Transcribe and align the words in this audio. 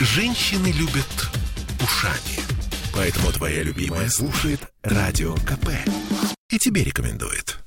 Женщины 0.00 0.68
любят 0.68 1.28
ушами. 1.82 2.38
Поэтому 2.94 3.32
твоя 3.32 3.64
любимая 3.64 4.08
слушает 4.08 4.60
Радио 4.82 5.34
КП. 5.34 5.70
И 6.50 6.58
тебе 6.58 6.84
рекомендует. 6.84 7.58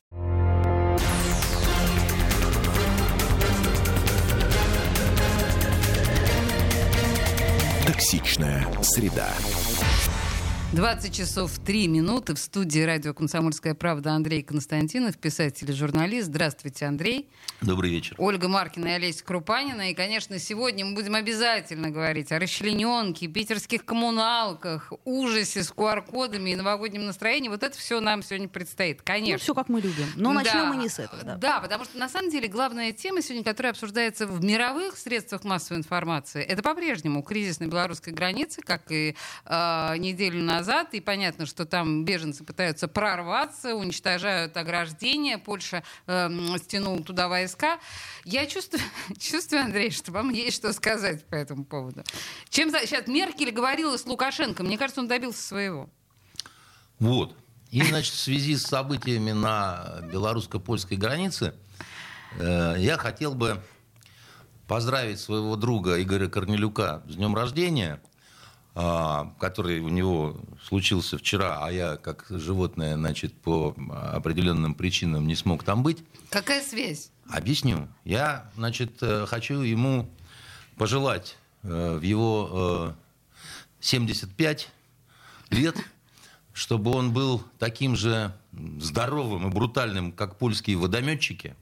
Токсичная 7.86 8.66
среда. 8.82 9.34
20 10.74 11.14
часов 11.14 11.60
3 11.66 11.90
минуты 11.90 12.34
в 12.34 12.40
студии 12.40 12.80
радио 12.80 13.14
«Комсомольская 13.14 13.74
правда» 13.76 14.12
Андрей 14.14 14.42
Константинов, 14.42 15.18
писатель 15.18 15.70
и 15.70 15.74
журналист. 15.74 16.28
Здравствуйте, 16.28 16.86
Андрей. 16.86 17.28
Добрый 17.60 17.92
вечер. 17.92 18.16
Ольга 18.18 18.48
Маркина 18.48 18.88
и 18.88 18.92
Олеся 18.92 19.22
Крупанина. 19.26 19.92
И, 19.92 19.94
конечно, 19.94 20.40
сегодня 20.40 20.86
мы 20.86 20.96
будем 20.96 21.16
обязательно 21.16 21.90
говорить 21.90 22.32
о 22.32 22.40
расчлененке, 22.40 23.28
питерских 23.28 23.84
коммуналках, 23.84 24.94
ужасе 25.04 25.62
с 25.62 25.72
QR-кодами 25.74 26.52
и 26.52 26.56
новогоднем 26.56 27.06
настроении. 27.06 27.50
Вот 27.50 27.64
это 27.64 27.78
все 27.78 28.00
нам 28.00 28.24
сегодня 28.24 28.48
предстоит, 28.48 29.02
конечно. 29.02 29.34
Ну, 29.34 29.40
все 29.40 29.54
как 29.54 29.68
мы 29.68 29.82
любим. 29.82 30.06
Но 30.16 30.32
начнем 30.32 30.54
Да. 30.54 30.66
мы 30.74 30.78
не 30.78 30.88
с 30.88 31.00
этого. 31.00 31.22
Да. 31.24 31.36
Да, 31.36 31.60
потому 31.60 31.84
что 31.84 31.98
на 31.98 32.08
самом 32.08 32.32
деле 32.32 32.48
главная 32.48 32.94
тема 32.94 33.22
сегодня, 33.22 33.44
которая 33.44 33.74
обсуждается 33.74 34.26
в 34.26 34.42
мировых 34.42 34.96
средствах 34.98 35.44
массовой 35.44 35.80
информации, 35.80 36.42
это 36.42 36.64
по-прежнему 36.64 37.24
кризис 37.24 37.60
на 37.60 37.66
белорусской 37.66 38.14
границе, 38.14 38.62
как 38.62 38.90
и 38.90 39.18
э, 39.46 39.98
неделю 39.98 40.42
назад. 40.42 40.61
И 40.94 41.00
понятно, 41.00 41.46
что 41.46 41.66
там 41.66 42.06
беженцы 42.06 42.44
пытаются 42.44 42.88
прорваться, 42.88 43.76
уничтожают 43.76 44.56
ограждения. 44.58 45.38
Польша 45.38 45.84
э, 46.08 46.30
стянула 46.58 47.04
туда 47.04 47.28
войска. 47.28 47.80
Я 48.26 48.46
чувствую, 48.46 48.82
чувствую, 49.20 49.64
Андрей, 49.64 49.92
что 49.92 50.12
вам 50.12 50.30
есть 50.32 50.58
что 50.58 50.74
сказать 50.74 51.26
по 51.26 51.36
этому 51.36 51.66
поводу. 51.66 52.04
Чем 52.50 52.70
за... 52.70 52.80
сейчас 52.86 53.08
Меркель 53.08 53.52
говорила 53.52 53.98
с 53.98 54.06
Лукашенко? 54.06 54.64
Мне 54.64 54.78
кажется, 54.78 55.02
он 55.02 55.08
добился 55.08 55.42
своего. 55.42 55.90
Вот. 57.00 57.36
И, 57.72 57.82
значит, 57.84 58.14
в 58.14 58.20
связи 58.20 58.56
с 58.58 58.64
событиями 58.64 59.32
на 59.32 60.02
белорусско-польской 60.12 60.98
границе, 60.98 61.56
э, 62.38 62.76
я 62.78 62.98
хотел 62.98 63.34
бы 63.34 63.62
поздравить 64.68 65.20
своего 65.20 65.56
друга 65.56 66.02
Игоря 66.02 66.28
Корнелюка 66.28 67.02
с 67.08 67.16
днем 67.16 67.36
рождения, 67.36 68.02
который 68.74 69.82
у 69.82 69.90
него 69.90 70.40
случился 70.64 71.18
вчера, 71.18 71.60
а 71.62 71.72
я, 71.72 71.98
как 71.98 72.26
животное, 72.30 72.96
значит, 72.96 73.34
по 73.34 73.76
определенным 74.14 74.76
причинам 74.76 75.28
не 75.28 75.36
смог 75.36 75.66
там 75.66 75.84
быть. 75.84 76.04
Какая 76.30 76.62
связь? 76.62 77.12
Объясню. 77.30 77.88
Я, 78.04 78.50
значит, 78.56 78.98
э, 79.02 79.26
хочу 79.26 79.62
ему 79.62 80.10
пожелать 80.78 81.38
э, 81.64 81.98
в 81.98 82.02
его 82.02 82.96
э, 83.80 83.82
75 83.82 84.70
лет, 85.50 85.78
чтобы 86.54 86.92
он 86.92 87.14
был 87.14 87.44
таким 87.58 87.96
же 87.96 88.34
здоровым 88.80 89.48
и 89.48 89.52
брутальным, 89.52 90.12
как 90.12 90.38
польские 90.38 90.78
водометчики, 90.78 91.56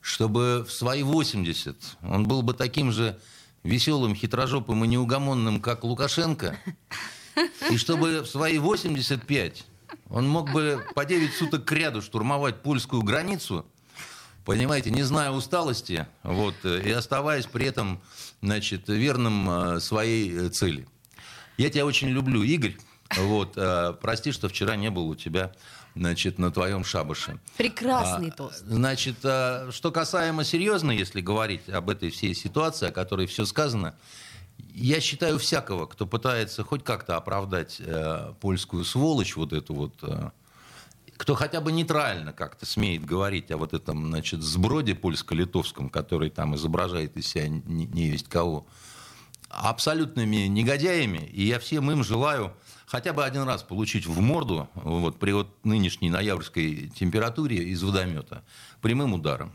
чтобы 0.00 0.64
в 0.68 0.72
свои 0.72 1.02
80 1.02 1.76
он 2.02 2.26
был 2.26 2.42
бы 2.42 2.52
таким 2.52 2.90
же 2.90 3.18
веселым, 3.64 4.14
хитрожопым 4.14 4.84
и 4.84 4.88
неугомонным, 4.88 5.60
как 5.60 5.82
Лукашенко, 5.82 6.58
и 7.70 7.76
чтобы 7.76 8.20
в 8.20 8.26
свои 8.26 8.58
85 8.58 9.64
он 10.10 10.28
мог 10.28 10.52
бы 10.52 10.84
по 10.94 11.04
9 11.04 11.34
суток 11.34 11.64
к 11.64 11.72
ряду 11.72 12.02
штурмовать 12.02 12.62
польскую 12.62 13.02
границу, 13.02 13.66
понимаете, 14.44 14.90
не 14.90 15.02
зная 15.02 15.30
усталости, 15.30 16.06
вот, 16.22 16.54
э, 16.64 16.82
и 16.84 16.90
оставаясь 16.90 17.46
при 17.46 17.66
этом, 17.66 18.00
значит, 18.42 18.88
верным 18.88 19.50
э, 19.50 19.80
своей 19.80 20.32
э, 20.32 20.48
цели. 20.50 20.86
Я 21.56 21.70
тебя 21.70 21.86
очень 21.86 22.08
люблю, 22.08 22.42
Игорь. 22.42 22.76
Вот, 23.16 23.56
прости, 24.00 24.32
что 24.32 24.48
вчера 24.48 24.74
не 24.74 24.90
был 24.90 25.08
у 25.08 25.14
тебя, 25.14 25.52
значит, 25.94 26.38
на 26.38 26.50
твоем 26.50 26.84
шабаше. 26.84 27.38
Прекрасный 27.56 28.28
А, 28.28 28.32
тост. 28.32 28.64
Значит, 28.66 29.16
э, 29.22 29.70
что 29.70 29.90
касаемо 29.90 30.44
серьезно, 30.44 30.90
если 30.90 31.20
говорить 31.20 31.68
об 31.68 31.90
этой 31.90 32.10
всей 32.10 32.34
ситуации, 32.34 32.88
о 32.88 32.92
которой 32.92 33.26
все 33.26 33.44
сказано, 33.44 33.94
я 34.74 35.00
считаю 35.00 35.38
всякого, 35.38 35.86
кто 35.86 36.06
пытается 36.06 36.64
хоть 36.64 36.84
как-то 36.84 37.16
оправдать 37.16 37.76
э, 37.78 38.32
польскую 38.40 38.84
сволочь, 38.84 39.36
вот 39.36 39.52
эту 39.52 39.74
вот, 39.74 39.94
э, 40.02 40.30
кто 41.16 41.34
хотя 41.34 41.60
бы 41.60 41.70
нейтрально 41.70 42.32
как-то 42.32 42.66
смеет 42.66 43.04
говорить 43.04 43.50
о 43.52 43.56
вот 43.56 43.72
этом, 43.72 44.08
значит, 44.08 44.42
сброде 44.42 44.94
польско-литовском, 44.94 45.90
который 45.90 46.30
там 46.30 46.56
изображает 46.56 47.16
из 47.16 47.28
себя 47.28 47.48
не, 47.48 47.86
не 47.86 48.10
весть 48.10 48.28
кого, 48.28 48.66
абсолютными 49.48 50.46
негодяями, 50.46 51.30
и 51.32 51.44
я 51.44 51.60
всем 51.60 51.90
им 51.90 52.02
желаю 52.02 52.52
хотя 52.94 53.12
бы 53.12 53.24
один 53.24 53.42
раз 53.42 53.64
получить 53.64 54.06
в 54.06 54.20
морду 54.20 54.68
вот, 54.74 55.18
при 55.18 55.32
вот 55.32 55.48
нынешней 55.64 56.10
ноябрьской 56.10 56.92
температуре 56.94 57.56
из 57.56 57.82
водомета 57.82 58.44
прямым 58.80 59.14
ударом. 59.14 59.52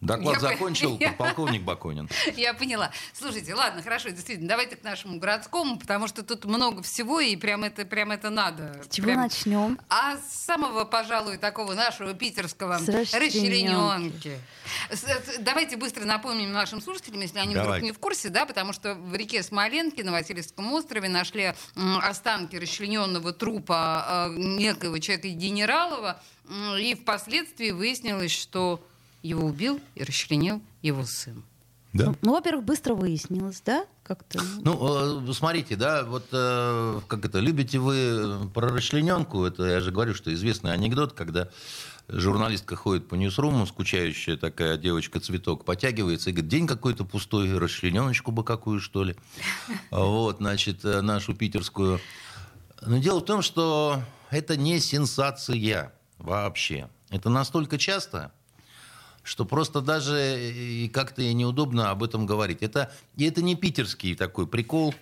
Доклад 0.00 0.36
Я 0.36 0.40
закончил 0.40 0.90
поняла. 0.96 1.12
подполковник 1.12 1.62
Баконин. 1.62 2.08
Я 2.36 2.54
поняла. 2.54 2.90
Слушайте, 3.12 3.54
ладно, 3.54 3.82
хорошо, 3.82 4.08
действительно, 4.08 4.48
давайте 4.48 4.76
к 4.76 4.82
нашему 4.82 5.18
городскому, 5.18 5.78
потому 5.78 6.08
что 6.08 6.22
тут 6.22 6.44
много 6.46 6.82
всего, 6.82 7.20
и 7.20 7.36
прям 7.36 7.64
это, 7.64 7.84
прям 7.84 8.10
это 8.10 8.30
надо. 8.30 8.80
С 8.88 8.94
чего 8.94 9.08
Прям- 9.08 9.20
начнем? 9.20 9.78
А 9.88 10.16
с 10.16 10.44
самого, 10.46 10.84
пожалуй, 10.84 11.36
такого 11.36 11.74
нашего 11.74 12.14
питерского 12.14 12.78
с- 14.90 15.38
Давайте 15.40 15.76
быстро 15.76 16.04
напомним 16.04 16.52
нашим 16.52 16.80
слушателям, 16.80 17.20
если 17.20 17.38
они 17.38 17.54
Давай. 17.54 17.78
вдруг 17.78 17.82
не 17.84 17.92
в 17.92 17.98
курсе, 17.98 18.28
да, 18.30 18.46
потому 18.46 18.72
что 18.72 18.94
в 18.94 19.14
реке 19.14 19.42
Смоленки 19.42 20.00
на 20.02 20.12
Васильевском 20.12 20.72
острове 20.72 21.08
нашли 21.08 21.54
останки 22.02 22.56
расчлененного 22.56 23.32
трупа 23.32 24.28
э, 24.30 24.34
некоего 24.38 24.98
человека 24.98 25.28
генералова, 25.28 26.22
и 26.78 26.94
впоследствии 26.94 27.70
выяснилось, 27.70 28.32
что 28.32 28.84
его 29.22 29.46
убил 29.46 29.80
и 29.94 30.04
расчленил 30.04 30.60
его 30.82 31.04
сын. 31.04 31.42
Да? 31.92 32.14
Ну, 32.22 32.32
во-первых, 32.32 32.64
быстро 32.64 32.94
выяснилось, 32.94 33.62
да? 33.64 33.84
Как-то. 34.04 34.40
Ну, 34.62 35.28
э, 35.28 35.32
смотрите, 35.32 35.74
да, 35.74 36.04
вот 36.04 36.26
э, 36.30 37.00
как 37.08 37.24
это, 37.24 37.40
любите 37.40 37.80
вы 37.80 38.48
про 38.54 38.68
расчлененку? 38.68 39.44
Это 39.44 39.64
я 39.64 39.80
же 39.80 39.90
говорю, 39.90 40.14
что 40.14 40.32
известный 40.32 40.72
анекдот, 40.72 41.14
когда 41.14 41.48
журналистка 42.06 42.76
ходит 42.76 43.08
по 43.08 43.16
ньюсруму, 43.16 43.66
скучающая 43.66 44.36
такая 44.36 44.76
девочка-цветок, 44.76 45.64
потягивается 45.64 46.30
и 46.30 46.32
говорит, 46.32 46.50
день 46.50 46.66
какой-то 46.68 47.04
пустой, 47.04 47.58
расчлененочку 47.58 48.30
бы 48.30 48.44
какую, 48.44 48.80
что 48.80 49.02
ли. 49.02 49.16
Вот, 49.90 50.36
значит, 50.38 50.84
э, 50.84 51.00
нашу 51.00 51.34
питерскую. 51.34 52.00
Но 52.82 52.98
дело 52.98 53.18
в 53.18 53.24
том, 53.24 53.42
что 53.42 54.00
это 54.30 54.56
не 54.56 54.78
сенсация 54.78 55.92
вообще. 56.18 56.88
Это 57.10 57.28
настолько 57.30 57.78
часто, 57.78 58.32
что 59.30 59.44
просто 59.44 59.80
даже 59.80 60.50
и 60.52 60.88
как-то 60.88 61.22
неудобно 61.22 61.92
об 61.92 62.02
этом 62.02 62.26
говорить. 62.26 62.62
Это, 62.62 62.92
и 63.16 63.24
это 63.26 63.42
не 63.42 63.54
питерский 63.54 64.16
такой 64.16 64.48
прикол. 64.48 64.92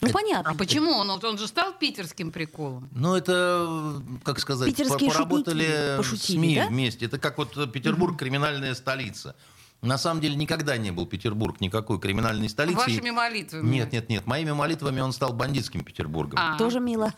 Ну, 0.00 0.08
А 0.08 0.12
понятно. 0.12 0.54
почему? 0.56 0.90
Он, 0.90 1.08
он 1.08 1.38
же 1.38 1.46
стал 1.46 1.72
питерским 1.78 2.32
приколом. 2.32 2.88
Ну, 2.90 3.14
это, 3.14 4.02
как 4.24 4.40
сказать, 4.40 4.68
Питерские 4.70 5.10
по- 5.10 5.14
поработали 5.14 5.94
пошутили, 5.96 6.38
СМИ 6.38 6.54
да? 6.56 6.66
вместе. 6.66 7.06
Это 7.06 7.20
как 7.20 7.38
вот 7.38 7.70
Петербург 7.72 8.18
криминальная 8.18 8.74
столица. 8.74 9.36
На 9.80 9.96
самом 9.98 10.20
деле 10.20 10.34
никогда 10.34 10.76
не 10.76 10.90
был 10.90 11.06
Петербург 11.06 11.60
никакой 11.60 12.00
криминальной 12.00 12.48
столицей. 12.48 12.78
Вашими 12.84 13.10
молитвами. 13.10 13.68
Нет, 13.68 13.92
нет, 13.92 14.08
нет. 14.08 14.26
Моими 14.26 14.50
молитвами 14.50 15.00
он 15.00 15.12
стал 15.12 15.32
бандитским 15.34 15.84
Петербургом. 15.84 16.36
А. 16.40 16.58
Тоже 16.58 16.80
мило. 16.80 17.12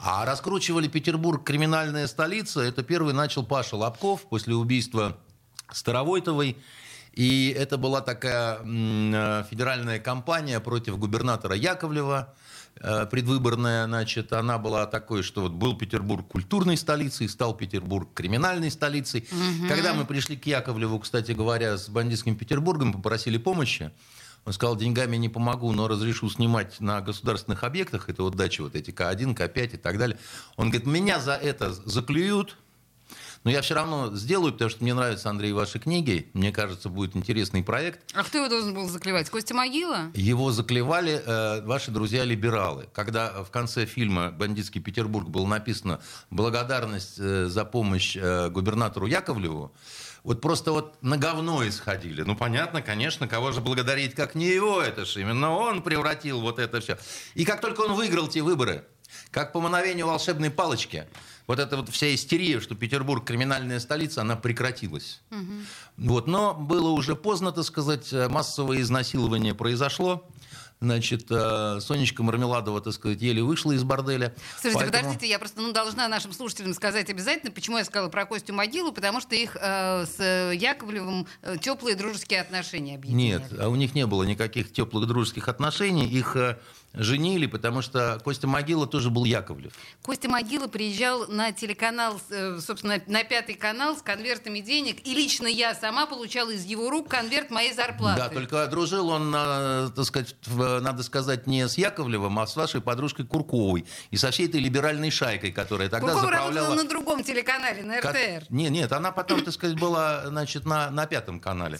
А 0.00 0.24
раскручивали 0.24 0.88
Петербург 0.88 1.44
криминальная 1.44 2.06
столица. 2.06 2.60
Это 2.62 2.82
первый 2.82 3.12
начал 3.12 3.44
Паша 3.44 3.76
Лобков 3.76 4.22
после 4.30 4.54
убийства 4.54 5.18
Старовойтовой. 5.70 6.56
И 7.14 7.54
это 7.56 7.78
была 7.78 8.00
такая 8.00 8.58
э, 8.64 9.44
федеральная 9.48 10.00
кампания 10.00 10.58
против 10.58 10.98
губернатора 10.98 11.54
Яковлева 11.54 12.34
э, 12.80 13.06
предвыборная, 13.06 13.86
значит, 13.86 14.32
она 14.32 14.58
была 14.58 14.86
такой, 14.86 15.22
что 15.22 15.42
вот 15.42 15.52
был 15.52 15.78
Петербург 15.78 16.26
культурной 16.26 16.76
столицей, 16.76 17.28
стал 17.28 17.54
Петербург 17.54 18.08
криминальной 18.14 18.70
столицей. 18.72 19.28
Когда 19.68 19.94
мы 19.94 20.04
пришли 20.06 20.36
к 20.36 20.46
Яковлеву, 20.46 20.98
кстати 20.98 21.30
говоря, 21.30 21.78
с 21.78 21.88
бандитским 21.88 22.36
Петербургом, 22.36 22.92
попросили 22.92 23.38
помощи, 23.38 23.92
он 24.44 24.52
сказал, 24.52 24.76
деньгами 24.76 25.16
не 25.16 25.28
помогу, 25.28 25.72
но 25.72 25.88
разрешу 25.88 26.28
снимать 26.28 26.80
на 26.80 27.00
государственных 27.00 27.64
объектах, 27.64 28.08
это 28.08 28.22
вот 28.22 28.34
дачи 28.34 28.60
вот 28.60 28.74
эти 28.74 28.90
К1, 28.90 29.34
К5 29.34 29.74
и 29.74 29.76
так 29.76 29.98
далее. 29.98 30.18
Он 30.56 30.68
говорит, 30.68 30.86
меня 30.86 31.18
за 31.18 31.34
это 31.34 31.72
заклюют, 31.72 32.58
но 33.44 33.50
я 33.50 33.60
все 33.60 33.74
равно 33.74 34.14
сделаю, 34.14 34.52
потому 34.52 34.70
что 34.70 34.82
мне 34.82 34.94
нравятся, 34.94 35.28
Андрей, 35.28 35.52
ваши 35.52 35.78
книги. 35.78 36.30
Мне 36.32 36.50
кажется, 36.50 36.88
будет 36.88 37.14
интересный 37.14 37.62
проект. 37.62 38.00
А 38.14 38.24
кто 38.24 38.38
его 38.38 38.48
должен 38.48 38.74
был 38.74 38.88
заклевать? 38.88 39.28
Костя 39.28 39.54
Могила? 39.54 40.10
Его 40.14 40.50
заклевали 40.50 41.22
э, 41.24 41.60
ваши 41.62 41.90
друзья-либералы. 41.90 42.88
Когда 42.94 43.44
в 43.44 43.50
конце 43.50 43.84
фильма 43.84 44.30
«Бандитский 44.30 44.80
Петербург» 44.80 45.28
было 45.28 45.46
написано 45.46 46.00
«Благодарность 46.30 47.16
э, 47.18 47.46
за 47.46 47.66
помощь 47.66 48.16
э, 48.16 48.48
губернатору 48.48 49.06
Яковлеву», 49.06 49.72
вот 50.22 50.40
просто 50.40 50.72
вот 50.72 50.96
на 51.02 51.18
говно 51.18 51.68
исходили. 51.68 52.22
Ну, 52.22 52.34
понятно, 52.34 52.80
конечно, 52.80 53.28
кого 53.28 53.52
же 53.52 53.60
благодарить, 53.60 54.14
как 54.14 54.34
не 54.34 54.46
его, 54.46 54.80
это 54.80 55.04
же 55.04 55.20
именно 55.20 55.50
он 55.50 55.82
превратил 55.82 56.40
вот 56.40 56.58
это 56.58 56.80
все. 56.80 56.96
И 57.34 57.44
как 57.44 57.60
только 57.60 57.82
он 57.82 57.92
выиграл 57.92 58.26
те 58.26 58.40
выборы, 58.40 58.86
как 59.30 59.52
по 59.52 59.60
мановению 59.60 60.06
волшебной 60.06 60.50
палочки, 60.50 61.06
вот 61.46 61.58
эта 61.58 61.76
вот 61.76 61.88
вся 61.88 62.14
истерия, 62.14 62.60
что 62.60 62.74
Петербург 62.74 63.24
криминальная 63.24 63.80
столица, 63.80 64.22
она 64.22 64.36
прекратилась. 64.36 65.22
Вот, 65.96 66.26
но 66.26 66.54
было 66.54 66.90
уже 66.90 67.14
поздно, 67.16 67.52
так 67.52 67.64
сказать, 67.64 68.12
массовое 68.12 68.80
изнасилование 68.80 69.54
произошло. 69.54 70.26
Значит, 70.80 71.26
э, 71.30 71.78
Сонечка 71.80 72.22
Мармеладова, 72.22 72.80
так 72.80 72.92
сказать, 72.92 73.22
еле 73.22 73.42
вышла 73.42 73.72
из 73.72 73.82
борделя. 73.84 74.34
Слушайте, 74.60 74.80
Поэтому- 74.84 75.02
подождите, 75.04 75.30
я 75.30 75.38
просто 75.38 75.60
ну, 75.62 75.72
должна 75.72 76.08
нашим 76.08 76.32
слушателям 76.32 76.74
сказать 76.74 77.08
обязательно, 77.08 77.50
почему 77.52 77.78
я 77.78 77.84
сказала 77.84 78.10
про 78.10 78.26
Костю 78.26 78.52
Могилу, 78.52 78.92
потому 78.92 79.20
что 79.20 79.34
их 79.34 79.56
э, 79.58 80.04
с 80.04 80.16
э, 80.18 80.52
Яковлевым 80.54 81.26
э, 81.42 81.56
теплые 81.58 81.96
дружеские 81.96 82.40
отношения 82.40 82.96
объединяли. 82.96 83.38
Нет, 83.40 83.60
а 83.60 83.68
у 83.68 83.76
них 83.76 83.94
не 83.94 84.04
было 84.06 84.24
никаких 84.24 84.72
теплых 84.72 85.06
дружеских 85.06 85.48
отношений. 85.48 86.06
Их 86.06 86.36
э, 86.36 86.58
женили, 86.94 87.46
потому 87.46 87.82
что 87.82 88.20
Костя 88.24 88.46
Могила 88.46 88.86
тоже 88.86 89.10
был 89.10 89.24
Яковлев. 89.24 89.72
Костя 90.02 90.28
Могила 90.28 90.68
приезжал 90.68 91.26
на 91.28 91.52
телеканал, 91.52 92.20
э, 92.30 92.58
собственно, 92.60 93.00
на 93.06 93.24
пятый 93.24 93.54
канал 93.54 93.96
с 93.96 94.02
конвертами 94.02 94.60
денег, 94.60 95.06
и 95.06 95.14
лично 95.14 95.46
я 95.46 95.74
сама 95.74 96.06
получала 96.06 96.50
из 96.50 96.64
его 96.64 96.90
рук 96.90 97.08
конверт 97.08 97.50
моей 97.50 97.72
зарплаты. 97.72 98.20
Да, 98.20 98.28
только 98.28 98.66
дружил 98.68 99.08
он, 99.08 99.34
э, 99.34 99.90
так 99.94 100.04
сказать, 100.04 100.36
надо 100.46 101.02
сказать, 101.02 101.46
не 101.46 101.68
с 101.68 101.76
Яковлевым, 101.76 102.38
а 102.38 102.46
с 102.46 102.56
вашей 102.56 102.80
подружкой 102.80 103.26
Курковой. 103.26 103.86
И 104.10 104.16
со 104.16 104.30
всей 104.30 104.46
этой 104.46 104.60
либеральной 104.60 105.10
шайкой, 105.10 105.52
которая 105.52 105.88
тогда 105.88 106.12
Куркова 106.12 106.30
заправляла... 106.30 106.54
работала 106.68 106.82
на 106.82 106.88
другом 106.88 107.24
телеканале, 107.24 107.82
на 107.82 107.98
РТР. 107.98 108.46
Не, 108.50 108.68
нет, 108.68 108.92
она 108.92 109.10
потом, 109.10 109.42
так 109.42 109.54
сказать, 109.54 109.78
была, 109.78 110.26
значит, 110.26 110.64
на, 110.64 110.90
на 110.90 111.06
пятом 111.06 111.40
канале. 111.40 111.78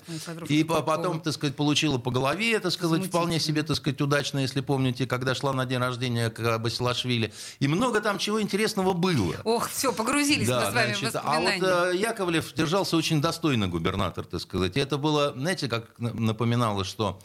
И 0.48 0.62
Курковой. 0.62 0.84
потом, 0.84 1.20
так 1.20 1.32
сказать, 1.34 1.56
получила 1.56 1.98
по 1.98 2.10
голове, 2.10 2.58
так 2.58 2.72
сказать, 2.72 3.06
вполне 3.06 3.38
себе, 3.38 3.62
так 3.62 3.76
сказать, 3.76 4.00
удачно, 4.00 4.40
если 4.40 4.60
помните, 4.60 5.03
когда 5.06 5.34
шла 5.34 5.52
на 5.52 5.66
день 5.66 5.78
рождения 5.78 6.30
к 6.30 6.58
Басилашвили. 6.58 7.32
И 7.60 7.68
много 7.68 8.00
там 8.00 8.18
чего 8.18 8.40
интересного 8.40 8.92
было. 8.92 9.36
Ох, 9.44 9.68
все, 9.68 9.92
погрузились 9.92 10.48
мы 10.48 10.60
с 10.60 10.72
вами 10.72 10.92
в 10.92 10.98
значит, 10.98 11.16
а 11.22 11.40
вот 11.40 11.92
э, 11.94 11.96
Яковлев 11.96 12.52
держался 12.54 12.96
очень 12.96 13.20
достойно 13.20 13.68
губернатор, 13.68 14.24
так 14.24 14.40
сказать. 14.40 14.76
И 14.76 14.80
это 14.80 14.98
было, 14.98 15.32
знаете, 15.36 15.68
как 15.68 15.86
напоминало, 15.98 16.84
что 16.84 17.20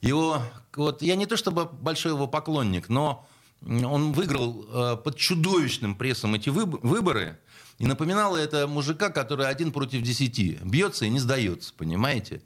его, 0.00 0.42
вот 0.76 1.02
я 1.02 1.16
не 1.16 1.26
то 1.26 1.36
чтобы 1.36 1.64
большой 1.66 2.12
его 2.12 2.26
поклонник, 2.26 2.88
но 2.88 3.26
он 3.66 4.12
выиграл 4.12 4.66
э, 4.72 4.96
под 4.96 5.16
чудовищным 5.16 5.94
прессом 5.96 6.34
эти 6.34 6.48
выб- 6.48 6.78
выборы. 6.82 7.38
И 7.78 7.86
напоминало 7.86 8.36
это 8.36 8.66
мужика, 8.66 9.08
который 9.10 9.46
один 9.46 9.70
против 9.70 10.02
десяти. 10.02 10.58
Бьется 10.62 11.04
и 11.04 11.08
не 11.08 11.20
сдается, 11.20 11.72
понимаете? 11.76 12.42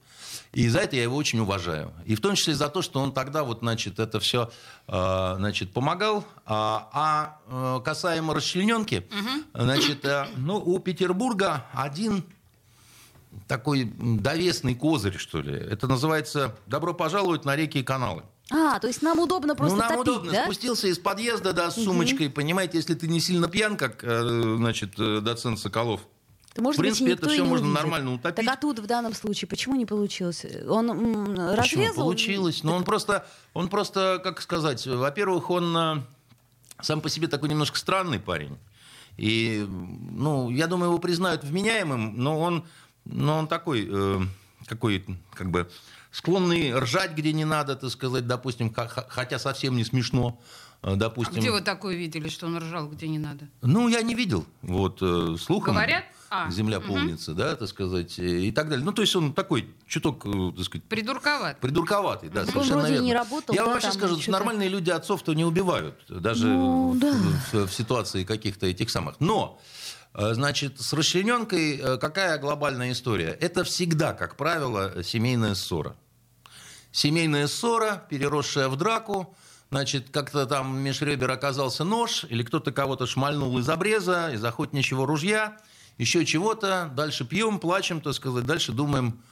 И 0.53 0.69
за 0.69 0.81
это 0.81 0.97
я 0.97 1.03
его 1.03 1.17
очень 1.17 1.39
уважаю. 1.39 1.93
И 2.05 2.15
в 2.15 2.21
том 2.21 2.35
числе 2.35 2.55
за 2.55 2.69
то, 2.69 2.83
что 2.83 3.01
он 3.01 3.13
тогда 3.13 3.43
вот, 3.43 3.61
значит, 3.61 3.99
это 3.99 4.21
все 4.21 4.51
значит, 4.87 5.73
помогал. 5.73 6.27
А, 6.45 6.91
а, 6.93 7.79
э, 7.79 7.81
касаемо 7.83 8.35
расчлененки, 8.35 9.07
значит, 9.55 10.05
э, 10.05 10.27
ну, 10.37 10.57
у 10.57 10.79
Петербурга 10.79 11.67
один 11.73 12.25
такой 13.49 13.85
довесный 13.85 14.75
козырь, 14.75 15.17
что 15.17 15.41
ли. 15.41 15.55
Это 15.55 15.87
называется 15.89 16.55
«Добро 16.67 16.93
пожаловать 16.93 17.47
на 17.47 17.57
реки 17.57 17.79
и 17.79 17.83
каналы». 17.83 18.23
А, 18.55 18.79
то 18.79 18.87
есть 18.87 19.01
нам 19.03 19.19
удобно 19.19 19.55
просто 19.55 19.77
ну, 19.77 19.83
нам 19.83 19.93
топить, 19.97 20.13
удобно. 20.13 20.33
да? 20.33 20.45
Спустился 20.45 20.89
из 20.89 20.99
подъезда, 20.99 21.53
да, 21.53 21.71
с 21.71 21.77
сумочкой. 21.83 22.29
Понимаете, 22.29 22.77
если 22.77 22.95
ты 22.95 23.09
не 23.09 23.19
сильно 23.21 23.49
пьян, 23.49 23.77
как, 23.77 24.05
э, 24.05 24.57
значит, 24.59 24.93
э, 24.99 25.21
доцент 25.21 25.59
Соколов, 25.59 26.01
То, 26.55 26.61
может 26.63 26.79
В 26.79 26.83
принципе, 26.83 27.13
быть, 27.15 27.19
это 27.23 27.31
не 27.33 27.41
можно 27.41 27.67
увидит. 27.69 27.75
нормально 27.83 28.13
утопить. 28.15 28.45
Так 28.45 28.55
а 28.55 28.61
тут 28.61 28.79
в 28.79 28.87
данном 28.87 29.15
случае 29.15 29.49
почему 29.49 29.75
не 29.77 29.87
получилось? 29.87 30.45
Он 30.69 30.91
м, 30.91 31.25
Почему? 31.57 31.57
разрезал? 31.57 32.05
Получилось. 32.05 32.63
Но 32.63 32.75
он 32.77 32.85
просто, 32.85 33.27
он 33.55 33.69
просто, 33.69 34.21
как 34.23 34.43
сказать, 34.43 34.87
во-первых, 34.87 35.49
он 35.49 35.75
э, 35.77 35.97
сам 36.83 37.01
по 37.01 37.09
себе 37.09 37.29
такой 37.29 37.49
немножко 37.49 37.79
странный 37.79 38.21
парень. 38.21 38.59
И, 39.17 39.67
ну, 39.69 40.51
я 40.51 40.67
думаю, 40.67 40.91
его 40.91 40.99
признают 40.99 41.43
вменяемым, 41.45 42.19
но 42.23 42.39
он, 42.39 42.65
но 43.07 43.39
он 43.39 43.47
такой, 43.49 43.89
э, 43.91 44.21
какой, 44.67 45.05
как 45.35 45.51
бы, 45.51 45.71
склонный 46.13 46.73
ржать, 46.79 47.13
где 47.15 47.33
не 47.33 47.45
надо, 47.45 47.75
так 47.75 47.91
сказать, 47.91 48.27
допустим, 48.27 48.73
хотя 49.09 49.39
совсем 49.39 49.77
не 49.77 49.85
смешно, 49.85 50.41
э, 50.83 50.93
А 50.93 50.97
допустим. 50.97 51.41
где 51.41 51.51
вы 51.51 51.61
такое 51.63 51.97
видели, 51.97 52.29
что 52.29 52.47
он 52.47 52.59
ржал, 52.59 52.89
где 52.89 53.09
не 53.09 53.19
надо? 53.19 53.49
Ну, 53.63 53.89
я 53.89 54.03
не 54.03 54.15
видел. 54.15 54.45
Вот, 54.63 54.99
э, 55.03 55.37
слухом. 55.41 55.75
Говорят? 55.75 56.05
А, 56.35 56.51
Земля 56.51 56.79
мгм. 56.81 56.89
полнится, 56.89 57.35
да, 57.35 57.57
так 57.57 57.69
сказать, 57.69 58.19
э, 58.19 58.23
и 58.25 58.53
так 58.53 58.69
далее. 58.71 58.83
Ну, 58.85 58.93
то 58.93 59.03
есть 59.03 59.15
он 59.15 59.35
такой 59.35 59.69
чуток, 59.87 60.25
так 60.25 60.65
сказать, 60.65 60.85
Придурковат. 60.85 61.61
Придурковатый, 61.61 62.31
да, 62.31 62.41
Он 62.41 62.47
совершенно 62.47 62.79
вроде 62.79 62.93
верно. 62.95 63.05
не 63.05 63.13
работал, 63.15 63.55
Я 63.55 63.63
вам 63.65 63.71
да, 63.71 63.75
вообще 63.75 63.93
скажу, 63.93 64.19
что 64.21 64.31
нормальные 64.31 64.71
люди 64.71 64.89
отцов-то 64.91 65.35
не 65.35 65.45
убивают, 65.45 66.01
даже 66.09 66.47
Ну, 66.47 66.93
в, 66.93 66.99
да. 66.99 67.13
в- 67.53 67.67
в 67.67 67.73
ситуации 67.75 68.25
каких-то 68.25 68.67
этих 68.67 68.89
самых. 68.89 69.17
Но, 69.21 69.61
значит, 70.15 70.81
с 70.81 70.93
расчлененкой 70.93 71.77
э, 71.79 71.97
какая 71.99 72.39
глобальная 72.39 72.93
история? 72.93 73.31
Это 73.41 73.65
всегда, 73.65 74.13
как 74.13 74.37
правило, 74.37 75.03
семейная 75.03 75.55
ссора. 75.55 75.97
Семейная 76.91 77.47
ссора, 77.47 78.05
переросшая 78.09 78.69
в 78.69 78.77
драку, 78.77 79.35
Значит, 79.71 80.11
как-то 80.11 80.45
там 80.45 80.77
меж 80.81 81.01
ребер 81.01 81.31
оказался 81.31 81.83
нож, 81.83 82.27
или 82.29 82.43
кто-то 82.43 82.73
кого-то 82.73 83.07
шмальнул 83.07 83.59
из 83.59 83.67
обреза, 83.71 84.31
из 84.31 84.45
охотничьего 84.45 85.07
ружья, 85.07 85.57
еще 85.97 86.27
чего-то. 86.27 86.93
Дальше 86.95 87.25
пьем, 87.25 87.59
плачем, 87.59 88.03
так 88.03 88.13
сказать, 88.13 88.45
дальше 88.45 88.73
думаем, 88.73 89.23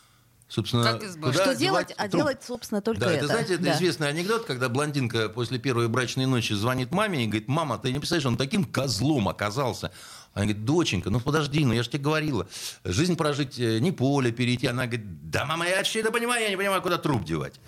собственно, 0.48 0.82
Как 0.82 1.04
избавиться. 1.04 1.42
куда 1.42 1.44
Что 1.44 1.54
делать? 1.56 1.92
А 1.94 2.08
труп. 2.08 2.12
делать, 2.22 2.42
собственно, 2.42 2.80
только 2.80 3.00
Да, 3.02 3.08
это. 3.12 3.16
это, 3.18 3.26
знаете, 3.26 3.54
это 3.56 3.64
Да. 3.64 3.74
известный 3.74 4.08
анекдот, 4.08 4.46
когда 4.46 4.70
блондинка 4.70 5.28
после 5.28 5.58
первой 5.58 5.88
брачной 5.88 6.24
ночи 6.24 6.54
звонит 6.54 6.90
маме 6.90 7.22
и 7.24 7.26
говорит, 7.26 7.46
мама, 7.48 7.76
ты 7.76 7.92
не 7.92 7.98
представляешь, 7.98 8.24
он 8.24 8.38
таким 8.38 8.64
козлом 8.64 9.28
оказался. 9.28 9.92
Она 10.32 10.44
говорит, 10.44 10.64
доченька, 10.64 11.10
ну 11.10 11.20
подожди, 11.20 11.64
ну 11.64 11.72
я 11.72 11.82
же 11.82 11.90
тебе 11.90 12.04
говорила, 12.04 12.46
жизнь 12.84 13.16
прожить, 13.16 13.58
э, 13.58 13.78
не 13.80 13.90
поле 13.90 14.30
перейти. 14.30 14.68
Она 14.68 14.86
говорит, 14.86 15.30
да, 15.30 15.44
мама, 15.44 15.66
я 15.66 15.82
все 15.82 16.00
это 16.00 16.12
понимаю, 16.12 16.44
я 16.44 16.50
не 16.50 16.56
понимаю, 16.56 16.82
куда 16.82 16.98
труп 16.98 17.24
девать. 17.24 17.60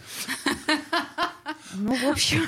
Ну, 1.74 1.94
в 1.94 2.10
общем, 2.10 2.46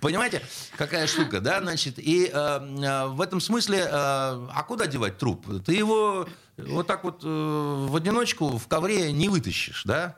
Понимаете, 0.00 0.42
какая 0.76 1.06
штука, 1.06 1.40
да, 1.40 1.60
значит, 1.60 1.98
и 1.98 2.30
э, 2.32 2.36
э, 2.36 3.06
в 3.06 3.20
этом 3.20 3.40
смысле, 3.40 3.78
э, 3.78 3.88
а 3.90 4.64
куда 4.68 4.86
девать 4.86 5.18
труп? 5.18 5.46
Ты 5.64 5.72
его 5.72 6.28
вот 6.56 6.86
так 6.86 7.02
вот 7.04 7.22
э, 7.24 7.26
в 7.26 7.96
одиночку 7.96 8.58
в 8.58 8.68
ковре 8.68 9.12
не 9.12 9.28
вытащишь, 9.28 9.82
да? 9.84 10.16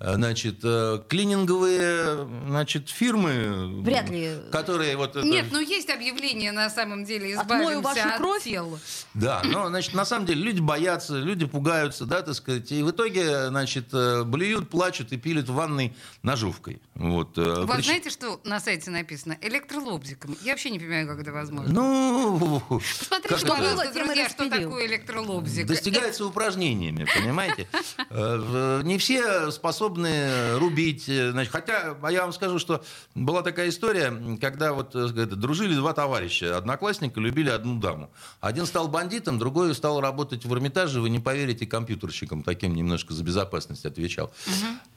Э, 0.00 0.14
Значит, 0.16 0.58
э, 0.64 1.00
клининговые, 1.08 2.26
значит, 2.48 2.88
фирмы, 2.90 3.80
Вряд 3.82 4.10
ли. 4.10 4.38
которые 4.50 4.96
вот 4.96 5.10
это- 5.16 5.24
Нет, 5.26 5.46
ну 5.52 5.60
есть 5.60 5.88
объявление 5.88 6.50
на 6.50 6.68
самом 6.68 7.04
деле 7.04 7.36
Отмою 7.38 7.78
избавимся 7.78 8.02
вашу 8.04 8.08
от 8.08 8.16
кровь. 8.18 8.42
тел. 8.42 8.78
Да, 9.14 9.42
но, 9.44 9.68
значит, 9.68 9.94
на 9.94 10.04
самом 10.04 10.26
деле 10.26 10.42
люди 10.42 10.60
боятся, 10.60 11.14
люди 11.16 11.46
пугаются, 11.46 12.06
да, 12.06 12.22
так 12.22 12.34
сказать, 12.34 12.72
и 12.72 12.82
в 12.82 12.90
итоге, 12.90 13.48
значит, 13.48 13.86
э, 13.92 14.24
блюют, 14.24 14.68
плачут 14.68 15.12
и 15.12 15.16
пилят 15.16 15.48
в 15.48 15.54
ванной 15.54 15.94
ножовкой. 16.22 16.82
Вот. 16.96 17.36
Вот 17.36 17.46
прич- 17.70 17.84
знаете, 17.84 18.10
что 18.10 18.40
на 18.44 18.58
сайте 18.58 18.90
написано? 18.90 19.38
Электролобзиком. 19.40 20.36
Я 20.42 20.52
вообще 20.52 20.70
не 20.70 20.80
понимаю, 20.80 21.06
как 21.06 21.20
это 21.20 21.32
возможно. 21.32 21.72
Ну, 21.72 22.60
Посмотрите, 22.98 23.36
что 23.38 23.56
было, 23.56 23.84
друзья, 23.92 24.28
что 24.28 24.50
такое 24.50 24.86
электролобзик. 24.86 25.66
Достигается 25.66 26.26
упражнениями, 26.26 27.06
понимаете? 27.16 27.68
Не 28.10 28.98
все 28.98 29.50
способны 29.52 29.83
рубить. 29.88 31.08
э, 31.08 31.30
значит, 31.30 31.52
хотя, 31.52 31.96
а 32.02 32.12
я 32.12 32.22
вам 32.22 32.32
скажу, 32.32 32.58
что 32.58 32.84
была 33.14 33.42
такая 33.42 33.68
история, 33.68 34.12
когда 34.40 34.72
вот 34.72 34.94
э, 34.94 35.08
дружили 35.26 35.74
два 35.74 35.92
товарища, 35.92 36.56
одноклассника, 36.56 37.20
любили 37.20 37.50
одну 37.50 37.78
даму. 37.78 38.10
Один 38.40 38.66
стал 38.66 38.88
бандитом, 38.88 39.38
другой 39.38 39.74
стал 39.74 40.00
работать 40.00 40.44
в 40.44 40.52
Эрмитаже, 40.52 41.00
вы 41.00 41.10
не 41.10 41.20
поверите, 41.20 41.66
компьютерщиком, 41.66 42.42
таким 42.42 42.74
немножко 42.74 43.14
за 43.14 43.22
безопасность 43.22 43.86
отвечал. 43.86 44.32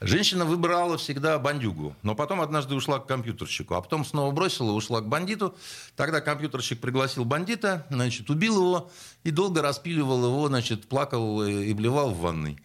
Женщина 0.00 0.44
выбирала 0.44 0.98
всегда 0.98 1.38
бандюгу, 1.38 1.94
но 2.02 2.14
потом 2.14 2.40
однажды 2.40 2.74
ушла 2.74 2.98
к 2.98 3.06
компьютерщику, 3.06 3.74
а 3.74 3.82
потом 3.82 4.04
снова 4.04 4.30
бросила, 4.32 4.72
ушла 4.72 5.00
к 5.00 5.08
бандиту. 5.08 5.54
Тогда 5.96 6.20
компьютерщик 6.20 6.80
пригласил 6.80 7.24
бандита, 7.24 7.86
значит, 7.90 8.30
убил 8.30 8.56
его 8.56 8.90
и 9.24 9.30
долго 9.30 9.62
распиливал 9.62 10.24
его, 10.24 10.48
значит, 10.48 10.88
плакал 10.88 11.42
э, 11.42 11.64
и 11.64 11.72
блевал 11.74 12.10
в 12.10 12.20
ванной. 12.20 12.58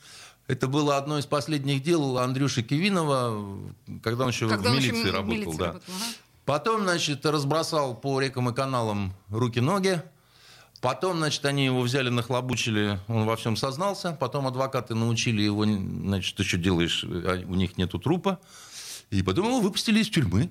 Это 0.48 0.68
было 0.68 0.98
одно 0.98 1.18
из 1.18 1.26
последних 1.26 1.84
дел 1.84 2.18
Андрюши 2.18 2.64
Кивинова, 2.64 3.58
когда 4.04 4.24
он 4.26 4.30
еще 4.32 4.50
Когда 4.50 4.70
в 4.70 4.74
он 4.74 4.78
еще 4.80 4.92
милиции 4.92 5.10
в 5.10 5.14
работал. 5.14 5.34
милиции 5.36 5.58
да. 5.58 5.66
работал, 5.68 5.94
ага. 5.96 6.06
Потом, 6.46 6.82
значит, 6.84 7.26
разбросал 7.26 7.96
по 7.96 8.20
рекам 8.20 8.50
и 8.50 8.54
каналам 8.54 9.14
руки-ноги. 9.30 10.02
Потом, 10.82 11.18
значит, 11.18 11.46
они 11.46 11.64
его 11.64 11.80
взяли, 11.82 12.10
нахлобучили, 12.10 13.00
он 13.08 13.24
во 13.26 13.38
всем 13.38 13.56
сознался. 13.56 14.12
Потом 14.20 14.46
адвокаты 14.48 14.96
научили 14.96 15.42
его, 15.42 15.64
значит, 15.64 16.36
ты 16.36 16.44
что 16.44 16.58
делаешь, 16.58 17.06
а 17.06 17.42
у 17.48 17.56
них 17.56 17.78
нету 17.78 17.98
трупа. 18.00 18.40
И 19.10 19.22
потом 19.24 19.46
его 19.46 19.62
выпустили 19.62 20.02
из 20.02 20.10
тюрьмы. 20.10 20.50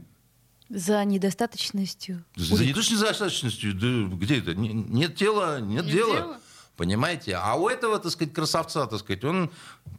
за 0.70 1.04
недостаточностью. 1.04 2.24
За 2.36 2.64
недостаточностью, 2.64 3.74
да, 3.74 4.16
где 4.16 4.38
это? 4.38 4.54
Не- 4.54 4.72
Нет 4.72 5.16
тела, 5.16 5.60
нет, 5.60 5.84
Нет 5.84 5.94
дела. 5.94 6.14
дела? 6.16 6.40
Понимаете? 6.76 7.36
А 7.36 7.54
у 7.54 7.68
этого, 7.68 7.98
так 7.98 8.10
сказать, 8.12 8.32
красавца, 8.32 8.86
так 8.86 8.98
сказать, 9.00 9.22
он, 9.24 9.50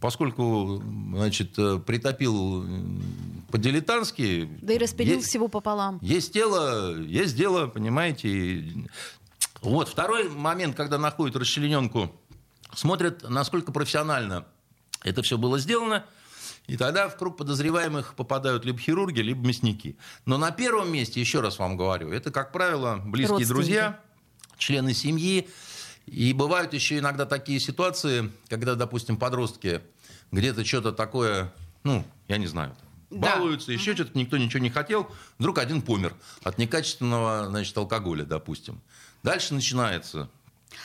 поскольку, 0.02 0.82
значит, 1.14 1.58
э, 1.58 1.78
притопил 1.80 2.66
по-дилетантски... 3.52 4.50
Да 4.62 4.74
и 4.74 4.78
распилил 4.80 5.18
есть- 5.18 5.28
всего 5.28 5.48
пополам. 5.48 6.00
Есть 6.02 6.34
дело, 6.34 7.00
есть 7.00 7.36
дело, 7.36 7.68
понимаете. 7.68 8.66
Вот, 9.62 9.88
второй 9.88 10.30
момент, 10.30 10.76
когда 10.76 10.98
находят 10.98 11.36
расчлененку, 11.36 12.12
смотрят, 12.74 13.30
насколько 13.30 13.72
профессионально 13.72 14.46
это 15.04 15.22
все 15.22 15.38
было 15.38 15.60
сделано, 15.60 16.06
и 16.66 16.76
тогда 16.76 17.08
в 17.08 17.18
круг 17.18 17.38
подозреваемых 17.38 18.16
попадают 18.16 18.66
либо 18.66 18.80
хирурги, 18.80 19.20
либо 19.20 19.46
мясники. 19.46 19.98
Но 20.26 20.38
на 20.38 20.52
первом 20.52 20.92
месте, 20.92 21.20
еще 21.20 21.42
раз 21.42 21.60
вам 21.60 21.78
говорю, 21.78 22.10
это, 22.12 22.32
как 22.32 22.52
правило, 22.52 23.02
близкие 23.06 23.46
друзья, 23.46 24.00
члены 24.58 24.94
семьи. 24.94 25.50
И 26.06 26.34
бывают 26.34 26.74
еще 26.74 26.98
иногда 27.00 27.26
такие 27.26 27.60
ситуации, 27.60 28.32
когда, 28.50 28.76
допустим, 28.76 29.18
подростки 29.18 29.82
где-то 30.32 30.66
что-то 30.66 30.92
такое, 30.92 31.54
ну, 31.84 32.06
я 32.28 32.38
не 32.38 32.48
знаю, 32.48 32.76
Да. 33.10 33.36
балуются, 33.38 33.72
еще 33.72 33.94
что-то, 33.96 34.18
никто 34.18 34.38
ничего 34.38 34.62
не 34.62 34.70
хотел, 34.70 35.10
вдруг 35.38 35.60
один 35.60 35.82
помер 35.82 36.16
от 36.44 36.58
некачественного, 36.58 37.48
значит, 37.48 37.78
алкоголя, 37.78 38.26
допустим. 38.26 38.82
Дальше 39.24 39.54
начинается. 39.54 40.30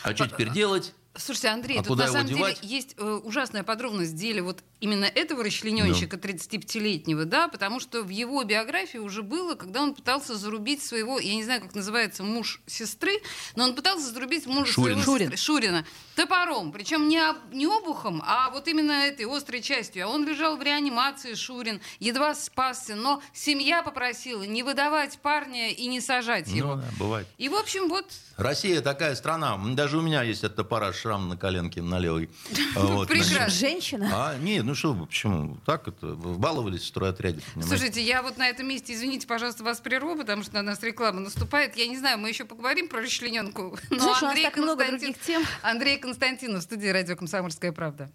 А 0.02 0.14
что 0.14 0.28
теперь 0.28 0.50
делать? 0.50 0.94
Слушайте, 1.16 1.48
Андрей, 1.48 1.80
А 1.80 1.82
тут 1.82 1.98
на 1.98 2.06
самом 2.06 2.26
девать? 2.28 2.60
деле 2.60 2.72
есть 2.76 2.94
э, 2.96 3.02
ужасная 3.24 3.64
подробность 3.64 4.12
в 4.12 4.16
деле 4.16 4.40
вот 4.42 4.62
именно 4.80 5.04
этого 5.04 5.44
расчлененщика 5.44 6.16
35-летнего, 6.16 7.24
да, 7.24 7.48
потому 7.48 7.80
что 7.80 8.02
в 8.02 8.08
его 8.08 8.42
биографии 8.44 8.98
уже 8.98 9.22
было, 9.22 9.54
когда 9.54 9.82
он 9.82 9.94
пытался 9.94 10.36
зарубить 10.36 10.82
своего, 10.82 11.18
я 11.18 11.34
не 11.34 11.44
знаю, 11.44 11.62
как 11.62 11.74
называется, 11.74 12.22
муж 12.22 12.60
сестры, 12.66 13.12
но 13.56 13.64
он 13.64 13.74
пытался 13.74 14.06
зарубить 14.12 14.46
мужа 14.46 14.72
Шурин. 14.72 14.94
своего 14.94 15.02
Шурин. 15.02 15.30
сестры, 15.30 15.36
Шурина 15.36 15.84
топором, 16.14 16.72
причем 16.72 17.08
не, 17.08 17.18
об- 17.18 17.52
не 17.52 17.66
обухом, 17.66 18.22
а 18.26 18.50
вот 18.50 18.66
именно 18.68 18.92
этой 18.92 19.26
острой 19.26 19.62
частью. 19.62 20.04
А 20.06 20.08
он 20.08 20.26
лежал 20.26 20.56
в 20.56 20.62
реанимации, 20.62 21.34
Шурин, 21.34 21.80
едва 22.00 22.34
спасся, 22.34 22.94
но 22.96 23.22
семья 23.32 23.82
попросила 23.82 24.42
не 24.42 24.62
выдавать 24.62 25.18
парня 25.20 25.70
и 25.70 25.86
не 25.86 26.00
сажать 26.00 26.48
его. 26.48 26.74
Ну, 26.76 26.82
да, 26.82 26.88
бывает. 26.98 27.26
И, 27.38 27.48
в 27.48 27.54
общем, 27.54 27.88
вот 27.88 28.06
Россия 28.36 28.80
такая 28.80 29.14
страна. 29.14 29.58
Даже 29.74 29.98
у 29.98 30.00
меня 30.02 30.22
есть 30.22 30.44
от 30.44 30.56
топора 30.56 30.92
шрам 30.92 31.28
на 31.28 31.36
коленке 31.36 31.82
на 31.82 31.98
левой. 31.98 32.28
Прекрасно. 33.08 33.48
Женщина? 33.48 34.10
А, 34.12 34.38
нет, 34.38 34.64
ну 34.68 34.74
что 34.74 34.92
вы, 34.92 35.06
почему? 35.06 35.56
Так 35.64 35.88
это, 35.88 36.08
вбаловались 36.08 36.82
в 36.82 36.86
стройотряде. 36.86 37.40
понимаете? 37.54 37.68
Слушайте, 37.76 38.02
я 38.02 38.22
вот 38.22 38.36
на 38.36 38.48
этом 38.48 38.68
месте, 38.68 38.92
извините, 38.92 39.26
пожалуйста, 39.26 39.64
вас 39.64 39.80
прерву, 39.80 40.14
потому 40.14 40.42
что 40.42 40.54
на 40.54 40.62
нас 40.62 40.82
реклама 40.82 41.20
наступает. 41.20 41.74
Я 41.76 41.86
не 41.86 41.96
знаю, 41.96 42.18
мы 42.18 42.28
еще 42.28 42.44
поговорим 42.44 42.88
про 42.88 43.00
расчлененку. 43.00 43.78
Но 43.88 43.98
Знаешь, 43.98 44.22
у 44.22 44.24
нас 44.26 44.30
Андрей 44.32 44.44
так 44.44 44.56
много 44.58 44.84
Константин- 44.84 44.98
других 45.00 45.18
тем. 45.22 45.42
Андрей 45.62 45.98
Константинов, 45.98 46.60
в 46.60 46.64
студии 46.64 46.88
радио 46.88 47.16
«Комсомольская 47.16 47.72
правда». 47.72 48.10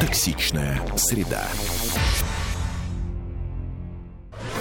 Токсичная 0.00 0.80
среда. 0.96 1.46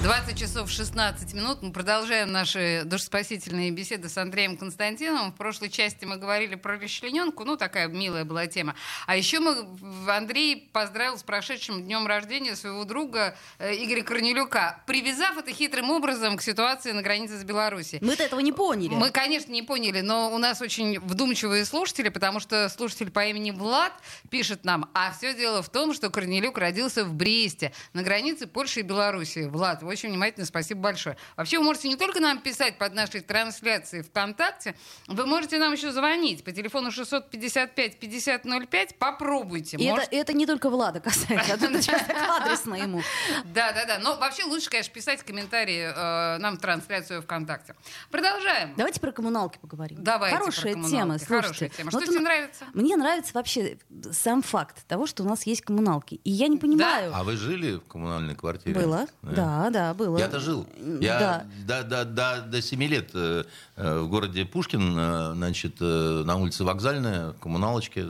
20 0.00 0.38
часов 0.38 0.70
16 0.70 1.34
минут. 1.34 1.60
Мы 1.60 1.72
продолжаем 1.72 2.30
наши 2.30 2.82
душеспасительные 2.84 3.72
беседы 3.72 4.08
с 4.08 4.16
Андреем 4.16 4.56
Константиновым. 4.56 5.32
В 5.32 5.34
прошлой 5.34 5.70
части 5.70 6.04
мы 6.04 6.18
говорили 6.18 6.54
про 6.54 6.78
расчлененку. 6.78 7.44
Ну, 7.44 7.56
такая 7.56 7.88
милая 7.88 8.24
была 8.24 8.46
тема. 8.46 8.76
А 9.08 9.16
еще 9.16 9.40
мы, 9.40 9.66
Андрей 10.08 10.70
поздравил 10.72 11.18
с 11.18 11.24
прошедшим 11.24 11.82
днем 11.82 12.06
рождения 12.06 12.54
своего 12.54 12.84
друга 12.84 13.36
э, 13.58 13.74
Игоря 13.74 14.04
Корнелюка, 14.04 14.84
привязав 14.86 15.36
это 15.36 15.52
хитрым 15.52 15.90
образом 15.90 16.36
к 16.36 16.42
ситуации 16.42 16.92
на 16.92 17.02
границе 17.02 17.36
с 17.36 17.42
Беларусью. 17.42 17.98
Мы-то 18.00 18.22
этого 18.22 18.38
не 18.38 18.52
поняли. 18.52 18.94
Мы, 18.94 19.10
конечно, 19.10 19.50
не 19.50 19.64
поняли, 19.64 20.00
но 20.00 20.32
у 20.32 20.38
нас 20.38 20.60
очень 20.60 21.00
вдумчивые 21.00 21.64
слушатели, 21.64 22.08
потому 22.08 22.38
что 22.38 22.68
слушатель 22.68 23.10
по 23.10 23.26
имени 23.26 23.50
Влад 23.50 23.94
пишет 24.30 24.64
нам, 24.64 24.88
а 24.94 25.10
все 25.10 25.34
дело 25.34 25.60
в 25.60 25.70
том, 25.70 25.92
что 25.92 26.08
Корнелюк 26.08 26.56
родился 26.56 27.04
в 27.04 27.14
Бресте, 27.14 27.72
на 27.94 28.04
границе 28.04 28.46
Польши 28.46 28.80
и 28.80 28.82
Белоруссии. 28.84 29.46
Влад, 29.46 29.82
очень 29.88 30.10
внимательно, 30.10 30.46
спасибо 30.46 30.80
большое. 30.80 31.16
Вообще, 31.36 31.58
вы 31.58 31.64
можете 31.64 31.88
не 31.88 31.96
только 31.96 32.20
нам 32.20 32.40
писать 32.40 32.78
под 32.78 32.94
нашей 32.94 33.20
трансляцией 33.20 34.02
ВКонтакте, 34.04 34.74
вы 35.06 35.26
можете 35.26 35.58
нам 35.58 35.72
еще 35.72 35.92
звонить 35.92 36.44
по 36.44 36.52
телефону 36.52 36.90
655-5005, 36.90 38.94
попробуйте. 38.98 39.76
И 39.76 39.88
Может- 39.90 40.08
это, 40.08 40.16
это 40.16 40.32
не 40.32 40.46
только 40.46 40.70
Влада 40.70 41.00
касается, 41.00 41.54
а 41.54 41.58
сейчас 41.58 42.02
так 42.06 42.40
адресно 42.40 42.74
ему. 42.74 43.02
Да, 43.44 43.72
да, 43.72 43.84
да. 43.86 43.98
Но 43.98 44.16
вообще 44.16 44.44
лучше, 44.44 44.70
конечно, 44.70 44.92
писать 44.92 45.22
комментарии 45.22 45.92
э, 45.94 46.38
нам 46.38 46.56
в 46.56 46.60
трансляцию 46.60 47.22
ВКонтакте. 47.22 47.74
Продолжаем. 48.10 48.74
Давайте 48.76 49.00
про 49.00 49.12
коммуналки 49.12 49.58
поговорим. 49.58 50.02
Давайте 50.02 50.36
Хорошая 50.36 50.74
тема, 50.74 51.18
слушайте. 51.18 51.70
Что 51.88 52.06
тебе 52.06 52.20
нравится? 52.20 52.64
Мне 52.74 52.96
нравится 52.96 53.32
вообще 53.34 53.78
сам 54.12 54.42
факт 54.42 54.86
того, 54.86 55.06
что 55.06 55.22
у 55.22 55.26
нас 55.26 55.46
есть 55.46 55.62
коммуналки. 55.62 56.20
И 56.24 56.30
я 56.30 56.48
не 56.48 56.58
понимаю. 56.58 57.12
А 57.14 57.24
вы 57.24 57.36
жили 57.36 57.76
в 57.76 57.86
коммунальной 57.86 58.34
квартире? 58.34 58.74
Было, 58.80 59.06
да, 59.22 59.68
да, 59.70 59.77
было. 59.94 60.18
Я-то 60.18 60.40
жил. 60.40 60.66
Я 61.00 61.18
Да. 61.66 61.82
до, 61.82 61.84
до, 61.84 62.04
до, 62.04 62.42
до 62.42 62.62
7 62.62 62.82
лет 62.84 63.10
э, 63.14 63.44
э, 63.76 63.98
в 64.00 64.08
городе 64.08 64.44
Пушкин, 64.44 64.94
э, 64.98 65.32
значит, 65.34 65.80
на 65.80 66.36
улице 66.36 66.64
Вокзальная, 66.64 67.32
коммуналочки, 67.40 68.06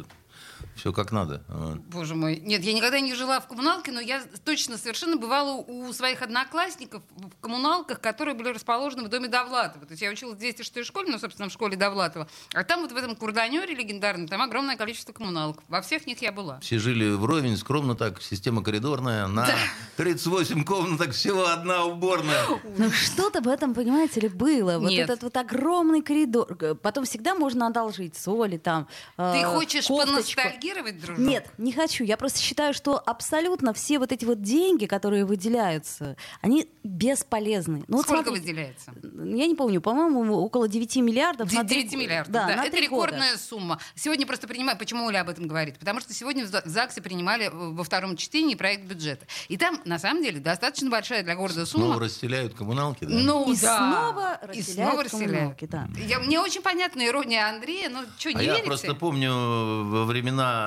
все 0.78 0.92
как 0.92 1.12
надо. 1.12 1.42
Боже 1.90 2.14
мой. 2.14 2.36
Нет, 2.36 2.62
я 2.62 2.72
никогда 2.72 3.00
не 3.00 3.14
жила 3.14 3.40
в 3.40 3.48
коммуналке, 3.48 3.92
но 3.92 4.00
я 4.00 4.22
точно 4.44 4.78
совершенно 4.78 5.16
бывала 5.16 5.52
у 5.56 5.92
своих 5.92 6.22
одноклассников 6.22 7.02
в 7.16 7.40
коммуналках, 7.40 8.00
которые 8.00 8.34
были 8.34 8.48
расположены 8.48 9.04
в 9.04 9.08
доме 9.08 9.28
Довлатова. 9.28 9.84
То 9.86 9.92
есть 9.92 10.02
я 10.02 10.10
училась 10.10 10.36
в 10.36 10.38
206 10.38 10.84
школе, 10.86 11.10
ну, 11.10 11.18
собственно, 11.18 11.48
в 11.48 11.52
школе 11.52 11.76
Довлатова. 11.76 12.28
А 12.54 12.64
там 12.64 12.82
вот 12.82 12.92
в 12.92 12.96
этом 12.96 13.16
курданере 13.16 13.74
легендарном, 13.74 14.28
там 14.28 14.40
огромное 14.42 14.76
количество 14.76 15.12
коммуналок. 15.12 15.62
Во 15.68 15.82
всех 15.82 16.06
них 16.06 16.22
я 16.22 16.32
была. 16.32 16.60
Все 16.60 16.78
жили 16.78 17.10
вровень, 17.10 17.56
скромно 17.56 17.94
так, 17.94 18.22
система 18.22 18.62
коридорная, 18.62 19.26
на 19.26 19.48
38 19.96 20.64
комнаток 20.64 21.12
всего 21.12 21.48
одна 21.48 21.84
уборная. 21.84 22.44
Ну 22.76 22.90
что-то 22.90 23.40
в 23.40 23.48
этом, 23.48 23.74
понимаете 23.74 24.20
ли, 24.20 24.28
было. 24.28 24.78
Вот 24.78 24.90
Нет. 24.90 25.10
этот 25.10 25.22
вот 25.24 25.36
огромный 25.36 26.02
коридор. 26.02 26.54
Потом 26.82 27.04
всегда 27.04 27.34
можно 27.34 27.66
одолжить 27.66 28.16
соли 28.16 28.58
там. 28.58 28.86
Ты 29.16 29.22
э, 29.22 29.44
хочешь 29.44 29.86
кофточку. 29.86 30.40
Поностальгировать, 30.74 31.00
дружок? 31.00 31.18
Нет, 31.18 31.48
не 31.58 31.72
хочу. 31.72 32.04
Я 32.04 32.16
просто 32.16 32.40
считаю, 32.40 32.74
что 32.74 32.98
абсолютно 32.98 33.72
все 33.72 33.98
вот 33.98 34.12
эти 34.12 34.24
вот 34.24 34.42
деньги, 34.42 34.86
которые 34.86 35.24
выделяются, 35.24 36.16
они 36.40 36.68
бесполезны. 36.84 37.84
Ну, 37.88 37.96
вот 37.98 38.06
Сколько 38.06 38.24
смотрите, 38.30 38.46
выделяется? 38.52 38.92
Я 39.02 39.46
не 39.46 39.54
помню, 39.54 39.80
по-моему, 39.80 40.34
около 40.38 40.68
9 40.68 40.96
миллиардов. 40.96 41.52
на 41.52 41.64
три 41.64 41.82
9 41.82 41.92
го- 41.92 41.98
миллиардов. 41.98 42.32
Да, 42.32 42.46
Да, 42.46 42.56
на 42.56 42.64
это 42.66 42.76
три 42.76 42.88
года. 42.88 43.06
рекордная 43.12 43.36
сумма. 43.36 43.78
Сегодня 43.94 44.26
просто 44.26 44.46
принимаю, 44.48 44.78
почему 44.78 45.04
Оля 45.06 45.20
об 45.20 45.28
этом 45.28 45.46
говорит? 45.46 45.78
Потому 45.78 46.00
что 46.00 46.12
сегодня 46.14 46.44
в 46.44 46.48
За- 46.48 46.62
в 46.64 46.68
ЗАГСе 46.68 47.00
принимали 47.02 47.46
э, 47.46 47.50
во 47.52 47.84
втором 47.84 48.16
чтении 48.16 48.54
проект 48.54 48.84
бюджета. 48.84 49.26
И 49.48 49.56
там, 49.56 49.80
на 49.84 49.98
самом 49.98 50.22
деле, 50.22 50.40
достаточно 50.40 50.90
большая 50.90 51.22
для 51.22 51.34
города 51.36 51.66
сумма. 51.66 51.86
Снова 51.86 52.00
расселяют 52.00 52.54
коммуналки, 52.54 53.04
да? 53.04 53.10
Ну, 53.14 53.52
И 53.52 53.56
да. 53.60 53.76
снова 53.78 54.40
И 54.52 54.58
расселяют 54.58 54.68
снова 54.90 55.04
расселяют. 55.04 55.30
коммуналки, 55.58 55.64
да. 55.66 55.88
Я, 56.06 56.18
мне 56.20 56.40
очень 56.40 56.62
понятна 56.62 57.06
ирония 57.06 57.48
Андрея, 57.48 57.88
но 57.88 58.02
что, 58.18 58.30
А 58.30 58.32
не 58.34 58.44
я 58.44 58.52
верите? 58.52 58.66
просто 58.66 58.94
помню 58.94 59.32
во 59.32 60.04
времена, 60.04 60.57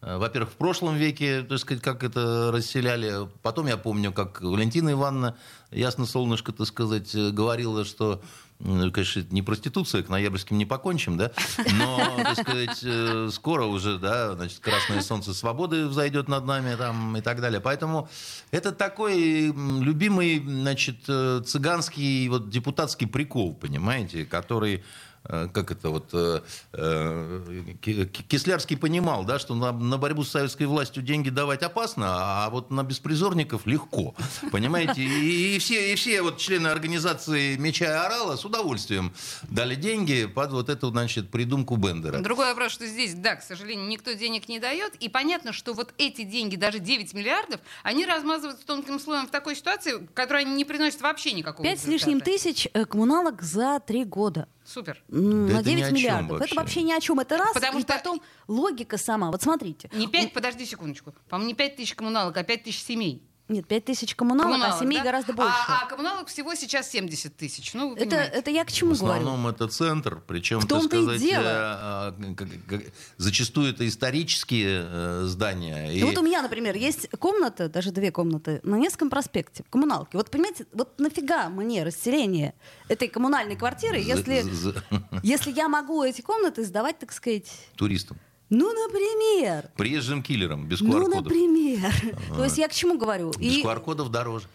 э, 0.00 0.16
во-первых, 0.16 0.50
в 0.50 0.56
прошлом 0.56 0.96
веке, 0.96 1.42
так 1.42 1.58
сказать, 1.58 1.82
как 1.82 2.02
это 2.04 2.50
расселяли. 2.52 3.28
Потом 3.42 3.66
я 3.66 3.76
помню, 3.76 4.12
как 4.12 4.40
Валентина 4.40 4.92
Ивановна, 4.92 5.36
ясно 5.70 6.06
солнышко, 6.06 6.52
так 6.52 6.66
сказать, 6.66 7.14
э, 7.14 7.30
говорила, 7.30 7.84
что 7.84 8.22
м, 8.60 8.92
Конечно, 8.92 9.24
не 9.30 9.42
проституция, 9.42 10.02
к 10.02 10.08
ноябрьским 10.08 10.56
не 10.56 10.64
покончим, 10.64 11.16
да? 11.16 11.32
Но, 11.72 11.98
так 12.22 12.38
сказать, 12.38 12.80
э, 12.84 13.28
скоро 13.32 13.64
уже, 13.64 13.98
да, 13.98 14.34
значит, 14.34 14.60
красное 14.60 15.02
солнце 15.02 15.34
свободы 15.34 15.86
взойдет 15.86 16.28
над 16.28 16.46
нами 16.46 16.76
там 16.76 17.16
и 17.16 17.20
так 17.20 17.40
далее. 17.40 17.60
Поэтому 17.60 18.08
это 18.52 18.70
такой 18.72 19.52
любимый, 19.52 20.40
значит, 20.40 21.04
цыганский 21.04 22.28
вот 22.28 22.48
депутатский 22.48 23.08
прикол, 23.08 23.54
понимаете, 23.54 24.24
который 24.24 24.84
как 25.26 25.70
это 25.70 25.88
вот, 25.88 26.10
э, 26.12 26.40
э, 26.72 27.74
Ки- 27.80 28.04
Кислярский 28.06 28.76
понимал, 28.76 29.24
да, 29.24 29.38
что 29.38 29.54
на, 29.54 29.72
на 29.72 29.96
борьбу 29.96 30.22
с 30.22 30.30
советской 30.30 30.64
властью 30.64 31.02
деньги 31.02 31.30
давать 31.30 31.62
опасно, 31.62 32.06
а 32.44 32.50
вот 32.50 32.70
на 32.70 32.82
беспризорников 32.82 33.66
легко, 33.66 34.14
понимаете? 34.52 35.02
И, 35.02 35.56
и 35.56 35.58
все, 35.58 35.92
и 35.92 35.94
все 35.94 36.20
вот 36.20 36.36
члены 36.38 36.68
организации 36.68 37.56
«Меча 37.56 37.86
и 37.86 38.06
Орала» 38.06 38.36
с 38.36 38.44
удовольствием 38.44 39.14
дали 39.44 39.74
деньги 39.74 40.26
под 40.26 40.52
вот 40.52 40.68
эту, 40.68 40.90
значит, 40.90 41.30
придумку 41.30 41.76
Бендера. 41.76 42.18
Другой 42.18 42.46
вопрос, 42.46 42.72
что 42.72 42.86
здесь, 42.86 43.14
да, 43.14 43.36
к 43.36 43.42
сожалению, 43.42 43.88
никто 43.88 44.12
денег 44.12 44.48
не 44.48 44.58
дает. 44.58 44.94
И 44.96 45.08
понятно, 45.08 45.52
что 45.54 45.72
вот 45.72 45.94
эти 45.96 46.22
деньги, 46.22 46.56
даже 46.56 46.80
9 46.80 47.14
миллиардов, 47.14 47.60
они 47.82 48.04
размазываются 48.04 48.66
тонким 48.66 49.00
слоем 49.00 49.26
в 49.26 49.30
такой 49.30 49.56
ситуации, 49.56 49.94
в 49.94 50.12
которой 50.12 50.42
они 50.42 50.54
не 50.54 50.66
приносят 50.66 51.00
вообще 51.00 51.32
никакого 51.32 51.66
Пять 51.66 51.80
с 51.80 51.86
лишним 51.86 52.20
тысяч 52.20 52.68
э, 52.74 52.84
коммуналок 52.84 53.42
за 53.42 53.80
три 53.80 54.04
года. 54.04 54.48
Супер. 54.64 55.02
Да 55.08 55.18
на 55.18 55.60
это 55.60 55.70
ни 55.70 55.74
9 55.76 55.82
о 55.82 55.86
чем 55.88 55.94
миллиардов. 55.94 56.30
вообще. 56.38 56.46
Это 56.46 56.54
вообще 56.60 56.82
ни 56.82 56.92
о 56.92 57.00
чем. 57.00 57.20
Это 57.20 57.36
раз. 57.36 57.52
Потому 57.52 57.78
и 57.78 57.82
что- 57.82 57.92
потом 57.92 58.22
логика 58.48 58.96
сама. 58.96 59.30
Вот 59.30 59.42
смотрите. 59.42 59.90
Не 59.92 60.06
5, 60.08 60.32
подожди 60.32 60.64
секундочку. 60.64 61.14
По-моему, 61.28 61.48
не 61.48 61.54
5 61.54 61.76
тысяч 61.76 61.94
коммуналок, 61.94 62.36
а 62.36 62.42
5 62.42 62.64
тысяч 62.64 62.82
семей. 62.82 63.22
Нет, 63.46 63.66
5 63.68 63.84
тысяч 63.84 64.14
коммуналок, 64.14 64.52
Коммуналок, 64.52 64.76
а 64.76 64.78
семей 64.82 64.98
да? 64.98 65.04
гораздо 65.04 65.32
А- 65.32 65.36
больше. 65.36 65.54
А, 65.68 65.84
коммуналок 65.86 66.28
всего 66.28 66.54
сейчас 66.54 66.88
70 66.90 67.36
тысяч. 67.36 67.74
Ну, 67.74 67.92
это, 67.94 68.06
понимаете. 68.06 68.32
это 68.38 68.50
я 68.50 68.64
к 68.64 68.72
чему 68.72 68.94
В 68.94 69.00
говорю? 69.00 69.20
основном 69.20 69.46
это 69.48 69.68
центр, 69.68 70.22
причем, 70.26 70.60
В 70.60 70.66
том-то 70.66 70.96
и 70.96 71.02
сказать, 71.02 71.20
дело. 71.20 71.42
э, 71.42 71.46
а, 71.46 72.14
как- 72.36 72.48
как- 72.66 72.92
зачастую 73.18 73.70
это 73.70 73.86
исторические 73.86 74.86
э, 74.88 75.22
здания. 75.26 75.92
И 75.92 76.00
Ну 76.00 76.06
вот 76.06 76.16
у 76.16 76.22
меня, 76.22 76.40
например, 76.40 76.74
есть 76.74 77.10
комната, 77.18 77.68
даже 77.68 77.90
две 77.90 78.10
комнаты, 78.10 78.60
на 78.62 78.76
Невском 78.76 79.10
проспекте, 79.10 79.62
в 79.62 79.70
коммуналке. 79.70 80.16
Вот 80.16 80.30
понимаете, 80.30 80.64
вот 80.72 80.98
нафига 80.98 81.50
мне 81.50 81.84
расселение 81.84 82.54
этой 82.88 83.08
коммунальной 83.08 83.56
квартиры, 83.56 84.00
за- 84.02 84.08
если, 84.08 84.40
за- 84.40 84.82
если 85.22 85.50
я 85.52 85.68
могу 85.68 86.02
эти 86.02 86.22
комнаты 86.22 86.64
сдавать, 86.64 86.98
так 86.98 87.12
сказать, 87.12 87.52
туристам, 87.76 88.16
ну, 88.54 88.72
например. 88.86 89.70
приезжим 89.76 90.22
киллерам, 90.22 90.66
без 90.66 90.80
Ну, 90.80 90.90
QR-кодов. 90.90 91.24
например. 91.24 91.92
То 92.36 92.44
есть 92.44 92.58
я 92.58 92.68
к 92.68 92.72
чему 92.72 92.96
говорю? 92.98 93.32
Без 93.38 93.56
И 93.58 93.62
QR-кодов 93.62 94.10
дороже. 94.10 94.46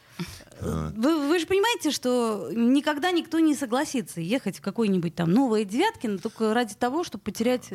Вы, 0.61 1.27
вы 1.27 1.39
же 1.39 1.45
понимаете, 1.45 1.91
что 1.91 2.49
никогда 2.53 3.11
никто 3.11 3.39
не 3.39 3.55
согласится 3.55 4.19
ехать 4.19 4.57
в 4.57 4.61
какой-нибудь 4.61 5.15
там 5.15 5.31
Новое 5.31 5.63
Девяткино 5.63 6.17
только 6.17 6.53
ради 6.53 6.75
того, 6.75 7.03
чтобы 7.03 7.23
потерять 7.23 7.69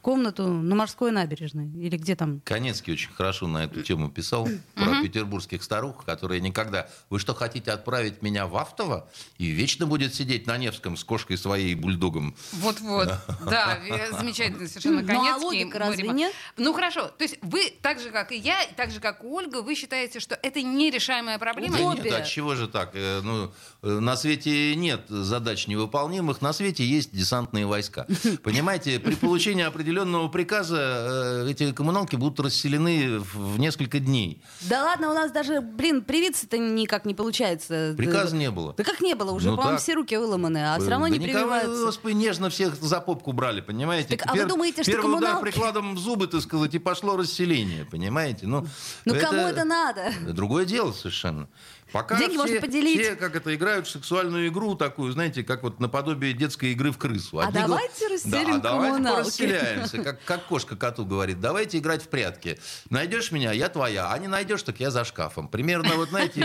комнату 0.00 0.46
на 0.46 0.74
морской 0.74 1.10
набережной. 1.10 1.68
Или 1.68 1.96
где 1.96 2.16
там 2.16 2.40
Конецкий 2.40 2.92
очень 2.92 3.12
хорошо 3.12 3.46
на 3.46 3.64
эту 3.64 3.82
тему 3.82 4.10
писал 4.10 4.48
про 4.74 5.02
петербургских 5.02 5.62
старух, 5.62 6.04
которые 6.04 6.40
никогда... 6.40 6.88
Вы 7.10 7.18
что, 7.18 7.34
хотите 7.34 7.72
отправить 7.72 8.22
меня 8.22 8.46
в 8.46 8.56
Автово 8.56 9.08
и 9.38 9.48
вечно 9.48 9.86
будет 9.86 10.14
сидеть 10.14 10.46
на 10.46 10.56
Невском 10.56 10.96
с 10.96 11.04
кошкой 11.04 11.36
своей 11.36 11.72
и 11.72 11.74
бульдогом? 11.74 12.34
Вот-вот, 12.52 13.08
да, 13.50 13.78
э, 13.86 14.12
замечательно 14.18 14.66
совершенно 14.66 15.02
Ну, 15.02 15.26
а 15.26 15.38
Конецкий. 15.38 15.78
разве 15.78 16.08
нет? 16.08 16.32
Ну 16.56 16.72
хорошо, 16.72 17.08
то 17.08 17.24
есть 17.24 17.38
вы 17.42 17.72
так 17.82 18.00
же, 18.00 18.10
как 18.10 18.32
и 18.32 18.36
я, 18.36 18.56
так 18.76 18.90
же, 18.90 19.00
как 19.00 19.22
и 19.22 19.26
Ольга, 19.26 19.62
вы 19.62 19.74
считаете, 19.74 20.20
что 20.20 20.38
это 20.42 20.62
нерешаемая 20.62 21.38
проблема? 21.38 21.76
Нет, 21.94 22.12
а 22.12 22.22
чего 22.22 22.54
же 22.54 22.68
так? 22.68 22.90
Э, 22.94 23.20
Ну, 23.22 23.50
э, 23.82 23.88
на 23.88 24.16
свете 24.16 24.74
нет 24.76 25.02
задач 25.08 25.66
невыполнимых, 25.66 26.40
на 26.42 26.52
свете 26.52 26.84
есть 26.84 27.12
десантные 27.14 27.66
войска. 27.66 28.06
Понимаете, 28.42 28.98
при 28.98 29.14
получении 29.14 29.64
определенного 29.64 30.28
приказа 30.28 31.44
э, 31.46 31.50
эти 31.50 31.72
коммуналки 31.72 32.16
будут 32.16 32.40
расселены 32.40 33.18
в 33.18 33.58
несколько 33.58 33.98
дней. 34.00 34.42
Да 34.62 34.82
ладно, 34.84 35.10
у 35.10 35.14
нас 35.14 35.32
даже, 35.32 35.60
блин, 35.60 36.02
привиться-то 36.02 36.58
никак 36.58 37.04
не 37.04 37.14
получается. 37.14 37.94
Приказа 37.96 38.36
не 38.36 38.50
было. 38.50 38.74
Да 38.76 38.84
как 38.84 39.00
не 39.00 39.14
было? 39.14 39.32
Уже, 39.32 39.50
Ну 39.50 39.56
по-моему, 39.56 39.78
все 39.78 39.94
руки 39.94 40.16
выломаны, 40.16 40.74
а 40.74 40.78
все 40.78 40.90
равно 40.90 41.06
Да 41.08 41.12
не 41.12 41.18
прививаются. 41.18 41.84
Господи, 41.84 42.14
нежно 42.14 42.50
всех 42.50 42.74
за 42.74 43.00
попку 43.00 43.32
брали, 43.32 43.60
понимаете? 43.60 44.16
Так, 44.16 44.30
а 44.30 44.34
вы 44.34 44.44
думаете, 44.44 44.82
что 44.82 44.92
Первый 44.92 45.16
удар 45.16 45.40
прикладом 45.40 45.94
в 45.94 45.98
зубы, 45.98 46.26
так 46.26 46.40
сказать, 46.40 46.74
и 46.74 46.78
пошло 46.78 47.16
расселение, 47.16 47.84
понимаете? 47.84 48.46
Ну, 48.46 48.66
Ну 49.04 49.14
кому 49.20 49.42
это 49.42 49.64
надо? 49.64 50.12
Другое 50.28 50.64
дело 50.64 50.92
совершенно. 50.92 51.48
Пока 51.92 52.16
Деньги 52.18 52.32
все, 52.32 52.38
можно 52.42 52.60
поделить. 52.60 53.00
все, 53.00 53.16
как 53.16 53.34
это, 53.36 53.54
играют 53.54 53.86
в 53.86 53.90
сексуальную 53.90 54.48
игру 54.48 54.74
такую, 54.74 55.12
знаете, 55.12 55.42
как 55.42 55.62
вот 55.62 55.80
наподобие 55.80 56.32
детской 56.32 56.72
игры 56.72 56.92
в 56.92 56.98
крысу. 56.98 57.38
А 57.40 57.44
Одни 57.48 57.58
гла- 57.60 57.68
давайте 57.68 58.08
расселим 58.08 58.32
да, 58.32 58.54
а 58.54 58.58
давайте 58.72 58.92
коммуналки. 58.92 59.20
порасселяемся, 59.22 60.02
как, 60.02 60.24
как 60.24 60.46
кошка 60.46 60.76
коту 60.76 61.04
говорит. 61.04 61.40
Давайте 61.40 61.78
играть 61.78 62.02
в 62.02 62.08
прятки. 62.08 62.58
Найдешь 62.90 63.32
меня, 63.32 63.52
я 63.52 63.68
твоя. 63.68 64.10
А 64.12 64.18
не 64.18 64.28
найдешь, 64.28 64.62
так 64.62 64.78
я 64.80 64.90
за 64.90 65.04
шкафом. 65.04 65.48
Примерно, 65.48 65.94
вот 65.96 66.10
знаете, 66.10 66.40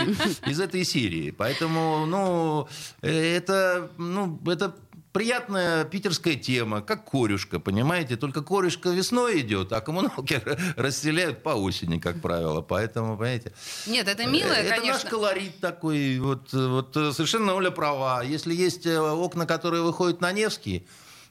из 0.46 0.60
этой 0.60 0.84
серии. 0.84 1.30
Поэтому, 1.30 2.06
ну, 2.06 2.68
э, 3.02 3.36
это, 3.36 3.90
ну, 3.98 4.40
это 4.46 4.74
приятная 5.16 5.84
питерская 5.84 6.34
тема, 6.34 6.82
как 6.82 7.10
корюшка, 7.10 7.58
понимаете? 7.58 8.16
Только 8.16 8.42
корюшка 8.42 8.90
весной 8.90 9.40
идет, 9.40 9.72
а 9.72 9.80
коммуналки 9.80 10.42
расселяют 10.76 11.42
по 11.42 11.50
осени, 11.50 11.98
как 11.98 12.20
правило. 12.20 12.60
Поэтому, 12.60 13.16
понимаете... 13.16 13.52
Нет, 13.86 14.08
это 14.08 14.26
милое, 14.26 14.56
Это 14.56 14.74
конечно. 14.74 14.92
наш 14.92 15.04
колорит 15.04 15.58
такой. 15.60 16.18
Вот, 16.18 16.52
вот 16.52 16.94
э, 16.96 17.12
совершенно 17.12 17.54
Оля 17.54 17.70
права. 17.70 18.22
Если 18.22 18.54
есть 18.54 18.84
э, 18.84 19.00
окна, 19.00 19.46
которые 19.46 19.82
выходят 19.82 20.20
на 20.20 20.32
Невский, 20.32 20.86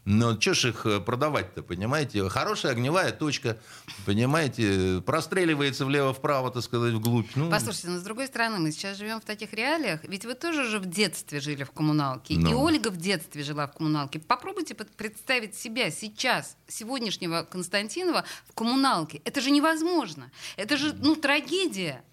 ну, 0.06 0.39
что 0.39 0.54
ж 0.54 0.70
их 0.70 0.86
э, 0.86 1.00
продавать-то, 1.00 1.63
понимаете? 1.63 2.30
Хорошая 2.30 2.74
огневая 2.74 3.12
точка, 3.12 3.58
понимаете, 4.06 5.02
простреливается 5.04 5.84
влево-вправо, 5.86 6.52
так 6.52 6.62
сказать, 6.62 6.94
вглубь. 6.94 7.28
Ну, 7.36 7.50
Послушайте, 7.50 7.89
но 7.89 8.00
с 8.00 8.04
другой 8.04 8.28
стороны, 8.28 8.60
мы 8.60 8.72
сейчас 8.72 8.98
живем 8.98 9.20
в 9.20 9.26
таких 9.26 9.52
реалиях, 9.54 10.02
ведь 10.04 10.26
вы 10.26 10.36
тоже 10.36 10.65
же 10.65 10.80
в 10.80 10.86
детстве 10.86 11.39
жили 11.39 11.63
в 11.63 11.72
коммуналке, 11.72 12.36
и 12.36 12.38
Ну. 12.38 12.62
Ольга 12.62 12.89
в 12.89 12.98
детстве 12.98 13.44
жила 13.44 13.65
в 13.65 13.74
коммуналке. 13.74 14.20
Попробуйте 14.20 14.76
представить 14.76 15.56
себя 15.56 15.89
сейчас, 15.89 16.56
сегодняшнего 16.68 17.41
Константинова, 17.50 18.26
в 18.48 18.54
коммуналке. 18.54 19.22
Это 19.26 19.41
же 19.41 19.50
невозможно. 19.50 20.32
Это 20.56 20.78
же, 20.78 20.94
ну, 20.94 21.15
трагедия. 21.15 22.04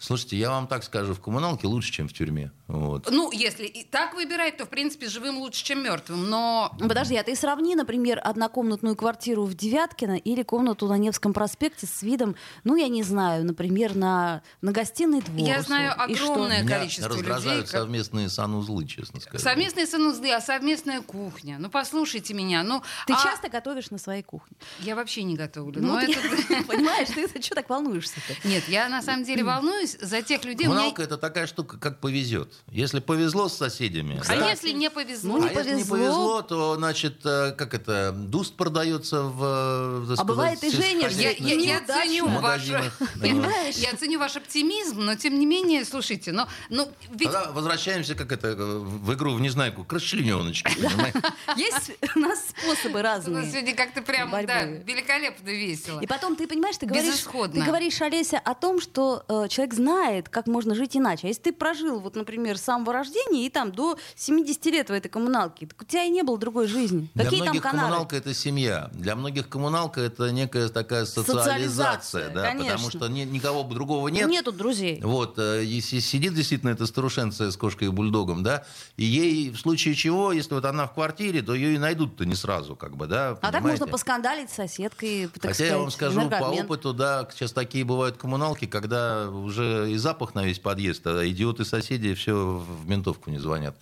Слушайте, 0.00 0.36
я 0.36 0.50
вам 0.50 0.68
так 0.68 0.84
скажу, 0.84 1.12
в 1.12 1.20
коммуналке 1.20 1.66
лучше, 1.66 1.90
чем 1.90 2.08
в 2.08 2.12
тюрьме. 2.12 2.52
Вот. 2.68 3.10
Ну, 3.10 3.32
если 3.32 3.64
и 3.66 3.82
так 3.82 4.14
выбирать, 4.14 4.56
то, 4.56 4.64
в 4.64 4.68
принципе, 4.68 5.08
живым 5.08 5.38
лучше, 5.38 5.64
чем 5.64 5.82
мертвым. 5.82 6.30
Но 6.30 6.72
Ну, 6.78 6.86
Подожди, 6.86 7.16
а 7.16 7.24
ты 7.24 7.34
сравни, 7.34 7.74
например, 7.74 8.20
однокомнатную 8.22 8.94
квартиру 8.94 9.44
в 9.44 9.54
Девяткино 9.54 10.16
или 10.16 10.44
комнату 10.44 10.86
на 10.86 10.96
Невском 10.98 11.32
проспекте 11.32 11.86
с 11.88 12.02
видом, 12.02 12.36
ну, 12.62 12.76
я 12.76 12.86
не 12.88 13.02
знаю, 13.02 13.44
например, 13.44 13.96
на, 13.96 14.42
на 14.60 14.70
гостиный 14.70 15.20
двор. 15.20 15.48
Я 15.48 15.62
знаю. 15.62 15.94
И 16.08 16.14
что? 16.14 16.32
огромное 16.32 16.62
Меня 16.62 16.78
количество 16.78 17.08
раздражают 17.08 17.44
людей, 17.62 17.72
как- 17.72 17.80
совместные 17.80 18.28
санузлы, 18.28 18.86
честно 18.86 19.18
сказать. 19.20 19.40
совместные 19.40 19.86
санузлы, 19.88 20.30
а 20.30 20.40
совместная 20.40 21.00
кухня. 21.00 21.56
Ну, 21.58 21.70
послушайте 21.70 22.34
меня. 22.34 22.62
Ну, 22.62 22.82
Ты 23.08 23.14
а- 23.14 23.22
часто 23.24 23.48
готовишь 23.48 23.90
на 23.90 23.98
своей 23.98 24.22
кухне? 24.22 24.56
Я 24.78 24.94
вообще 24.94 25.24
не 25.24 25.34
готовлю. 25.34 25.80
Ну, 25.82 25.88
но 25.88 25.94
вот 25.94 26.04
это- 26.04 26.64
Понимаешь, 26.68 27.08
ты 27.08 27.42
что 27.42 27.56
так 27.56 27.68
волнуешься-то? 27.68 28.46
Нет, 28.48 28.62
я 28.68 28.88
на 28.88 29.02
самом 29.02 29.24
деле 29.24 29.42
волнуюсь 29.42 29.87
за 30.00 30.22
тех 30.22 30.44
людей. 30.44 30.66
Коммуналка 30.66 31.02
это 31.02 31.16
такая 31.16 31.46
штука, 31.46 31.78
как 31.78 32.00
повезет. 32.00 32.52
Если 32.70 33.00
повезло 33.00 33.48
с 33.48 33.54
соседями, 33.56 34.20
А 34.28 34.36
да, 34.36 34.50
если 34.50 34.72
не 34.72 34.90
повезло? 34.90 35.38
Ну, 35.38 35.44
не 35.44 35.48
а 35.48 35.52
если 35.52 35.74
не 35.74 35.84
повезло. 35.84 35.96
повезло, 35.96 36.42
то, 36.42 36.76
значит, 36.76 37.20
э, 37.24 37.52
как 37.52 37.74
это, 37.74 38.12
дуст 38.12 38.54
продается 38.56 39.22
в... 39.22 39.42
э, 39.42 40.06
так 40.08 40.12
А 40.12 40.16
сказать, 40.16 40.26
бывает 40.26 40.64
и 40.64 40.70
женишься, 40.70 41.20
Я, 41.20 41.30
я- 41.30 41.78
я 41.78 41.80
ценю 41.86 42.28
ваш, 42.28 42.62
я 43.22 43.96
ценю 43.96 44.18
ваш 44.18 44.36
оптимизм, 44.36 45.00
но 45.00 45.14
тем 45.14 45.38
не 45.38 45.46
менее, 45.46 45.84
слушайте, 45.84 46.32
но, 46.32 46.48
ну, 46.70 46.88
ведь 47.10 47.30
Тогда 47.30 47.50
возвращаемся, 47.52 48.14
как 48.14 48.32
это, 48.32 48.54
в 48.56 49.14
игру 49.14 49.32
в 49.34 49.40
Незнайку, 49.40 49.84
к 49.84 49.92
расчлененочке? 49.92 50.70
Есть 51.56 51.92
у 52.14 52.18
нас 52.18 52.48
способы 52.48 53.00
у 53.00 53.02
нас 53.02 53.24
разные. 53.26 53.50
сегодня 53.50 53.74
как-то 53.74 54.02
прям, 54.02 54.30
да, 54.46 54.62
великолепно 54.64 55.48
весело. 55.48 56.00
И 56.00 56.06
потом 56.06 56.36
ты 56.36 56.46
понимаешь, 56.46 56.76
ты 56.76 56.86
говоришь, 56.86 57.24
ты 57.52 57.62
говоришь, 57.62 58.00
Олеся, 58.02 58.38
о 58.38 58.54
том, 58.54 58.80
что 58.80 59.24
э, 59.28 59.48
человек 59.48 59.74
знает, 59.78 60.28
как 60.28 60.46
можно 60.46 60.74
жить 60.74 60.96
иначе. 60.96 61.26
А 61.26 61.28
если 61.28 61.42
ты 61.42 61.52
прожил, 61.52 62.00
вот, 62.00 62.16
например, 62.16 62.58
с 62.58 62.62
самого 62.62 62.92
рождения 62.92 63.46
и 63.46 63.50
там 63.50 63.72
до 63.72 63.98
70 64.16 64.66
лет 64.66 64.88
в 64.90 64.92
этой 64.92 65.08
коммуналке, 65.08 65.66
так 65.66 65.80
у 65.80 65.84
тебя 65.84 66.04
и 66.04 66.10
не 66.10 66.22
было 66.22 66.36
другой 66.38 66.66
жизни. 66.68 67.08
Для 67.14 67.24
Какие 67.24 67.38
там 67.40 67.46
многих 67.48 67.62
каналы? 67.62 67.80
коммуналка 67.88 68.16
это 68.16 68.34
семья. 68.34 68.90
Для 68.92 69.16
многих 69.16 69.48
коммуналка 69.48 70.00
это 70.00 70.30
некая 70.30 70.68
такая 70.68 71.04
социализация, 71.06 71.44
Социализация, 71.54 72.28
да, 72.30 72.42
конечно. 72.48 72.72
потому 72.72 72.90
что 72.90 73.08
ни- 73.08 73.24
никого 73.24 73.62
другого 73.62 74.08
нет. 74.08 74.28
Нету 74.28 74.52
друзей. 74.52 75.00
Вот, 75.02 75.38
э, 75.38 75.62
если 75.64 76.00
сидит 76.00 76.34
действительно 76.34 76.70
эта 76.70 76.86
старушенция 76.86 77.50
с 77.50 77.56
кошкой 77.56 77.88
и 77.88 77.90
бульдогом, 77.90 78.42
да, 78.42 78.64
и 78.96 79.04
ей 79.04 79.50
в 79.50 79.58
случае 79.58 79.94
чего, 79.94 80.32
если 80.32 80.54
вот 80.54 80.64
она 80.64 80.86
в 80.86 80.94
квартире, 80.94 81.42
то 81.42 81.54
ее 81.54 81.74
и 81.74 81.78
найдут-то 81.78 82.24
не 82.26 82.34
сразу, 82.34 82.76
как 82.76 82.96
бы, 82.96 83.06
да, 83.06 83.30
А 83.30 83.34
так 83.36 83.40
понимаете? 83.62 83.68
можно 83.82 83.86
поскандалить 83.86 84.50
с 84.50 84.54
соседкой, 84.54 85.28
так 85.28 85.42
Хотя 85.42 85.54
сказать, 85.54 85.72
я 85.72 85.78
вам 85.78 85.90
скажу 85.90 86.28
по 86.28 86.44
опыту, 86.44 86.92
да, 86.92 87.28
сейчас 87.32 87.52
такие 87.52 87.84
бывают 87.84 88.16
коммуналки, 88.16 88.66
когда 88.66 89.28
уже 89.30 89.67
и 89.88 89.96
запах 89.96 90.34
на 90.34 90.44
весь 90.44 90.58
подъезд, 90.58 91.06
а 91.06 91.26
идиоты 91.28 91.64
соседи 91.64 92.14
все 92.14 92.34
в 92.34 92.88
ментовку 92.88 93.30
не 93.30 93.38
звонят. 93.38 93.76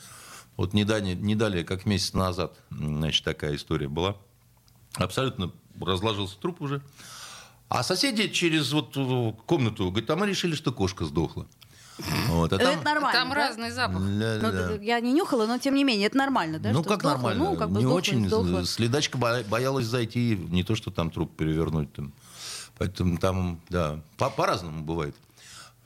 Вот 0.57 0.73
не 0.73 0.85
далее, 0.85 1.15
не 1.15 1.35
далее, 1.35 1.65
как 1.65 1.85
месяц 1.87 2.13
назад, 2.15 2.57
значит, 2.71 3.25
такая 3.25 3.57
история 3.57 3.89
была. 3.89 4.17
Абсолютно 4.95 5.53
разложился 5.81 6.39
труп 6.39 6.63
уже. 6.63 6.81
А 7.69 7.83
соседи 7.83 8.29
через 8.29 8.73
вот 8.73 8.97
э, 8.97 9.33
комнату 9.45 9.91
говорят, 9.91 10.09
а 10.11 10.17
мы 10.17 10.27
решили, 10.27 10.55
что 10.55 10.73
кошка 10.73 11.05
сдохла. 11.05 11.47
Вот, 12.29 12.53
а 12.53 12.57
Это 12.57 12.73
там- 12.73 12.85
нормально. 12.85 13.19
Там 13.19 13.29
да? 13.31 13.35
разный 13.35 13.71
запах. 13.71 13.99
Да, 14.01 14.39
Ну, 14.43 14.53
да. 14.53 14.73
Я 14.83 15.01
не 15.01 15.13
нюхала, 15.13 15.47
но 15.47 15.59
тем 15.59 15.75
не 15.75 15.83
менее, 15.83 16.07
это 16.07 16.17
нормально, 16.17 16.59
да? 16.59 16.71
ну, 16.73 16.81
что 16.83 16.91
как 16.91 17.01
сдохла? 17.01 17.17
нормально. 17.17 17.45
Ну, 17.45 17.57
как 17.57 17.71
бы 17.71 17.77
не 17.79 17.83
сдохла, 17.83 17.97
очень. 17.99 18.27
сдохла. 18.27 18.65
Следачка 18.65 19.19
бо- 19.19 19.43
боялась 19.49 19.87
зайти, 19.87 20.37
не 20.51 20.63
то, 20.63 20.75
что 20.77 20.91
там 20.91 21.11
труп 21.11 21.35
перевернуть. 21.37 21.93
Там. 21.93 22.13
Поэтому 22.79 23.19
там, 23.19 23.61
да, 23.71 23.99
по- 24.17 24.31
по-разному 24.31 24.85
бывает. 24.85 25.17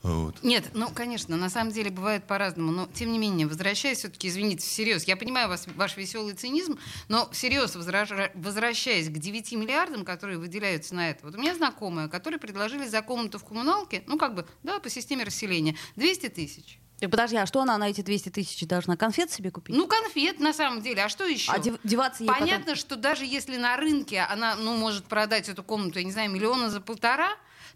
Вот. 0.03 0.41
Нет, 0.41 0.71
ну, 0.73 0.89
конечно, 0.89 1.37
на 1.37 1.49
самом 1.49 1.71
деле 1.71 1.91
бывает 1.91 2.25
по-разному, 2.25 2.71
но 2.71 2.87
тем 2.93 3.11
не 3.11 3.19
менее, 3.19 3.47
возвращаясь 3.47 3.99
все-таки, 3.99 4.27
извините, 4.27 4.65
всерьез, 4.65 5.03
я 5.03 5.15
понимаю 5.15 5.47
вас, 5.47 5.67
ваш 5.75 5.95
веселый 5.95 6.33
цинизм, 6.33 6.79
но 7.07 7.29
всерьез 7.31 7.75
возвращаясь 7.75 9.09
к 9.09 9.11
9 9.17 9.51
миллиардам, 9.53 10.03
которые 10.03 10.39
выделяются 10.39 10.95
на 10.95 11.09
это, 11.11 11.25
вот 11.25 11.35
у 11.35 11.37
меня 11.37 11.55
знакомые, 11.55 12.07
которые 12.09 12.39
предложили 12.39 12.87
за 12.87 13.01
комнату 13.01 13.37
в 13.37 13.45
коммуналке, 13.45 14.03
ну, 14.07 14.17
как 14.17 14.33
бы, 14.35 14.47
да, 14.63 14.79
по 14.79 14.89
системе 14.89 15.23
расселения, 15.23 15.75
200 15.95 16.29
тысяч. 16.29 16.79
Э, 17.01 17.07
Подожди, 17.07 17.35
а 17.35 17.45
что 17.45 17.61
она 17.61 17.77
на 17.77 17.89
эти 17.89 18.01
200 18.01 18.29
тысяч 18.29 18.65
должна? 18.67 18.95
Конфет 18.95 19.31
себе 19.31 19.51
купить? 19.51 19.75
Ну, 19.75 19.87
конфет, 19.87 20.39
на 20.39 20.53
самом 20.53 20.81
деле, 20.81 21.03
а 21.03 21.09
что 21.09 21.25
еще? 21.25 21.51
а 21.51 21.59
дев- 21.59 21.79
деваться 21.83 22.23
ей 22.23 22.27
потом- 22.29 22.47
Понятно, 22.47 22.75
что 22.75 22.95
даже 22.95 23.25
если 23.25 23.57
на 23.57 23.75
рынке 23.75 24.21
она 24.21 24.55
ну, 24.55 24.75
может 24.77 25.05
продать 25.05 25.49
эту 25.49 25.63
комнату, 25.63 25.99
я 25.99 26.05
не 26.05 26.11
знаю, 26.11 26.29
миллиона 26.31 26.69
за 26.69 26.79
полтора, 26.79 27.29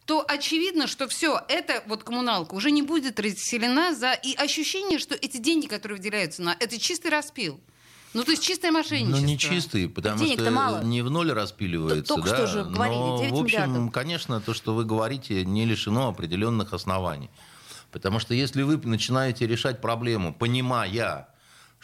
то 0.06 0.24
очевидно, 0.28 0.88
что 0.88 1.08
все, 1.08 1.42
эта 1.48 1.84
вот 1.88 2.04
коммуналка 2.04 2.54
уже 2.54 2.72
не 2.72 2.82
будет 2.84 3.20
расселена 3.20 3.96
за... 3.96 4.14
И 4.14 4.36
ощущение, 4.36 5.00
что 5.00 5.16
эти 5.16 5.38
деньги, 5.38 5.66
которые 5.68 5.98
выделяются 5.98 6.44
на... 6.44 6.56
Это 6.60 6.78
чистый 6.80 7.08
распил. 7.10 7.60
Ну, 8.14 8.24
то 8.24 8.32
есть 8.32 8.44
чистое 8.44 8.72
Ну, 8.72 8.78
мошенничество. 8.78 9.26
не 9.26 9.38
чистые, 9.38 9.90
потому 9.90 10.20
Денег-то 10.20 10.44
что 10.46 10.52
мало. 10.52 10.84
не 10.84 11.02
в 11.02 11.10
ноль 11.10 11.32
распиливается. 11.34 12.14
Только 12.14 12.30
да, 12.30 12.36
что 12.38 12.48
же 12.48 12.64
говорили, 12.64 12.98
но, 12.98 13.18
9 13.20 13.32
в 13.32 13.36
общем, 13.36 13.46
миллиардов. 13.46 13.94
конечно, 13.94 14.40
то, 14.40 14.54
что 14.54 14.74
вы 14.74 14.86
говорите, 14.86 15.44
не 15.44 15.66
лишено 15.66 16.08
определенных 16.08 16.72
оснований. 16.74 17.30
Потому 17.92 18.20
что 18.20 18.34
если 18.34 18.62
вы 18.62 18.78
начинаете 18.78 19.48
решать 19.48 19.82
проблему, 19.82 20.34
понимая, 20.34 21.28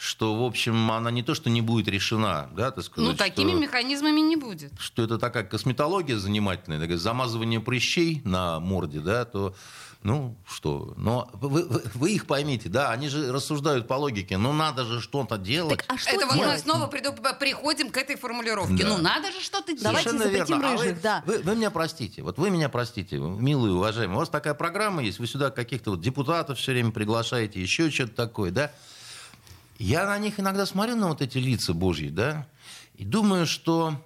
что, 0.02 0.34
в 0.34 0.42
общем, 0.44 0.90
она 0.90 1.12
не 1.12 1.22
то, 1.22 1.32
что 1.32 1.48
не 1.48 1.60
будет 1.60 1.86
решена, 1.86 2.50
да, 2.56 2.72
так 2.72 2.82
сказать, 2.84 3.08
Ну, 3.10 3.16
такими 3.16 3.50
что, 3.52 3.60
механизмами 3.60 4.20
не 4.20 4.34
будет. 4.34 4.72
что 4.80 5.04
это 5.04 5.16
такая 5.16 5.44
косметология 5.44 6.16
занимательная, 6.18 6.80
такое 6.80 6.96
замазывание 6.96 7.60
прыщей 7.60 8.20
на 8.24 8.58
морде, 8.58 8.98
да, 8.98 9.24
то, 9.24 9.54
ну, 10.02 10.36
что, 10.44 10.94
но 10.96 11.30
вы, 11.34 11.62
вы- 11.68 11.82
вы 11.94 12.10
их 12.10 12.26
поймите, 12.26 12.68
да, 12.68 12.90
они 12.90 13.08
же 13.08 13.30
рассуждают 13.30 13.86
по 13.86 13.94
логике, 13.94 14.38
ну, 14.38 14.52
надо 14.52 14.84
же 14.84 15.00
что-то 15.00 15.38
делать. 15.38 15.78
Так, 15.78 15.84
а 15.86 15.96
что 15.96 16.10
Это 16.10 16.26
вот 16.26 16.34
мы 16.34 16.42
делать? 16.42 16.60
снова 16.62 16.88
приду- 16.88 17.38
приходим 17.38 17.88
к 17.92 17.96
этой 17.96 18.16
формулировке. 18.16 18.82
Да. 18.82 18.88
Ну, 18.88 18.98
надо 18.98 19.30
же 19.30 19.40
что-то 19.40 19.68
делать. 19.68 19.82
Давайте 19.84 20.08
Совершенно 20.08 20.32
запретим 20.32 20.60
верно. 20.62 20.72
А 20.74 20.76
вы- 20.78 20.82
рыжих, 20.84 21.00
да. 21.02 21.22
Вы, 21.26 21.38
вы 21.38 21.54
меня 21.54 21.70
простите, 21.70 22.22
вот 22.24 22.38
вы 22.38 22.50
меня 22.50 22.68
простите, 22.68 23.18
милые 23.18 23.74
уважаемые. 23.74 24.16
У 24.16 24.18
вас 24.18 24.28
такая 24.30 24.54
программа 24.54 25.04
есть, 25.04 25.20
вы 25.20 25.28
сюда 25.28 25.50
каких-то 25.52 25.92
вот 25.92 26.00
депутатов 26.00 26.58
все 26.58 26.72
время 26.72 26.90
приглашаете, 26.90 27.62
еще 27.62 27.88
что-то 27.88 28.14
такое, 28.16 28.50
да? 28.50 28.72
Я 29.82 30.06
на 30.06 30.16
них 30.16 30.38
иногда 30.38 30.64
смотрю, 30.64 30.94
на 30.94 31.08
вот 31.08 31.22
эти 31.22 31.38
лица 31.38 31.74
божьи, 31.74 32.08
да, 32.08 32.46
и 32.94 33.04
думаю, 33.04 33.48
что, 33.48 34.00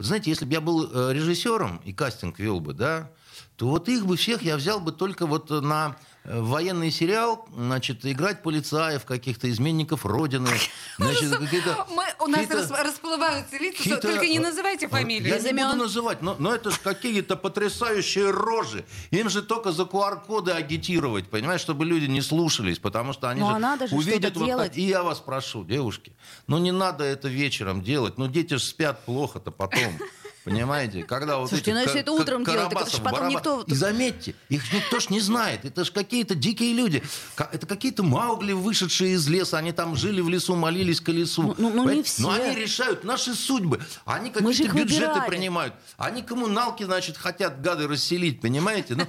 знаете, 0.00 0.28
если 0.28 0.44
бы 0.44 0.52
я 0.52 0.60
был 0.60 0.90
э, 0.92 1.12
режиссером 1.12 1.80
и 1.84 1.92
кастинг 1.92 2.40
вел 2.40 2.58
бы, 2.58 2.72
да, 2.72 3.12
то 3.54 3.68
вот 3.68 3.88
их 3.88 4.06
бы 4.06 4.16
всех 4.16 4.42
я 4.42 4.56
взял 4.56 4.80
бы 4.80 4.90
только 4.90 5.26
вот 5.26 5.50
на 5.50 5.90
э, 5.90 6.09
военный 6.24 6.90
сериал, 6.90 7.48
значит, 7.56 8.04
играть 8.04 8.42
полицаев, 8.42 9.04
каких-то 9.04 9.50
изменников 9.50 10.04
Родины, 10.04 10.48
значит, 10.98 11.30
какие-то... 11.36 11.86
Мы, 11.90 12.04
у 12.20 12.26
нас 12.28 12.40
какие-то- 12.46 12.56
рас- 12.74 12.86
расплываются 12.86 13.56
лица, 13.56 13.78
какие-то- 13.78 14.00
только 14.02 14.26
не 14.26 14.38
называйте 14.38 14.86
Вот 14.86 14.98
фамилию. 14.98 15.28
Я 15.28 15.36
Без 15.38 15.44
не 15.44 15.52
буду 15.52 15.76
называть, 15.76 16.22
но, 16.22 16.36
но 16.38 16.54
это 16.54 16.70
же 16.70 16.76
какие-то 16.82 17.36
потрясающие 17.36 18.30
рожи. 18.30 18.84
Им 19.10 19.30
же 19.30 19.42
только 19.42 19.72
за 19.72 19.84
QR-коды 19.84 20.52
агитировать, 20.52 21.28
понимаешь, 21.30 21.60
чтобы 21.62 21.84
люди 21.86 22.04
не 22.06 22.20
слушались, 22.20 22.78
потому 22.78 23.12
что 23.12 23.28
они 23.30 23.40
Ну, 23.40 23.48
же 23.48 23.54
а 23.54 23.58
надо 23.58 23.88
же 23.88 23.96
увидят... 23.96 24.36
вот 24.36 24.44
делать. 24.46 24.76
И 24.76 24.82
я 24.82 25.02
вас 25.02 25.20
прошу, 25.20 25.64
девушки, 25.64 26.12
ну 26.46 26.58
не 26.58 26.72
надо 26.72 27.04
это 27.04 27.28
вечером 27.28 27.82
делать. 27.82 28.18
Ну 28.18 28.28
дети 28.28 28.54
же 28.54 28.60
спят 28.60 29.04
плохо-то 29.04 29.50
потом. 29.50 29.98
Понимаете, 30.50 31.04
когда 31.04 31.38
вот 31.38 31.48
Слушайте, 31.48 31.70
эти 31.70 31.76
ну, 31.76 31.82
если 31.84 32.00
это 32.00 32.12
утром 32.12 32.44
делать, 32.44 32.70
так 32.70 32.88
это 32.88 33.00
потом 33.00 33.28
никто- 33.28 33.62
И 33.68 33.74
заметьте, 33.74 34.34
их 34.48 34.72
никто 34.72 34.98
ж 34.98 35.08
не 35.10 35.20
знает. 35.20 35.64
Это 35.64 35.84
же 35.84 35.92
какие-то 35.92 36.34
дикие 36.34 36.72
люди. 36.72 37.04
Это 37.36 37.66
какие-то 37.66 38.02
маугли, 38.02 38.52
вышедшие 38.52 39.12
из 39.14 39.28
леса. 39.28 39.58
Они 39.58 39.70
там 39.70 39.94
жили 39.94 40.20
в 40.20 40.28
лесу, 40.28 40.56
молились 40.56 41.00
к 41.00 41.08
лесу. 41.10 41.42
Ну, 41.42 41.54
ну, 41.56 41.70
ну, 41.70 41.82
не 41.84 42.02
Понимаете? 42.02 42.14
Но 42.18 42.32
все. 42.32 42.42
они 42.42 42.56
решают 42.56 43.04
наши 43.04 43.34
судьбы. 43.34 43.80
Они 44.04 44.30
какие-то 44.30 44.74
бюджеты 44.74 45.06
выбирали. 45.06 45.30
принимают. 45.30 45.74
Они 45.96 46.22
коммуналки, 46.22 46.82
значит, 46.82 47.16
хотят 47.16 47.60
гады 47.62 47.86
расселить, 47.86 48.40
понимаете? 48.40 48.96
Ну, 48.96 49.06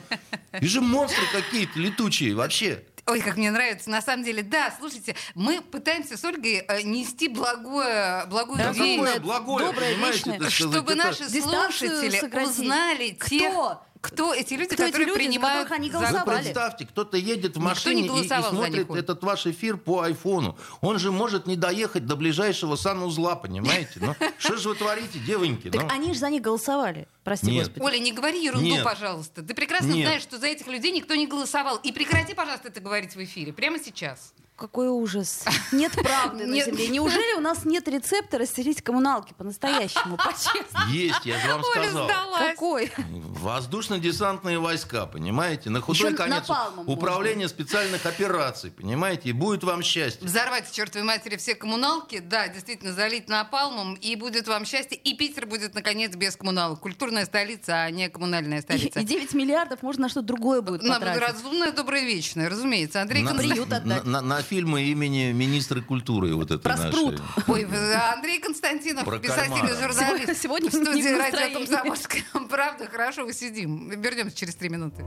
и 0.60 0.68
же 0.68 0.82
монстры 0.82 1.24
какие-то 1.34 1.80
летучие 1.80 2.36
вообще. 2.36 2.84
Ой, 3.12 3.20
как 3.22 3.36
мне 3.36 3.52
нравится. 3.52 3.90
На 3.90 4.02
самом 4.02 4.24
деле, 4.24 4.42
да, 4.42 4.74
слушайте, 4.80 5.16
мы 5.36 5.60
пытаемся 5.62 6.16
с 6.18 6.24
Ольгой 6.24 6.64
э, 6.68 6.82
нести 6.84 7.28
благое, 7.28 8.26
благую 8.28 8.58
Да, 8.58 8.72
весть. 8.72 8.78
доброе, 8.80 9.14
Какое 9.16 9.20
благое, 9.20 9.66
доброе, 9.68 9.94
понимаете, 9.94 10.18
вечное. 10.18 10.36
сказать, 10.36 10.54
чтобы 10.54 10.94
это- 10.94 10.96
наши 10.96 11.30
слушатели 11.30 12.20
сократить. 12.20 12.50
узнали 12.50 13.10
тех, 13.10 13.52
Кто? 13.52 13.84
Кто 14.02 14.34
эти 14.34 14.56
люди, 14.56 14.74
Кто 14.76 14.84
эти 14.84 14.92
которые 14.92 15.08
люди, 15.08 15.18
за 15.24 15.30
принимают 15.30 15.64
которых 15.70 15.80
они 15.80 15.92
закон. 15.92 16.06
Вы 16.08 16.12
голосовали? 16.14 16.44
представьте, 16.44 16.86
кто-то 16.88 17.18
едет 17.18 17.56
в 17.56 17.60
машине 17.60 18.02
не 18.10 18.20
и- 18.20 18.26
и, 18.26 18.28
за 18.28 18.42
смотрит 18.42 18.90
этот 18.90 19.24
ваш 19.24 19.46
эфир 19.48 19.78
по 19.78 20.02
айфону. 20.02 20.58
Он 20.82 20.98
же 21.00 21.12
может 21.12 21.46
не 21.48 21.56
доехать 21.56 22.06
до 22.06 22.16
ближайшего 22.16 22.76
санузла, 22.76 23.36
понимаете? 23.36 24.00
Ну, 24.02 24.16
что 24.40 24.58
же 24.58 24.70
вы 24.70 24.76
творите, 24.76 25.20
девоньки? 25.20 25.70
Так 25.70 25.84
ну? 25.84 25.90
они 25.90 26.14
же 26.14 26.20
за 26.20 26.30
них 26.30 26.42
голосовали. 26.42 27.08
Прости, 27.24 27.52
Нет. 27.52 27.68
господи. 27.68 27.84
Оля, 27.86 28.00
не 28.00 28.12
говори 28.12 28.44
ерунду, 28.44 28.66
Нет. 28.66 28.84
пожалуйста. 28.84 29.44
Ты 29.44 29.54
прекрасно 29.54 29.92
Нет. 29.92 30.08
знаешь, 30.08 30.24
что 30.24 30.40
за 30.40 30.48
этих 30.48 30.68
людей 30.68 30.92
никто 30.92 31.14
не 31.16 31.28
голосовал. 31.28 31.78
И 31.78 31.92
прекрати, 31.92 32.34
пожалуйста, 32.34 32.70
это 32.70 32.80
говорить 32.82 33.16
в 33.16 33.24
эфире. 33.24 33.54
Прямо 33.54 33.78
сейчас. 33.78 34.34
Какой 34.62 34.90
ужас. 34.90 35.44
Нет 35.72 35.92
правды 35.94 36.46
на 36.46 36.62
земле. 36.62 36.90
Неужели 36.90 37.36
у 37.36 37.40
нас 37.40 37.66
нет 37.66 37.88
рецепта 37.88 38.38
расселить 38.38 38.84
коммуналки 38.84 39.34
по-настоящему, 39.36 40.18
по-честному? 40.24 40.92
Есть, 40.92 41.26
я 41.26 41.40
же 41.40 41.48
вам 41.48 41.64
сказал. 41.64 42.08
Какой? 42.38 42.92
Воздушно-десантные 42.98 44.60
войска, 44.60 45.08
понимаете? 45.08 45.72
На 45.72 45.82
худой 45.82 46.14
конец 46.14 46.46
управление 46.86 47.48
специальных 47.50 48.06
операций, 48.06 48.70
понимаете? 48.70 49.30
И 49.30 49.32
будет 49.32 49.64
вам 49.64 49.82
счастье. 49.82 50.28
Взорвать 50.28 50.70
к 50.70 50.72
чертовой 50.72 51.08
матери 51.08 51.38
все 51.38 51.56
коммуналки, 51.56 52.20
да, 52.20 52.48
действительно, 52.48 52.94
залить 52.94 53.30
напалмом, 53.30 53.96
и 53.96 54.16
будет 54.16 54.48
вам 54.48 54.66
счастье. 54.66 54.96
И 54.96 55.16
Питер 55.16 55.48
будет, 55.48 55.74
наконец, 55.74 56.16
без 56.16 56.36
коммуналок. 56.36 56.82
Культурная 56.82 57.26
столица, 57.26 57.82
а 57.82 57.90
не 57.90 58.10
коммунальная 58.10 58.62
столица. 58.62 59.00
и 59.00 59.04
9 59.06 59.34
миллиардов 59.34 59.82
можно 59.82 60.02
на 60.04 60.10
что 60.10 60.22
другое 60.22 60.62
будет 60.62 60.84
На 60.84 60.96
потратить. 61.00 61.22
разумное, 61.22 61.72
доброе, 61.72 62.04
вечное, 62.04 62.48
разумеется. 62.48 63.02
Андрей 63.02 63.24
Константинович. 63.24 63.68
приют 63.68 63.74
отдать. 63.74 64.04
Фильмы 64.52 64.82
имени 64.84 65.32
министра 65.32 65.80
культуры 65.80 66.36
вот 66.36 66.52
это 66.52 66.60
Про 66.60 66.76
спрут. 66.76 67.22
Ой, 67.48 67.66
Андрей 68.14 68.42
Константинов, 68.42 69.06
Про 69.06 69.18
писатель 69.18 69.54
и 69.54 69.82
журналист. 69.82 70.42
Сегодня 70.42 70.70
в 70.70 70.74
студии 70.74 71.18
радио. 71.18 71.60
«Комсомольская 71.60 72.24
правда». 72.50 72.86
Хорошо, 72.92 73.26
мы 73.26 73.32
сидим. 73.32 73.90
Вернемся 74.02 74.36
через 74.36 74.56
три 74.56 74.68
минуты. 74.68 75.06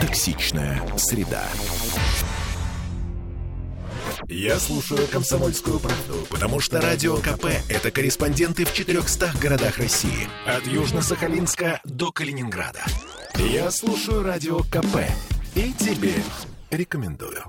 Токсичная 0.00 0.82
среда. 0.96 1.44
Я 4.28 4.58
слушаю 4.58 5.06
«Комсомольскую 5.08 5.78
правду», 5.78 6.26
потому 6.30 6.60
что 6.60 6.80
«Радио 6.80 7.16
КП»— 7.18 7.46
это 7.68 7.90
корреспонденты 7.90 8.64
в 8.64 8.72
400 8.72 9.32
городах 9.40 9.76
России. 9.76 10.28
От 10.46 10.66
Южно-Сахалинска 10.66 11.80
до 11.84 12.10
Калининграда. 12.10 12.82
Я 13.38 13.70
слушаю 13.70 14.22
«Радио 14.22 14.60
КП» 14.60 14.96
и 15.54 15.70
тебе 15.74 16.14
рекомендую. 16.70 17.42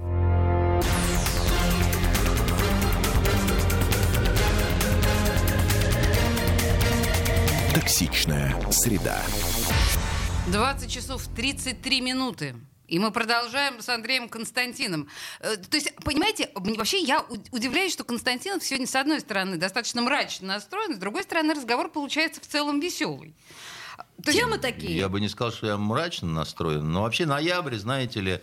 Токсичная 7.73 8.54
среда. 8.69 9.21
20 10.52 10.91
часов 10.91 11.26
33 11.34 12.02
минуты. 12.02 12.56
И 12.88 13.00
мы 13.00 13.12
продолжаем 13.12 13.82
с 13.82 13.88
Андреем 13.88 14.28
Константином. 14.28 15.08
Э, 15.39 15.56
То 15.56 15.78
есть, 15.78 15.93
понимаете, 16.04 16.50
вообще 16.54 17.00
я 17.00 17.26
удивляюсь, 17.52 17.93
что 17.93 18.04
Константинов 18.04 18.63
сегодня, 18.63 18.88
с 18.88 18.95
одной 18.95 19.21
стороны, 19.21 19.58
достаточно 19.58 20.02
мрачно 20.02 20.47
настроен, 20.47 20.95
с 20.95 20.97
другой 20.97 21.23
стороны, 21.23 21.54
разговор 21.54 21.89
получается 21.89 22.41
в 22.41 22.47
целом 22.47 22.80
веселый. 22.82 23.34
Темы 24.24 24.58
такие. 24.58 24.98
Я 24.98 25.10
бы 25.10 25.20
не 25.20 25.30
сказал, 25.30 25.52
что 25.52 25.68
я 25.68 25.78
мрачно 25.78 26.28
настроен, 26.28 26.92
но 26.92 27.04
вообще 27.04 27.26
ноябрь, 27.26 27.76
знаете 27.76 28.20
ли, 28.20 28.42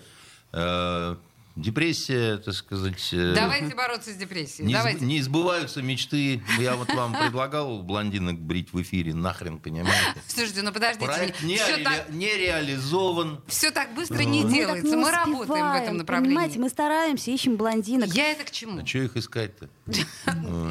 э, 0.52 1.16
депрессия, 1.56 2.38
так 2.38 2.54
сказать... 2.54 3.08
э, 3.12 3.32
Давайте 3.34 3.74
бороться 3.74 4.10
с 4.12 4.16
депрессией. 4.16 4.66
Не, 4.66 4.74
Давайте. 4.74 5.04
не 5.04 5.20
сбываются 5.22 5.82
мечты. 5.82 6.42
Я 6.58 6.74
вот 6.76 6.92
вам 6.92 7.14
предлагал 7.14 7.82
блондинок 7.82 8.38
брить 8.40 8.72
в 8.72 8.82
эфире, 8.82 9.14
нахрен, 9.14 9.58
понимаете? 9.58 10.20
Слушайте, 10.26 10.62
ну 10.62 10.72
подождите. 10.72 11.06
Проект 11.06 11.42
не, 11.42 11.56
все, 11.56 11.76
ре- 11.76 11.84
так, 11.84 12.10
не 12.10 12.36
реализован. 12.36 13.40
все 13.46 13.70
так 13.70 13.94
быстро 13.94 14.22
не 14.22 14.42
Мы 14.44 14.52
делается. 14.52 14.86
не 14.86 14.96
Мы 14.96 15.10
работаем 15.10 15.70
в 15.72 15.76
этом 15.82 15.96
направлении. 15.98 16.34
Понимаете, 16.34 16.58
мы 16.58 16.68
стараемся, 16.68 17.30
ищем 17.30 17.56
блондинок. 17.56 18.08
Я 18.14 18.32
это 18.32 18.44
к 18.44 18.50
чему? 18.50 18.82
А 18.82 18.86
что 18.86 18.98
их 18.98 19.16
искать-то? 19.16 19.68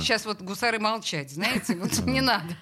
Сейчас 0.01 0.25
вот 0.25 0.41
гусары 0.41 0.79
молчать, 0.79 1.31
знаете, 1.31 1.75
вот 1.75 1.97
не 2.05 2.21
надо. 2.21 2.57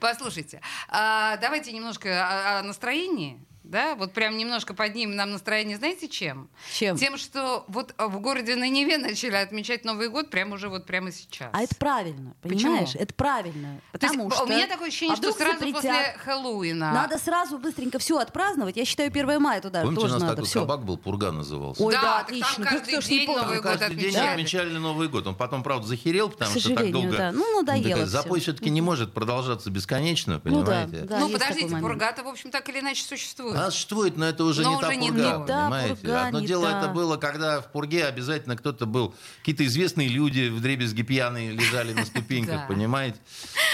Послушайте, 0.00 0.60
а, 0.88 1.36
давайте 1.38 1.72
немножко 1.72 2.58
о 2.58 2.62
настроении. 2.62 3.38
Да, 3.64 3.94
вот 3.94 4.12
прям 4.12 4.36
немножко 4.36 4.74
поднимем 4.74 5.16
нам 5.16 5.30
настроение, 5.32 5.76
знаете, 5.78 6.06
чем? 6.08 6.48
Чем? 6.72 6.96
Тем, 6.96 7.16
что 7.16 7.64
вот 7.68 7.94
в 7.98 8.20
городе 8.20 8.56
на 8.56 8.68
Неве 8.68 8.98
начали 8.98 9.34
отмечать 9.36 9.84
Новый 9.84 10.08
год 10.10 10.30
прямо 10.30 10.54
уже 10.54 10.68
вот 10.68 10.86
прямо 10.86 11.10
сейчас. 11.10 11.48
А 11.52 11.62
это 11.62 11.74
правильно, 11.76 12.34
Почему? 12.42 12.58
понимаешь? 12.60 12.94
Это 12.94 13.14
правильно. 13.14 13.80
То 13.92 13.98
есть 14.06 14.14
Потому 14.14 14.30
что 14.30 14.44
у 14.44 14.46
меня 14.46 14.66
такое 14.66 14.88
ощущение, 14.88 15.14
а 15.14 15.16
что 15.16 15.32
сразу 15.32 15.58
запретят? 15.58 15.82
после 15.82 16.16
Хэллоуина. 16.24 16.92
Надо 16.92 17.18
сразу 17.18 17.58
быстренько 17.58 17.98
все 17.98 18.18
отпраздновать. 18.18 18.76
Я 18.76 18.84
считаю, 18.84 19.10
1 19.10 19.40
мая 19.40 19.60
туда 19.60 19.80
Помните, 19.82 19.98
у 19.98 20.02
тоже 20.02 20.14
нас 20.14 20.22
надо. 20.22 20.34
такой 20.36 20.48
всё. 20.48 20.60
кабак 20.60 20.84
был, 20.84 20.98
Пурга 20.98 21.32
назывался? 21.32 21.82
Ой, 21.82 21.92
Да, 21.94 22.00
да, 22.02 22.08
так 22.18 22.26
там 22.26 22.26
отлично. 22.26 22.64
каждый 22.66 23.00
ж 23.00 23.04
день? 23.06 23.26
Новый 23.34 23.60
год 23.62 23.78
Каждый 23.78 23.96
день 23.96 24.08
отмечали. 24.10 24.30
отмечали 24.32 24.70
Новый 24.76 25.08
год. 25.08 25.26
Он 25.26 25.34
потом, 25.34 25.62
правда, 25.62 25.86
захерел, 25.86 26.28
потому 26.28 26.52
К 26.54 26.58
что 26.58 26.68
так 26.68 26.78
сожалению, 26.78 27.02
долго... 27.10 27.16
да. 27.16 27.32
Ну, 27.32 27.62
надоело 27.62 27.96
всё. 27.96 28.06
Запой 28.06 28.40
все-таки 28.40 28.68
не 28.70 28.80
может 28.82 29.14
продолжаться 29.14 29.70
бесконечно, 29.70 30.40
Ну 30.44 30.62
да, 30.62 30.84
понимаете? 30.84 30.96
да. 31.08 31.18
ну, 31.20 31.28
подождите, 31.30 31.66
такой. 31.68 31.80
Пургата, 31.80 32.22
в 32.22 32.28
общем, 32.28 32.50
так 32.50 32.68
или 32.68 32.80
иначе 32.80 33.04
существует. 33.04 33.53
Она 33.56 33.70
существует, 33.70 34.16
но 34.16 34.26
это 34.26 34.44
уже 34.44 34.62
Но 34.62 34.70
не 34.70 34.76
уже 34.76 34.86
та 34.86 34.94
не 34.94 35.08
пурга. 35.08 35.44
Да, 35.46 35.64
понимаете? 35.64 35.94
пурга 35.96 36.26
Одно 36.26 36.40
не 36.40 36.46
дело 36.46 36.70
та. 36.70 36.78
это 36.78 36.88
было, 36.88 37.16
когда 37.16 37.60
в 37.60 37.72
пурге 37.72 38.06
обязательно 38.06 38.56
кто-то 38.56 38.86
был, 38.86 39.14
какие-то 39.38 39.64
известные 39.66 40.08
люди 40.08 40.48
в 40.48 40.60
дребезги 40.60 41.02
пьяные 41.02 41.52
лежали 41.52 41.92
на 41.92 42.04
ступеньках, 42.04 42.66
понимаете? 42.68 43.18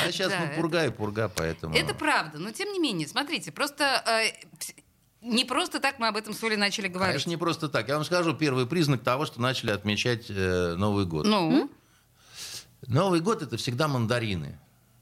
А 0.04 0.12
сейчас 0.12 0.30
Да, 0.30 0.40
ну, 0.40 0.56
пурга 0.56 0.86
и 0.86 0.90
пурга, 0.90 1.28
поэтому... 1.34 1.74
Это 1.74 1.94
правда, 1.94 2.38
но 2.38 2.50
тем 2.50 2.72
не 2.72 2.78
менее, 2.78 3.08
смотрите, 3.08 3.52
просто 3.52 4.02
э, 4.06 4.76
не 5.22 5.44
просто 5.44 5.80
так 5.80 5.98
мы 5.98 6.08
об 6.08 6.16
этом 6.16 6.34
с 6.34 6.42
Олей 6.42 6.56
начали 6.56 6.88
говорить. 6.88 7.12
Конечно, 7.12 7.30
не 7.30 7.36
просто 7.36 7.68
так. 7.68 7.88
Я 7.88 7.96
вам 7.96 8.04
скажу 8.04 8.34
первый 8.34 8.66
признак 8.66 9.02
того, 9.02 9.26
что 9.26 9.40
начали 9.40 9.70
отмечать 9.70 10.26
э, 10.28 10.74
Новый 10.76 11.04
год. 11.04 11.26
Ну, 11.26 11.70
Новый 12.86 13.20
год 13.20 13.42
это 13.42 13.56
всегда 13.56 13.88
мандарины. 13.88 14.58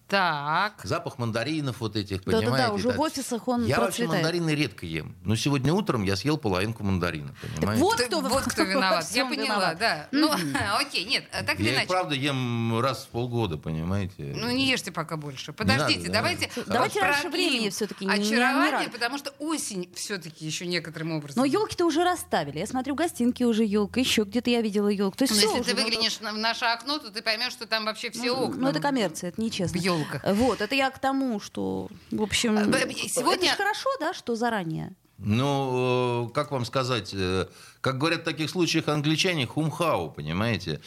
Так. 0.08 0.80
Запах 0.84 1.18
мандаринов 1.18 1.80
вот 1.80 1.94
этих, 1.96 2.24
Да-да-да, 2.24 2.40
понимаете? 2.46 2.72
уже 2.72 2.88
так. 2.88 2.96
в 2.96 3.00
офисах 3.00 3.46
он 3.48 3.66
Я 3.66 3.78
вообще 3.80 4.04
процветает. 4.04 4.22
мандарины 4.24 4.50
редко 4.54 4.86
ем. 4.86 5.14
Но 5.22 5.36
сегодня 5.36 5.72
утром 5.72 6.02
я 6.02 6.16
съел 6.16 6.38
половинку 6.38 6.82
мандарина, 6.82 7.34
понимаете? 7.56 7.82
вот 7.82 8.00
кто 8.00 8.20
вы- 8.20 8.28
вот 8.30 8.42
кто 8.44 8.62
виноват. 8.64 9.06
Я 9.12 9.26
поняла, 9.26 9.44
виноват. 9.44 9.78
да. 9.78 10.08
Ну, 10.12 10.30
окей, 10.80 11.04
нет, 11.04 11.24
а 11.32 11.42
так 11.44 11.60
или 11.60 11.68
Я 11.68 11.74
иначе. 11.74 11.88
правда, 11.88 12.14
ем 12.14 12.80
раз 12.80 13.04
в 13.04 13.08
полгода, 13.08 13.56
понимаете? 13.58 14.32
Ну, 14.36 14.50
не 14.50 14.66
ешьте 14.70 14.90
пока 14.92 15.16
больше. 15.16 15.52
надо, 15.52 15.58
Подождите, 15.72 16.06
да. 16.06 16.12
давайте 16.14 16.50
Давайте 16.66 17.00
раньше 17.00 17.28
времени 17.28 17.68
всё-таки, 17.70 18.06
не- 18.06 18.12
не- 18.14 18.18
не 18.18 18.34
Очарование, 18.34 18.88
потому 18.88 19.18
что 19.18 19.30
осень 19.38 19.90
все-таки 19.94 20.46
еще 20.46 20.66
некоторым 20.66 21.12
образом. 21.12 21.40
Но 21.42 21.44
елки-то 21.44 21.84
уже 21.84 22.02
расставили. 22.04 22.58
Я 22.58 22.66
смотрю, 22.66 22.94
гостинки 22.94 23.42
уже 23.44 23.64
елка, 23.64 24.00
еще 24.00 24.22
где-то 24.24 24.48
я 24.50 24.62
видела 24.62 24.88
елку. 24.88 25.16
То 25.18 25.24
есть 25.24 25.34
Ну, 25.34 25.40
если 25.40 25.60
уже, 25.60 25.74
ты 25.74 25.82
выглянешь 25.82 26.20
на- 26.20 26.32
в 26.32 26.38
наше 26.38 26.64
окно, 26.64 26.98
то 26.98 27.10
ты 27.10 27.20
поймешь, 27.22 27.52
что 27.52 27.66
там 27.66 27.84
вообще 27.84 28.10
все 28.10 28.34
ну, 28.34 28.44
окна. 28.46 28.60
Ну, 28.62 28.68
это 28.68 28.80
коммерция, 28.80 29.28
это 29.28 29.40
нечестно. 29.40 29.78
В 29.98 30.00
ёлках. 30.00 30.22
Вот, 30.34 30.60
это 30.60 30.74
я 30.74 30.90
к 30.90 30.98
тому, 30.98 31.40
что, 31.40 31.88
в 32.10 32.22
общем, 32.22 32.56
это 32.58 32.92
сегодня- 33.08 33.52
ж 33.52 33.56
хорошо, 33.56 33.88
да, 34.00 34.14
что 34.14 34.36
заранее. 34.36 34.92
Ну, 35.20 36.28
э, 36.28 36.32
как 36.32 36.52
вам 36.52 36.64
сказать, 36.64 37.10
э, 37.12 37.46
как 37.80 37.98
говорят 37.98 38.20
в 38.20 38.24
таких 38.24 38.48
случаях 38.50 38.86
англичане, 38.86 39.46
хумхау, 39.46 40.10
понимаете? 40.12 40.80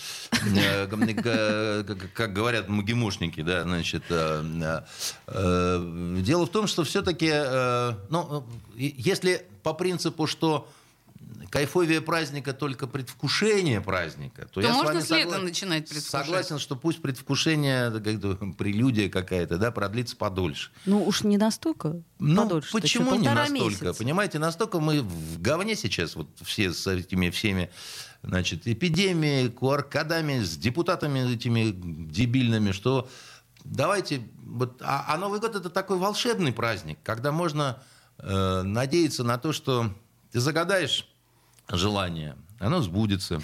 Э, 0.55 1.83
Как 2.13 2.31
говорят 2.33 2.69
МГИМОшники, 2.69 3.41
да, 3.41 3.63
значит. 3.63 4.03
э, 4.09 4.81
э, 5.27 6.15
Дело 6.21 6.45
в 6.45 6.49
том, 6.49 6.67
что 6.67 6.83
все-таки, 6.83 7.29
ну, 8.09 8.45
если 8.75 9.45
по 9.63 9.73
принципу, 9.73 10.27
что 10.27 10.65
кайфовее 11.49 12.01
праздника 12.01 12.53
только 12.53 12.87
предвкушение 12.87 13.81
праздника, 13.81 14.43
то, 14.45 14.55
То 14.55 14.61
я 14.61 14.73
с 14.73 14.75
можно 14.75 14.93
вами 14.93 15.01
с 15.03 15.09
лета 15.09 15.29
согла- 15.37 15.41
начинать 15.43 15.89
предвкушать. 15.89 16.25
Согласен, 16.25 16.59
что 16.59 16.75
пусть 16.75 17.01
предвкушение, 17.01 17.91
как-то 17.91 18.35
прелюдия 18.57 19.09
какая-то, 19.09 19.57
да, 19.57 19.71
продлится 19.71 20.15
подольше. 20.15 20.71
Ну, 20.85 21.03
уж 21.05 21.23
не 21.23 21.37
настолько 21.37 22.01
Ну, 22.19 22.43
подольше. 22.43 22.71
Почему 22.71 23.15
не 23.15 23.27
настолько? 23.29 23.63
месяца. 23.65 23.93
Понимаете, 23.93 24.39
настолько 24.39 24.79
мы 24.79 25.01
в 25.01 25.41
говне 25.41 25.75
сейчас, 25.75 26.15
вот 26.15 26.27
все 26.41 26.73
с 26.73 26.85
этими 26.87 27.29
всеми, 27.29 27.69
значит, 28.23 28.67
эпидемией, 28.67 29.49
куаркадами, 29.49 30.43
с 30.43 30.55
депутатами 30.57 31.33
этими 31.33 31.71
дебильными, 31.71 32.71
что 32.71 33.09
давайте, 33.63 34.21
вот, 34.45 34.81
а, 34.81 35.05
а 35.07 35.17
Новый 35.17 35.39
год 35.39 35.55
это 35.55 35.69
такой 35.69 35.97
волшебный 35.97 36.51
праздник, 36.53 36.99
когда 37.03 37.31
можно 37.31 37.81
э, 38.17 38.61
надеяться 38.63 39.23
на 39.23 39.37
то, 39.37 39.53
что 39.53 39.93
ты 40.31 40.39
загадаешь 40.39 41.07
желание, 41.77 42.35
оно 42.59 42.81
сбудется. 42.81 43.41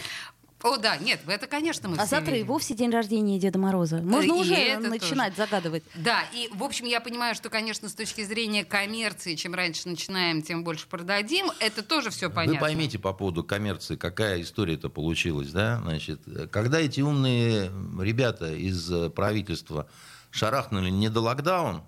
О, 0.63 0.75
да, 0.77 0.97
нет, 0.97 1.19
это, 1.27 1.45
конечно, 1.45 1.87
мы 1.87 1.97
А 1.97 2.07
завтра 2.07 2.33
и 2.33 2.37
видим. 2.37 2.47
вовсе 2.47 2.73
день 2.73 2.89
рождения 2.89 3.37
Деда 3.37 3.59
Мороза. 3.59 3.97
Можно 3.97 4.25
и 4.33 4.41
уже 4.41 4.55
это 4.55 4.89
начинать 4.89 5.35
загадывать. 5.37 5.83
Да, 5.93 6.23
и, 6.33 6.49
в 6.51 6.63
общем, 6.63 6.87
я 6.87 6.99
понимаю, 6.99 7.35
что, 7.35 7.49
конечно, 7.51 7.87
с 7.87 7.93
точки 7.93 8.23
зрения 8.23 8.65
коммерции, 8.65 9.35
чем 9.35 9.53
раньше 9.53 9.87
начинаем, 9.87 10.41
тем 10.41 10.63
больше 10.63 10.87
продадим. 10.87 11.51
Это 11.59 11.83
тоже 11.83 12.09
все 12.09 12.31
понятно. 12.31 12.53
Вы 12.55 12.59
поймите 12.59 12.97
по 12.97 13.13
поводу 13.13 13.43
коммерции, 13.43 13.97
какая 13.97 14.41
история-то 14.41 14.89
получилась, 14.89 15.51
да? 15.51 15.79
Значит, 15.83 16.21
когда 16.51 16.79
эти 16.79 17.01
умные 17.01 17.71
ребята 18.01 18.51
из 18.51 18.91
э, 18.91 19.11
правительства 19.11 19.87
шарахнули 20.31 20.89
не 20.89 21.09
до 21.09 21.21
локдаун, 21.21 21.83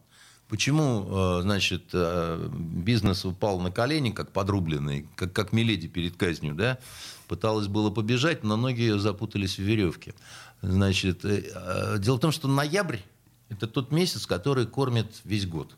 почему, 0.50 1.06
э, 1.08 1.42
значит, 1.44 1.84
э, 1.94 2.50
бизнес 2.52 3.24
упал 3.24 3.60
на 3.62 3.72
колени, 3.72 4.10
как 4.10 4.32
подрубленный, 4.32 5.08
как, 5.16 5.32
как 5.32 5.54
Миледи 5.54 5.88
перед 5.88 6.18
казнью, 6.18 6.56
да? 6.56 6.80
Пыталась 7.28 7.68
было 7.68 7.92
побежать, 7.92 8.44
но 8.44 8.58
ноги 8.58 8.82
ее 8.82 9.00
запутались 9.00 9.58
в 9.58 9.62
веревке. 9.62 10.14
Значит, 10.62 11.24
э, 11.24 11.98
дело 12.00 12.18
в 12.18 12.20
том, 12.20 12.32
что 12.32 12.48
ноябрь– 12.48 12.98
это 13.50 13.68
тот 13.68 13.92
месяц, 13.92 14.26
который 14.26 14.66
кормит 14.66 15.22
весь 15.24 15.46
год. 15.46 15.76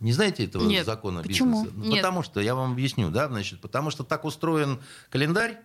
Не 0.00 0.12
знаете 0.12 0.44
этого 0.44 0.66
Нет. 0.66 0.86
закона 0.86 1.22
Почему? 1.22 1.62
бизнеса? 1.62 1.76
Ну, 1.76 1.84
Нет. 1.84 2.02
Потому 2.02 2.22
что, 2.22 2.40
я 2.40 2.54
вам 2.54 2.72
объясню, 2.72 3.10
да, 3.10 3.28
значит, 3.28 3.60
потому 3.60 3.90
что 3.90 4.02
так 4.02 4.24
устроен 4.24 4.80
календарь, 5.10 5.60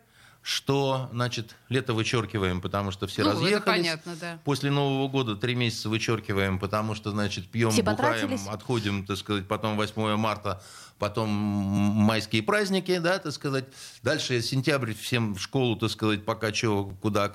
что, 0.48 1.10
значит, 1.12 1.56
лето 1.70 1.96
вычеркиваем, 1.96 2.62
потому 2.62 2.92
что 2.92 3.08
все 3.08 3.24
Ну, 3.24 3.30
это 3.30 3.40
разъехались. 3.40 3.66
понятно, 3.66 4.16
да. 4.22 4.40
После 4.46 4.70
Нового 4.70 5.08
года 5.08 5.36
три 5.36 5.56
месяца 5.56 5.90
вычеркиваем, 5.90 6.60
потому 6.60 6.94
что, 6.94 7.10
значит, 7.10 7.48
пьем, 7.50 7.72
Все 7.72 7.82
бухаем, 7.82 7.98
потратились. 8.28 8.48
отходим, 8.48 9.08
так 9.08 9.18
сказать, 9.18 9.48
потом 9.48 9.76
8 9.76 10.16
марта, 10.18 10.62
потом 11.00 11.30
майские 11.30 12.44
праздники, 12.44 13.00
да, 13.00 13.18
так 13.18 13.32
сказать. 13.34 13.66
Дальше 14.04 14.40
сентябрь 14.44 14.94
всем 14.94 15.34
в 15.34 15.40
школу, 15.42 15.78
так 15.78 15.90
сказать, 15.90 16.24
пока 16.24 16.54
что, 16.54 16.94
куда. 17.02 17.32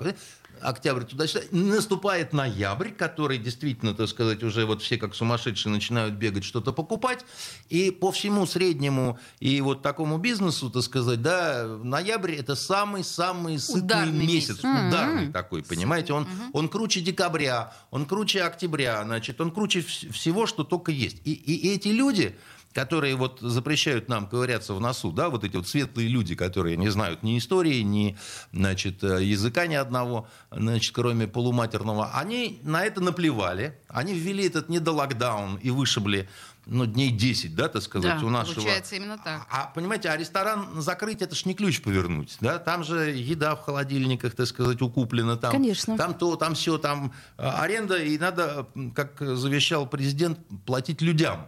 Октябрь 0.61 1.03
туда-сюда. 1.03 1.45
Наступает 1.51 2.33
ноябрь, 2.33 2.89
который 2.89 3.37
действительно, 3.37 3.93
так 3.93 4.07
сказать, 4.07 4.43
уже 4.43 4.65
вот 4.65 4.81
все 4.81 4.97
как 4.97 5.15
сумасшедшие 5.15 5.71
начинают 5.71 6.15
бегать, 6.15 6.43
что-то 6.43 6.71
покупать. 6.73 7.25
И 7.69 7.91
по 7.91 8.11
всему 8.11 8.45
среднему 8.45 9.19
и 9.39 9.59
вот 9.61 9.81
такому 9.81 10.17
бизнесу, 10.17 10.69
так 10.69 10.83
сказать, 10.83 11.21
да, 11.21 11.65
ноябрь 11.83 12.33
это 12.35 12.55
самый-самый 12.55 13.59
сытный 13.59 13.81
Ударный 13.81 14.25
месяц. 14.25 14.49
месяц. 14.49 14.59
Ударный 14.63 15.31
такой, 15.31 15.63
понимаете? 15.63 16.13
Он, 16.13 16.27
он 16.53 16.69
круче 16.69 17.01
декабря, 17.01 17.73
он 17.89 18.05
круче 18.05 18.43
октября, 18.43 19.03
значит, 19.03 19.41
он 19.41 19.51
круче 19.51 19.79
вс- 19.79 20.11
всего, 20.11 20.45
что 20.45 20.63
только 20.63 20.91
есть. 20.91 21.17
И, 21.25 21.33
и 21.33 21.73
эти 21.73 21.89
люди, 21.89 22.35
которые 22.73 23.15
вот 23.15 23.39
запрещают 23.41 24.09
нам 24.09 24.27
ковыряться 24.27 24.73
в 24.73 24.79
носу, 24.79 25.11
да, 25.11 25.29
вот 25.29 25.43
эти 25.43 25.57
вот 25.57 25.67
светлые 25.67 26.07
люди, 26.07 26.35
которые 26.35 26.77
не 26.77 26.89
знают 26.89 27.23
ни 27.23 27.37
истории, 27.37 27.81
ни, 27.81 28.17
значит, 28.53 29.03
э, 29.03 29.23
языка 29.23 29.67
ни 29.67 29.75
одного, 29.75 30.27
значит, 30.51 30.93
кроме 30.93 31.27
полуматерного, 31.27 32.11
они 32.13 32.59
на 32.63 32.85
это 32.85 33.01
наплевали, 33.01 33.77
они 33.87 34.13
ввели 34.13 34.45
этот 34.45 34.69
недолокдаун 34.69 35.57
и 35.57 35.69
вышибли 35.69 36.29
ну, 36.65 36.85
дней 36.85 37.11
10, 37.11 37.55
да, 37.55 37.67
так 37.67 37.81
сказать, 37.81 38.19
Да, 38.19 38.25
у 38.25 38.29
нашего... 38.29 38.55
получается 38.55 38.95
именно 38.95 39.17
так. 39.17 39.45
А, 39.49 39.71
понимаете, 39.73 40.09
а 40.09 40.17
ресторан 40.17 40.81
закрыть, 40.81 41.21
это 41.21 41.35
ж 41.35 41.45
не 41.45 41.55
ключ 41.55 41.81
повернуть, 41.81 42.37
да? 42.39 42.59
Там 42.59 42.83
же 42.83 43.11
еда 43.11 43.55
в 43.55 43.61
холодильниках, 43.61 44.35
так 44.35 44.47
сказать, 44.47 44.81
укуплена. 44.81 45.37
Там, 45.37 45.51
Конечно. 45.51 45.97
Там 45.97 46.13
то, 46.13 46.35
там 46.35 46.53
все, 46.53 46.77
там 46.77 47.13
э, 47.37 47.43
аренда, 47.43 47.97
и 47.97 48.17
надо, 48.17 48.67
как 48.95 49.17
завещал 49.19 49.87
президент, 49.87 50.39
платить 50.65 51.01
людям. 51.01 51.47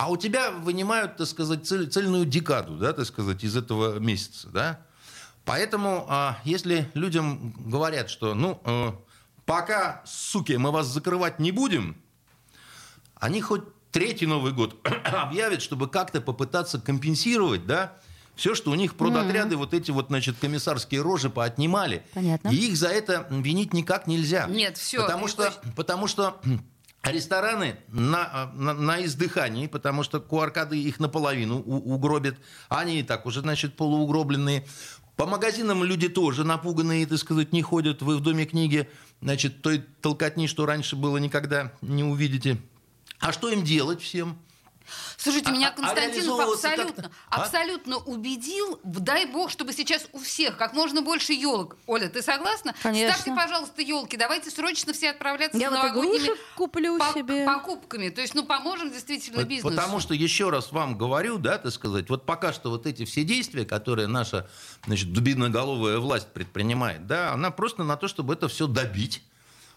А 0.00 0.08
у 0.08 0.16
тебя 0.16 0.50
вынимают, 0.50 1.18
так 1.18 1.26
сказать, 1.26 1.66
цель- 1.66 1.86
цельную 1.86 2.24
декаду, 2.24 2.78
да, 2.78 2.94
так 2.94 3.04
сказать, 3.04 3.44
из 3.44 3.54
этого 3.54 3.98
месяца, 3.98 4.48
да? 4.48 4.80
Поэтому, 5.44 6.06
а, 6.08 6.38
если 6.42 6.90
людям 6.94 7.52
говорят, 7.58 8.08
что, 8.08 8.32
ну, 8.32 8.62
э, 8.64 8.92
пока, 9.44 10.02
суки, 10.06 10.52
мы 10.54 10.70
вас 10.70 10.86
закрывать 10.86 11.38
не 11.38 11.52
будем, 11.52 12.00
они 13.16 13.42
хоть 13.42 13.64
третий 13.92 14.24
Новый 14.24 14.52
год 14.52 14.74
объявят, 15.04 15.60
чтобы 15.60 15.86
как-то 15.86 16.22
попытаться 16.22 16.80
компенсировать, 16.80 17.66
да, 17.66 17.98
все, 18.36 18.54
что 18.54 18.70
у 18.70 18.76
них 18.76 18.94
продотряды, 18.94 19.56
вот 19.56 19.74
эти 19.74 19.90
вот, 19.90 20.06
значит, 20.06 20.36
комиссарские 20.40 21.02
рожи 21.02 21.28
поотнимали. 21.28 22.06
Понятно. 22.14 22.48
И 22.48 22.56
их 22.68 22.76
за 22.78 22.88
это 22.88 23.26
винить 23.28 23.74
никак 23.74 24.06
нельзя. 24.06 24.46
Нет, 24.46 24.78
всё, 24.78 25.02
Потому 25.02 25.28
что, 25.28 25.50
точно. 25.50 25.72
потому 25.76 26.06
что 26.06 26.40
рестораны 27.02 27.76
на, 27.88 28.50
на, 28.54 28.74
на 28.74 29.04
издыхании, 29.04 29.66
потому 29.66 30.02
что 30.02 30.18
QR-коды 30.18 30.78
их 30.80 31.00
наполовину 31.00 31.58
у- 31.60 31.94
угробят. 31.94 32.36
Они 32.68 33.00
и 33.00 33.02
так 33.02 33.26
уже, 33.26 33.40
значит, 33.40 33.76
полуугробленные. 33.76 34.66
По 35.16 35.26
магазинам 35.26 35.84
люди 35.84 36.08
тоже 36.08 36.44
напуганные, 36.44 37.06
так 37.06 37.18
сказать, 37.18 37.52
не 37.52 37.62
ходят. 37.62 38.00
Вы 38.02 38.16
в 38.16 38.20
Доме 38.20 38.46
книги, 38.46 38.88
значит, 39.20 39.62
той 39.62 39.84
толкотни, 40.00 40.46
что 40.46 40.66
раньше 40.66 40.96
было, 40.96 41.18
никогда 41.18 41.72
не 41.82 42.04
увидите. 42.04 42.58
А 43.18 43.32
что 43.32 43.50
им 43.50 43.62
делать 43.64 44.00
всем? 44.00 44.38
Слушайте, 45.16 45.50
А- 45.50 45.52
меня 45.52 45.68
а- 45.68 45.70
а 45.70 45.74
Константинов 45.74 46.14
реализовываться 46.14 46.68
абсолютно, 46.70 47.10
а? 47.30 47.42
абсолютно 47.42 47.96
убедил. 47.98 48.80
Дай 48.84 49.26
бог, 49.26 49.50
чтобы 49.50 49.72
сейчас 49.72 50.06
у 50.12 50.18
всех 50.18 50.56
как 50.56 50.72
можно 50.72 51.02
больше 51.02 51.32
елок. 51.32 51.76
Оля, 51.86 52.08
ты 52.08 52.22
согласна? 52.22 52.74
Конечно. 52.82 53.14
Ставьте, 53.14 53.34
пожалуйста, 53.34 53.82
елки. 53.82 54.16
Давайте 54.16 54.50
срочно 54.50 54.92
все 54.92 55.10
отправляться 55.10 55.58
Я 55.58 55.70
вот 55.70 55.76
новогодними 55.82 56.30
куплю 56.56 56.98
по- 56.98 57.12
себе. 57.12 57.44
покупками. 57.44 58.08
То 58.08 58.20
есть, 58.20 58.34
ну, 58.34 58.44
поможем 58.44 58.90
действительно 58.90 59.42
бизнесу. 59.44 59.74
Потому 59.76 60.00
что, 60.00 60.14
еще 60.14 60.50
раз 60.50 60.72
вам 60.72 60.96
говорю, 60.96 61.38
да, 61.38 61.58
так 61.58 61.72
сказать, 61.72 62.08
вот 62.08 62.26
пока 62.26 62.52
что 62.52 62.70
вот 62.70 62.86
эти 62.86 63.04
все 63.04 63.24
действия, 63.24 63.64
которые 63.64 64.08
наша, 64.08 64.48
значит, 64.86 65.12
дубиноголовая 65.12 65.98
власть 65.98 66.28
предпринимает, 66.32 67.06
да, 67.06 67.32
она 67.32 67.50
просто 67.50 67.84
на 67.84 67.96
то, 67.96 68.08
чтобы 68.08 68.34
это 68.34 68.48
все 68.48 68.66
добить. 68.66 69.22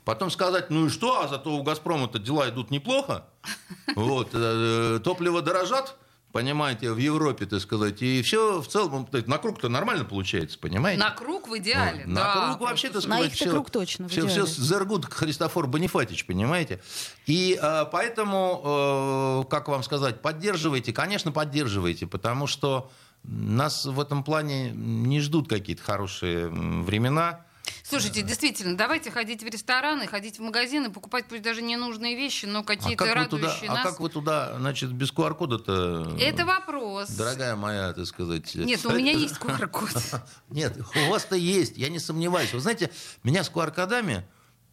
Потом 0.05 0.29
сказать, 0.29 0.69
ну 0.69 0.87
и 0.87 0.89
что, 0.89 1.21
а 1.21 1.27
зато 1.27 1.51
у 1.51 1.63
«Газпрома»-то 1.63 2.19
дела 2.19 2.49
идут 2.49 2.71
неплохо. 2.71 3.25
Вот, 3.95 4.29
э, 4.33 4.99
топливо 5.03 5.41
дорожат, 5.41 5.95
понимаете, 6.31 6.91
в 6.91 6.97
Европе, 6.97 7.45
так 7.45 7.61
сказать, 7.61 8.01
и 8.01 8.21
все 8.23 8.59
в 8.59 8.67
целом, 8.67 9.07
на 9.11 9.37
круг-то 9.37 9.69
нормально 9.69 10.03
получается, 10.03 10.57
понимаете? 10.57 10.99
На 10.99 11.11
круг 11.11 11.47
в 11.47 11.57
идеале. 11.57 12.05
На 12.05 12.23
да. 12.23 12.47
круг 12.47 12.69
вообще, 12.69 12.87
так 12.87 12.95
На 12.95 13.01
сказать, 13.01 13.25
их-то 13.27 13.35
все, 13.35 13.51
круг 13.51 13.69
точно, 13.69 14.07
все, 14.07 14.27
все. 14.27 14.45
Зергут 14.45 15.05
Христофор 15.05 15.67
Бонифатич, 15.67 16.25
понимаете? 16.25 16.81
И 17.27 17.59
э, 17.61 17.85
поэтому, 17.91 19.43
э, 19.45 19.49
как 19.49 19.67
вам 19.67 19.83
сказать, 19.83 20.21
поддерживайте, 20.21 20.91
конечно, 20.91 21.31
поддерживайте, 21.31 22.07
потому 22.07 22.47
что 22.47 22.89
нас 23.23 23.85
в 23.85 23.99
этом 23.99 24.23
плане 24.23 24.71
не 24.71 25.21
ждут 25.21 25.47
какие-то 25.47 25.83
хорошие 25.83 26.49
времена. 26.49 27.45
Слушайте, 27.93 28.23
действительно, 28.23 28.75
давайте 28.75 29.11
ходить 29.11 29.43
в 29.43 29.45
рестораны, 29.45 30.07
ходить 30.07 30.39
в 30.39 30.41
магазины, 30.41 30.89
покупать 30.89 31.25
пусть 31.29 31.43
даже 31.43 31.61
ненужные 31.61 32.15
вещи, 32.15 32.47
но 32.47 32.59
А 32.59 32.63
какие-то 32.63 33.05
как, 33.05 33.17
вы 33.17 33.25
туда, 33.29 33.47
радующие 33.47 33.69
а 33.69 33.73
нас. 33.75 33.83
как 33.83 33.99
вы 33.99 34.09
туда, 34.09 34.55
значит, 34.57 34.91
без 34.91 35.13
QR-кода-то... 35.13 36.17
Это 36.19 36.43
вопрос. 36.43 37.09
Дорогая 37.11 37.55
моя, 37.55 37.93
так 37.93 38.07
сказать... 38.07 38.55
Нет, 38.55 38.79
ну, 38.83 38.89
у 38.89 38.93
меня 38.93 39.11
есть 39.11 39.35
QR-код. 39.39 39.91
Нет, 40.49 40.75
у 41.05 41.11
вас-то 41.11 41.35
есть, 41.35 41.77
я 41.77 41.89
не 41.89 41.99
сомневаюсь. 41.99 42.51
Вы 42.51 42.61
знаете, 42.61 42.89
меня 43.21 43.43
с 43.43 43.51
QR-кодами 43.51 44.25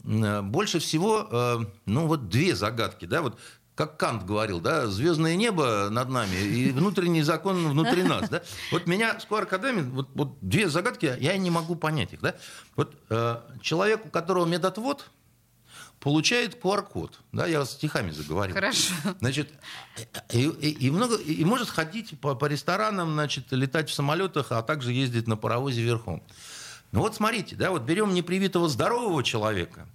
м, 0.04 0.50
больше 0.50 0.78
всего, 0.78 1.28
э, 1.30 1.58
ну 1.84 2.06
вот 2.06 2.30
две 2.30 2.56
загадки, 2.56 3.04
да, 3.04 3.20
вот 3.20 3.38
как 3.80 3.96
Кант 3.96 4.26
говорил, 4.26 4.60
да, 4.60 4.88
звездное 4.88 5.36
небо 5.36 5.88
над 5.90 6.10
нами 6.10 6.36
и 6.36 6.70
внутренний 6.70 7.22
закон 7.22 7.66
внутри 7.70 8.02
нас, 8.02 8.28
да. 8.28 8.42
Вот 8.72 8.86
меня 8.86 9.18
с 9.18 9.24
QR-кодами, 9.26 9.80
вот, 9.80 10.10
вот 10.14 10.36
две 10.42 10.68
загадки, 10.68 11.16
я 11.18 11.34
не 11.38 11.48
могу 11.50 11.76
понять 11.76 12.12
их, 12.12 12.20
да. 12.20 12.34
Вот 12.76 12.94
э, 13.08 13.40
человек, 13.62 14.04
у 14.04 14.10
которого 14.10 14.44
медотвод, 14.44 15.08
получает 15.98 16.62
QR-код, 16.62 17.20
да, 17.32 17.46
я 17.46 17.60
вас 17.60 17.70
стихами 17.72 18.10
заговорил. 18.10 18.54
Хорошо. 18.54 18.92
Значит, 19.20 19.50
и, 20.30 20.42
и- 20.44 20.86
и 20.86 20.90
много, 20.90 21.16
и 21.16 21.42
может 21.46 21.70
ходить 21.70 22.20
по, 22.20 22.34
по 22.34 22.44
ресторанам, 22.44 23.12
значит, 23.14 23.46
летать 23.50 23.88
в 23.88 23.94
самолетах, 23.94 24.52
а 24.52 24.60
также 24.62 24.92
ездить 24.92 25.26
на 25.26 25.38
паровозе 25.38 25.80
верхом. 25.80 26.22
Ну 26.92 27.00
вот 27.00 27.14
смотрите, 27.14 27.56
да, 27.56 27.70
вот 27.70 27.82
берем 27.82 28.12
непривитого 28.12 28.68
здорового 28.68 29.22
человека 29.24 29.86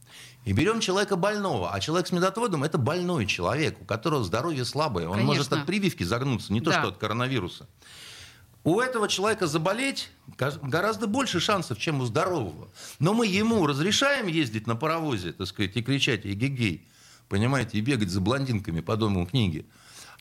и 0.45 0.53
берем 0.53 0.79
человека 0.79 1.15
больного. 1.15 1.71
А 1.73 1.79
человек 1.79 2.07
с 2.07 2.11
медотводом– 2.11 2.63
это 2.65 2.77
больной 2.77 3.25
человек, 3.25 3.81
у 3.81 3.85
которого 3.85 4.23
здоровье 4.23 4.63
слабое. 4.63 5.09
Он 5.09 5.25
может 5.25 5.49
Конечно. 5.49 5.61
от 5.61 5.65
прививки 5.65 6.03
загнуться, 6.03 6.53
не 6.53 6.61
то 6.61 6.69
Да. 6.69 6.79
что 6.79 6.89
от 6.89 6.97
коронавируса. 6.97 7.67
У 8.63 8.79
этого 8.79 9.07
человека 9.07 9.47
заболеть 9.47 10.09
гораздо 10.37 11.07
больше 11.07 11.39
шансов, 11.39 11.77
чем 11.77 12.01
у 12.01 12.05
здорового. 12.05 12.67
Но 12.99 13.13
мы 13.13 13.27
ему 13.27 13.65
разрешаем 13.67 14.27
ездить 14.27 14.65
на 14.65 14.75
паровозе, 14.75 15.33
так 15.33 15.47
сказать, 15.47 15.75
и 15.75 15.83
кричать 15.83 16.25
«Эгегей», 16.25 16.87
понимаете, 17.27 17.77
и 17.77 17.81
бегать 17.81 18.09
за 18.09 18.21
блондинками 18.21 18.81
по 18.81 18.95
дому 18.97 19.25
книги. 19.25 19.67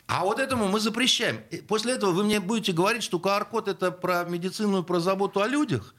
А 0.07 0.25
вот 0.25 0.39
этому 0.39 0.69
мы 0.69 0.81
запрещаем. 0.81 1.41
После 1.69 1.95
этого 1.95 2.13
вы 2.13 2.25
мне 2.25 2.41
будете 2.41 2.73
говорить, 2.73 3.03
что 3.03 3.19
QR-код 3.19 3.69
это 3.69 3.91
про 3.91 4.25
медицину 4.25 4.83
и 4.83 4.85
про 4.85 5.01
заботу 5.01 5.41
о 5.41 5.49
людях. 5.49 5.95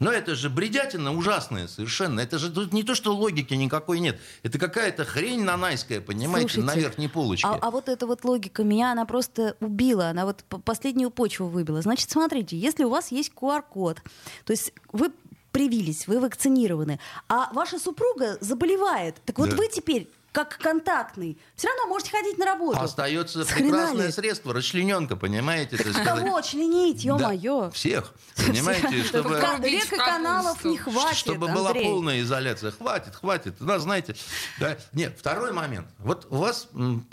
Но 0.00 0.10
это 0.10 0.34
же 0.34 0.48
бредятина 0.50 1.14
ужасная 1.14 1.68
совершенно. 1.68 2.20
Это 2.20 2.38
же 2.38 2.50
тут 2.50 2.72
не 2.72 2.82
то, 2.82 2.94
что 2.94 3.14
логики 3.14 3.52
никакой 3.54 4.00
нет. 4.00 4.18
Это 4.42 4.58
какая-то 4.58 5.04
хрень 5.04 5.44
нанайская, 5.44 6.00
понимаете, 6.00 6.54
Слушайте, 6.54 6.66
на 6.66 6.74
верхней 6.80 7.08
полочке. 7.08 7.46
А, 7.46 7.58
а 7.60 7.70
вот 7.70 7.88
эта 7.88 8.06
вот 8.06 8.24
логика 8.24 8.64
меня, 8.64 8.92
она 8.92 9.04
просто 9.04 9.56
убила, 9.60 10.08
она 10.08 10.24
вот 10.24 10.42
последнюю 10.64 11.10
почву 11.10 11.46
выбила. 11.48 11.82
Значит, 11.82 12.10
смотрите, 12.10 12.56
если 12.56 12.84
у 12.84 12.88
вас 12.88 13.12
есть 13.12 13.30
QR-код, 13.38 13.98
то 14.44 14.50
есть 14.52 14.72
вы 14.92 15.12
привились, 15.52 16.06
вы 16.06 16.18
вакцинированы, 16.20 16.98
а 17.28 17.52
ваша 17.52 17.78
супруга 17.78 18.38
заболевает, 18.40 19.16
так 19.26 19.38
вот 19.38 19.50
Да. 19.50 19.56
вы 19.56 19.68
теперь 19.68 20.08
как 20.32 20.58
контактный, 20.58 21.38
все 21.56 21.68
равно 21.68 21.86
можете 21.88 22.10
ходить 22.12 22.38
на 22.38 22.44
работу. 22.46 22.78
Остается 22.80 23.44
С 23.44 23.48
хрена 23.48 23.70
прекрасное 23.70 24.06
ли? 24.06 24.12
средство, 24.12 24.54
расчлененка, 24.54 25.16
понимаете? 25.16 25.76
так. 25.76 26.04
Кого 26.04 26.40
членить, 26.42 27.04
Да, 27.04 27.32
ё-моё. 27.32 27.70
всех, 27.72 28.14
понимаете, 28.36 29.02
чтобы... 29.04 29.38
Ка- 29.40 29.56
Рубить 29.56 29.72
Век 29.72 29.84
и 29.86 29.88
капусту. 29.96 30.04
каналов 30.12 30.64
не 30.64 30.78
хватит, 30.78 31.16
Чтобы 31.18 31.48
была 31.48 31.70
Андрей. 31.70 31.84
полная 31.84 32.20
изоляция. 32.20 32.70
Хватит, 32.70 33.14
хватит. 33.16 33.56
У 33.60 33.64
нас, 33.64 33.82
знаете, 33.82 34.14
да. 34.58 34.76
Нет, 34.92 35.16
второй 35.18 35.52
момент. 35.52 35.88
Вот 35.98 36.26
у 36.30 36.36
вас 36.36 36.68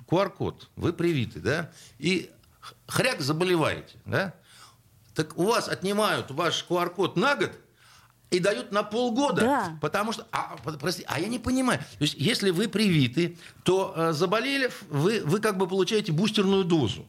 QR-код, 0.08 0.70
вы 0.76 0.94
привиты, 0.94 1.40
да, 1.40 1.72
и 1.98 2.30
хряк 2.88 3.22
заболеваете, 3.22 3.96
да, 4.06 4.34
так 5.16 5.38
у 5.38 5.44
вас 5.46 5.68
отнимают 5.68 6.30
ваш 6.32 6.66
QR-код 6.70 7.16
на 7.16 7.36
год 7.36 7.52
и 8.30 8.40
дают 8.40 8.72
на 8.72 8.84
полгода. 8.84 9.42
Да. 9.42 9.78
Потому 9.82 10.12
что, 10.12 10.28
а, 10.32 10.58
прости, 10.80 11.04
а 11.08 11.20
я 11.20 11.28
не 11.28 11.40
понимаю. 11.40 11.80
То 11.80 12.02
есть, 12.04 12.16
если 12.18 12.50
вы 12.50 12.68
привиты, 12.68 13.38
то 13.64 13.94
э, 13.96 14.12
заболели, 14.12 14.70
вы, 14.90 15.22
вы 15.24 15.40
как 15.40 15.58
бы 15.58 15.68
получаете 15.68 16.12
бустерную 16.12 16.66
дозу. 16.66 17.08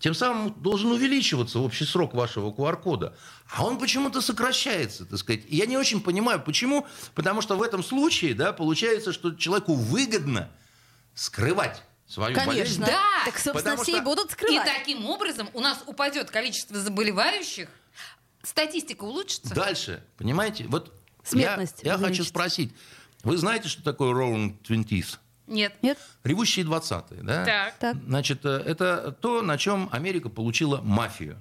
Тем 0.00 0.14
самым 0.14 0.54
должен 0.60 0.90
увеличиваться 0.92 1.58
общий 1.60 1.84
срок 1.84 2.14
вашего 2.14 2.50
QR-кода. 2.50 3.14
А 3.54 3.64
он 3.64 3.78
почему-то 3.78 4.22
сокращается, 4.22 5.04
так 5.04 5.18
сказать. 5.18 5.42
И 5.46 5.56
я 5.56 5.66
не 5.66 5.76
очень 5.76 6.00
понимаю, 6.00 6.40
почему. 6.40 6.86
Потому 7.14 7.42
что 7.42 7.54
в 7.56 7.62
этом 7.62 7.84
случае, 7.84 8.34
да, 8.34 8.52
получается, 8.52 9.12
что 9.12 9.32
человеку 9.34 9.74
выгодно 9.74 10.48
скрывать 11.14 11.82
свою 12.08 12.34
болезнь. 12.34 12.80
Конечно. 12.80 12.86
Да. 12.86 13.02
Так, 13.26 13.34
собственно, 13.34 13.54
Потому 13.54 13.82
все 13.82 13.92
что- 13.92 14.00
и 14.00 14.04
будут 14.04 14.30
И 14.30 14.32
скрывать. 14.32 14.64
таким 14.66 15.04
образом 15.04 15.48
у 15.52 15.60
нас 15.60 15.82
упадет 15.86 16.30
количество 16.30 16.78
заболевающих, 16.78 17.68
статистика 18.42 19.04
улучшится. 19.04 19.54
Дальше, 19.54 20.02
понимаете? 20.16 20.66
Вот 20.68 20.92
Смертность 21.24 21.80
я, 21.82 21.92
я 21.92 21.98
хочу 21.98 22.24
спросить. 22.24 22.72
Вы 23.22 23.36
знаете, 23.36 23.68
что 23.68 23.82
такое 23.82 24.12
Roaring 24.12 24.56
Twenties? 24.62 25.18
Нет. 25.46 25.74
Нет? 25.82 25.98
Ревущие 26.24 26.64
20-е, 26.64 27.22
да? 27.22 27.44
Так. 27.44 27.74
Так. 27.78 27.96
Значит, 28.06 28.44
э, 28.44 28.62
это 28.66 29.12
то, 29.20 29.42
на 29.42 29.58
чем 29.58 29.88
Америка 29.92 30.28
получила 30.28 30.80
мафию. 30.80 31.36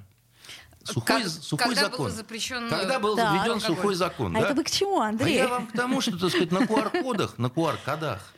Сухой, 0.83 1.21
Как- 1.23 1.27
сухой 1.29 1.65
когда 1.67 1.81
закон. 1.83 2.05
был 2.07 2.09
запрещен, 2.13 2.69
Когда 2.69 2.95
э, 2.95 2.99
был 2.99 3.15
Так. 3.15 3.29
заведен 3.29 3.51
алкоголь. 3.53 3.75
сухой 3.75 3.95
закон. 3.95 4.35
А 4.35 4.39
да? 4.41 4.45
это 4.47 4.55
вы 4.55 4.63
к 4.63 4.71
чему, 4.71 4.99
А 4.99 5.09
Андрей? 5.09 5.35
я 5.35 5.47
вам 5.47 5.67
к 5.67 5.73
тому, 5.73 6.01
что, 6.01 6.17
так 6.17 6.29
сказать, 6.31 6.51
на 6.51 6.59
QR-кодах, 6.59 7.37
на 7.37 7.47
QR-кодах 7.47 8.33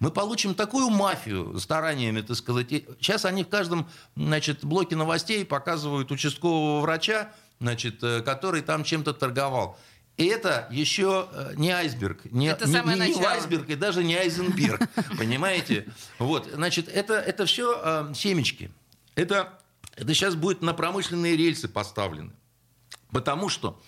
мы 0.00 0.10
получим 0.10 0.54
такую 0.54 0.88
мафию 0.88 1.58
стараниями, 1.60 2.22
так 2.22 2.36
сказать. 2.36 2.68
Сейчас 2.70 3.24
они 3.24 3.44
в 3.44 3.48
каждом 3.48 3.88
значит, 4.16 4.64
блоке 4.64 4.96
новостей 4.96 5.44
показывают 5.44 6.10
участкового 6.10 6.80
врача, 6.80 7.30
значит, 7.60 8.02
э, 8.02 8.20
который 8.22 8.62
там 8.62 8.84
чем-то 8.84 9.12
торговал. 9.14 9.78
И 10.16 10.26
это 10.26 10.68
еще 10.70 11.28
э, 11.32 11.54
не 11.56 11.70
айсберг, 11.70 12.24
не, 12.26 12.46
Это 12.46 12.66
не- 12.68 12.72
не- 12.72 13.14
не 13.14 13.24
айсберг 13.24 13.68
и 13.68 13.74
даже 13.74 14.04
не 14.04 14.14
айзенберг, 14.14 14.80
понимаете? 15.18 15.88
Вот, 16.18 16.48
значит, 16.52 16.88
это, 16.88 17.14
это 17.14 17.46
все 17.46 18.12
семечки. 18.14 18.70
Это, 19.16 19.58
это 19.96 20.14
сейчас 20.14 20.34
будет 20.36 20.62
на 20.62 20.72
промышленные 20.74 21.36
рельсы 21.36 21.68
поставлены. 21.68 22.32
Потому 23.10 23.48
что 23.48 23.80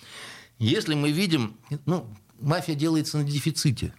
если 0.59 0.95
мы 0.95 1.13
видим, 1.13 1.57
ну, 1.85 2.13
мафия 2.41 2.75
делается 2.75 3.19
на 3.19 3.25
дефиците. 3.25 3.93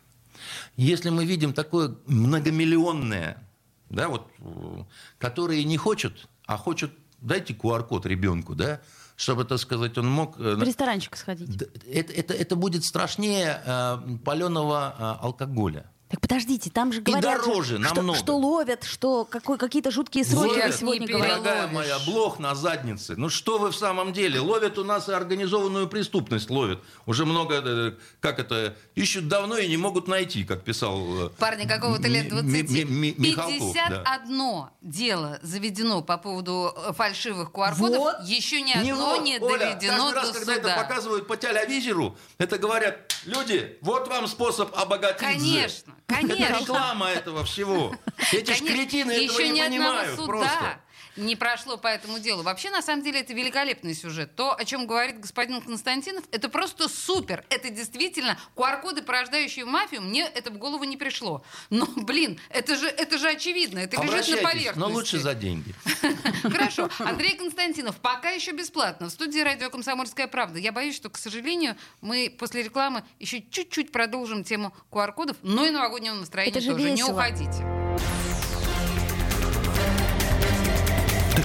Если 0.76 1.10
мы 1.10 1.26
видим 1.26 1.54
такое 1.54 1.96
многомиллионное, 2.06 3.44
да, 3.90 4.10
вот, 4.10 4.30
э, 4.40 4.84
которые 5.18 5.64
не 5.64 5.78
хочет, 5.78 6.28
а 6.46 6.58
хочет, 6.58 6.92
дайте 7.22 7.54
QR-код 7.54 8.06
ребенку, 8.06 8.56
да, 8.56 8.82
чтобы, 9.18 9.44
так 9.46 9.58
сказать, 9.60 9.98
он 9.98 10.08
мог... 10.10 10.40
э, 10.40 10.56
В 10.56 10.64
ресторанчик 10.64 11.18
сходить. 11.18 11.50
Это, 11.92 12.14
это, 12.14 12.34
это 12.34 12.56
будет 12.56 12.86
страшнее 12.86 13.60
э, 13.66 13.98
паленого 14.24 14.96
э, 14.98 15.26
алкоголя. 15.26 15.90
Так 16.10 16.22
подождите, 16.22 16.70
там 16.70 16.93
же 16.93 17.02
говорят, 17.02 17.24
же, 17.24 17.46
дороже 17.50 17.84
что, 17.84 17.96
намного. 17.96 18.17
что 18.17 18.38
ловят, 18.38 18.86
что 18.86 19.26
какой, 19.26 19.58
какие-то 19.58 19.91
жуткие 19.91 20.24
сроки 20.24 20.48
Ловят, 20.52 20.63
вы 20.63 20.70
не 20.72 20.78
сегодня 20.78 21.08
говорили. 21.08 21.28
Дорогая 21.34 21.67
моя, 21.67 22.00
блох 22.06 22.39
на 22.39 22.56
заднице. 22.56 23.15
Ну 23.17 23.28
что 23.28 23.58
вы 23.58 23.72
в 23.72 23.76
самом 23.76 24.13
деле? 24.13 24.39
Ловят 24.39 24.78
у 24.78 24.86
нас 24.86 25.10
и 25.10 25.12
организованную 25.12 25.89
преступность 25.89 26.50
ловят. 26.50 26.82
Уже 27.06 27.26
много, 27.26 27.56
э, 27.56 27.91
как 28.22 28.39
это, 28.39 28.78
ищут 28.96 29.28
давно 29.28 29.58
и 29.58 29.67
не 29.67 29.76
могут 29.76 30.08
найти, 30.08 30.46
как 30.46 30.63
писал... 30.63 31.26
э, 31.26 31.30
Парни 31.39 31.67
какого-то 31.67 32.08
лет 32.08 32.32
Ми- 32.32 32.41
ми- 32.41 32.63
20. 32.63 32.89
ми- 32.89 33.15
Михалков, 33.17 33.73
да. 33.73 34.04
51 34.06 34.65
дело 34.82 35.40
заведено 35.42 36.02
по 36.04 36.17
поводу 36.17 36.73
э, 36.88 36.94
фальшивых 36.94 37.50
QR-кодов. 37.52 37.98
Вот. 37.98 38.15
Еще 38.23 38.62
ни 38.62 38.67
Не 38.82 38.92
одно 38.92 39.08
вот, 39.08 39.23
не 39.23 39.40
Оля, 39.40 39.58
доведено 39.75 40.12
каждый 40.12 40.15
раз, 40.15 40.27
до 40.27 40.34
когда 40.40 40.56
суда. 40.56 40.71
это 40.73 40.82
показывают 40.84 41.27
по 41.27 41.36
телевизору, 41.36 42.17
это 42.38 42.58
говорят, 42.58 43.13
Люди, 43.25 43.77
вот 43.82 44.08
вам 44.08 44.25
способ 44.27 44.73
обогатиться. 44.77 45.25
Конечно, 45.25 45.94
конечно. 46.08 46.44
Это 46.44 46.60
реклама 46.60 47.10
этого 47.10 47.44
всего. 47.44 47.96
Эти 48.32 48.52
ж 48.52 48.58
Конечно, 48.60 48.68
кретины 48.68 49.12
этого 49.12 49.42
не 49.42 49.62
понимают 49.64 50.16
суда 50.16 50.26
просто. 50.26 50.80
Не 51.18 51.36
прошло 51.36 51.78
по 51.78 51.88
этому 51.88 52.20
делу. 52.20 52.44
Вообще, 52.44 52.70
на 52.70 52.82
самом 52.82 53.04
деле, 53.04 53.22
это 53.22 53.34
великолепный 53.34 53.94
сюжет. 53.94 54.36
То, 54.36 54.56
о 54.56 54.65
чем 54.65 54.88
говорит 54.88 55.20
господин 55.20 55.62
Константинов, 55.62 56.24
это 56.32 56.50
просто 56.50 56.88
супер. 56.88 57.46
Это 57.50 57.70
действительно 57.70 58.38
QR-коды, 58.56 59.02
порождающие 59.02 59.65
мафию, 59.65 60.02
мне 60.02 60.24
это 60.24 60.52
в 60.52 60.58
голову 60.58 60.84
не 60.84 60.98
пришло. 60.98 61.44
Но, 61.70 61.88
блин, 61.96 62.40
это 62.50 62.76
же, 62.76 62.88
это 62.88 63.18
же 63.18 63.30
очевидно, 63.30 63.80
это 63.80 64.02
лежит 64.02 64.42
на 64.42 64.50
поверхности. 64.50 64.80
но 64.80 64.88
лучше 64.88 65.20
за 65.20 65.34
деньги. 65.34 65.74
Хорошо. 66.44 66.90
Андрей 67.00 67.36
Константинов, 67.36 67.98
пока 67.98 68.30
еще 68.30 68.52
бесплатно. 68.52 69.08
В 69.08 69.12
студии 69.12 69.40
радио 69.40 69.70
«Комсомольская 69.70 70.28
правда». 70.28 70.60
Я 70.60 70.72
боюсь, 70.72 70.96
что, 70.96 71.10
к 71.10 71.18
сожалению, 71.18 71.76
мы 72.02 72.34
после 72.38 72.63
рекламы 72.63 73.04
еще 73.20 73.42
чуть-чуть 73.42 73.92
продолжим 73.92 74.44
тему 74.44 74.74
QR-кодов, 74.92 75.38
но 75.42 75.65
и 75.65 75.72
новогоднего 75.72 76.15
настроения 76.15 76.54
тоже. 76.54 76.92
Не 76.92 77.04
уходите. 77.04 78.37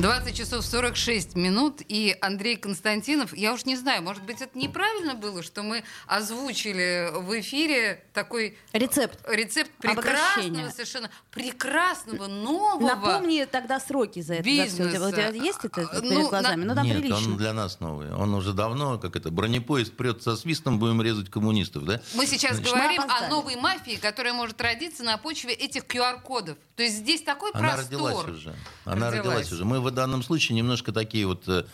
20 0.00 0.34
часов 0.34 0.64
46 0.64 1.36
минут, 1.36 1.82
и 1.86 2.16
Андрей 2.22 2.56
Константинов, 2.56 3.36
я 3.36 3.52
уж 3.52 3.66
не 3.66 3.76
знаю, 3.76 4.02
может 4.02 4.22
быть, 4.22 4.40
это 4.40 4.56
неправильно 4.58 5.14
было, 5.14 5.42
что 5.42 5.62
мы 5.62 5.84
озвучили 6.06 7.10
в 7.14 7.38
эфире 7.40 8.02
такой 8.14 8.56
Рецепт. 8.72 9.18
рецепт 9.28 9.70
Обогащения. 9.84 10.48
прекрасного, 10.64 10.70
совершенно 10.70 11.10
прекрасного, 11.30 12.26
нового 12.28 12.80
Напомни 12.86 13.44
тогда 13.44 13.78
сроки 13.78 14.22
за 14.22 14.34
это. 14.34 14.44
за 14.44 14.48
бизнеса. 14.50 15.06
У 15.08 15.10
тебя 15.10 15.28
есть 15.28 15.58
это 15.64 15.82
А, 15.82 16.00
перед 16.00 16.14
ну, 16.14 16.28
глазами? 16.30 16.62
на- 16.64 16.68
Ну, 16.70 16.74
там 16.74 16.86
Нет, 16.86 16.96
прилично. 16.96 17.16
он 17.18 17.36
для 17.36 17.52
нас 17.52 17.80
новый. 17.80 18.10
Он 18.14 18.32
уже 18.34 18.54
давно, 18.54 18.98
как 18.98 19.16
это, 19.16 19.30
бронепоезд 19.30 19.94
прет 19.96 20.22
со 20.22 20.34
свистом, 20.34 20.78
будем 20.78 21.02
резать 21.02 21.28
коммунистов, 21.30 21.84
да? 21.84 22.00
Мы 22.14 22.24
сейчас 22.26 22.56
Значит, 22.56 22.72
говорим 22.72 23.02
о 23.02 23.28
новой 23.28 23.56
мафии, 23.56 23.96
которая 23.96 24.32
может 24.32 24.58
родиться 24.62 25.02
на 25.02 25.18
почве 25.18 25.52
этих 25.52 25.84
QR-кодов. 25.84 26.56
То 26.76 26.84
есть 26.84 26.96
здесь 26.96 27.20
такой 27.20 27.50
Она 27.52 27.74
простор. 27.74 27.84
родилась 27.84 28.28
уже. 28.28 28.54
Она 28.86 29.10
Родилась. 29.10 29.26
родилась 29.26 29.52
уже. 29.52 29.64
Мы 29.66 29.80
в 29.80 29.89
данном 29.90 30.22
случае 30.22 30.56
немножко 30.56 30.92
такие 30.92 31.26
вот... 31.26 31.48
э, 31.48 31.64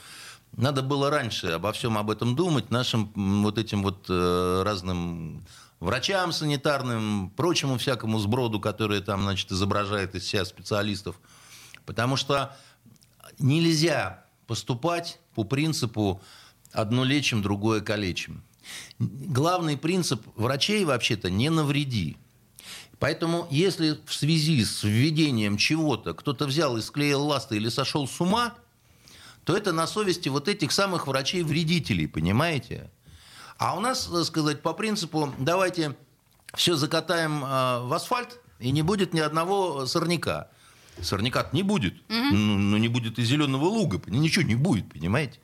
Надо 0.56 0.82
было 0.82 1.10
раньше 1.10 1.48
обо 1.48 1.72
всем 1.72 1.98
об 1.98 2.10
этом 2.10 2.34
думать, 2.36 2.70
нашим 2.70 3.10
вот 3.42 3.58
этим 3.58 3.82
вот 3.82 4.06
э, 4.08 4.62
разным 4.64 5.44
врачам 5.80 6.32
санитарным, 6.32 7.30
прочему 7.36 7.76
всякому 7.76 8.18
сброду, 8.18 8.60
который 8.60 9.00
там, 9.00 9.22
значит, 9.22 9.52
изображает 9.52 10.14
из 10.14 10.26
себя 10.26 10.44
специалистов. 10.44 11.16
Потому 11.84 12.16
что 12.16 12.56
нельзя 13.38 14.24
поступать 14.46 15.18
по 15.34 15.44
принципу 15.44 16.20
одно 16.72 17.04
лечим, 17.04 17.42
другое 17.42 17.80
калечим. 17.80 18.42
Главный 18.98 19.76
принцип 19.76 20.26
врачей 20.36 20.84
вообще-то 20.84 21.30
не 21.30 21.50
навреди. 21.50 22.16
Поэтому, 22.98 23.46
если 23.50 23.98
в 24.06 24.14
связи 24.14 24.64
с 24.64 24.82
введением 24.82 25.58
чего-то 25.58 26.14
кто-то 26.14 26.46
взял 26.46 26.76
и 26.76 26.80
склеил 26.80 27.24
ласты 27.24 27.56
или 27.56 27.68
сошел 27.68 28.08
с 28.08 28.20
ума, 28.20 28.54
то 29.44 29.56
это 29.56 29.72
на 29.72 29.86
совести 29.86 30.28
вот 30.28 30.48
этих 30.48 30.72
самых 30.72 31.06
врачей-вредителей, 31.06 32.08
понимаете? 32.08 32.90
А 33.58 33.76
у 33.76 33.80
нас, 33.80 34.06
так 34.06 34.24
сказать, 34.24 34.62
по 34.62 34.72
принципу, 34.72 35.32
давайте 35.38 35.96
все 36.54 36.74
закатаем 36.74 37.44
э, 37.44 37.80
в 37.82 37.92
асфальт, 37.94 38.40
и 38.58 38.70
не 38.70 38.82
будет 38.82 39.12
ни 39.12 39.20
одного 39.20 39.86
сорняка. 39.86 40.48
Сорняка 41.00 41.48
не 41.52 41.62
будет. 41.62 41.94
Ну, 42.32 42.56
ну, 42.56 42.76
не 42.78 42.88
будет 42.88 43.18
и 43.18 43.22
зеленого 43.22 43.66
луга. 43.66 44.00
Ничего 44.06 44.44
не 44.44 44.54
будет, 44.54 44.90
понимаете? 44.90 45.38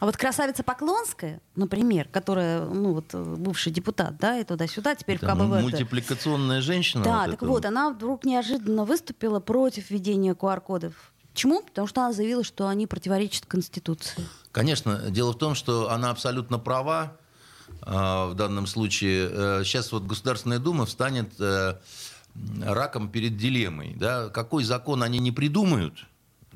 А 0.00 0.06
вот 0.06 0.16
красавица 0.16 0.62
Поклонская, 0.62 1.40
например, 1.56 2.08
которая, 2.08 2.64
ну 2.64 2.94
вот, 2.94 3.12
э, 3.12 3.22
бывший 3.22 3.70
депутат, 3.70 4.16
да, 4.16 4.38
и 4.38 4.44
туда-сюда, 4.44 4.94
теперь 4.94 5.18
в 5.18 5.22
Это 5.22 5.32
КБВ. 5.34 5.60
мультипликационная 5.62 6.62
женщина. 6.62 7.04
Да, 7.04 7.18
вот 7.18 7.24
так 7.26 7.34
эта 7.34 7.46
вот, 7.46 7.64
она 7.66 7.90
вдруг 7.90 8.24
неожиданно 8.24 8.86
выступила 8.86 9.40
против 9.40 9.90
введения 9.90 10.32
QR-кодов. 10.32 10.94
Почему? 11.32 11.62
Потому 11.62 11.86
что 11.86 12.00
она 12.00 12.12
заявила, 12.14 12.42
что 12.42 12.66
они 12.66 12.86
противоречат 12.86 13.44
Конституции. 13.44 14.24
Конечно, 14.52 15.10
дело 15.10 15.32
в 15.32 15.38
том, 15.38 15.54
что 15.54 15.90
она 15.90 16.10
абсолютно 16.10 16.58
права 16.58 17.16
э, 17.68 17.90
в 17.90 18.32
данном 18.34 18.66
случае. 18.66 19.28
Э, 19.30 19.62
Сейчас 19.64 19.92
вот 19.92 20.04
Государственная 20.04 20.58
Дума 20.58 20.86
встанет 20.86 21.38
э, 21.38 21.76
раком 22.62 23.10
перед 23.10 23.36
дилеммой. 23.36 23.94
Да? 23.96 24.30
Какой 24.30 24.64
закон 24.64 25.02
они 25.02 25.18
не 25.18 25.30
придумают 25.30 26.06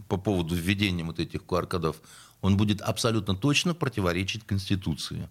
по 0.09 0.17
поводу 0.17 0.55
введения 0.55 1.05
вот 1.05 1.21
этих 1.21 1.43
QR-кодов, 1.43 1.97
он 2.45 2.59
будет 2.59 2.83
абсолютно 2.83 3.35
точно 3.35 3.73
противоречить 3.75 4.47
Конституции. 4.47 5.31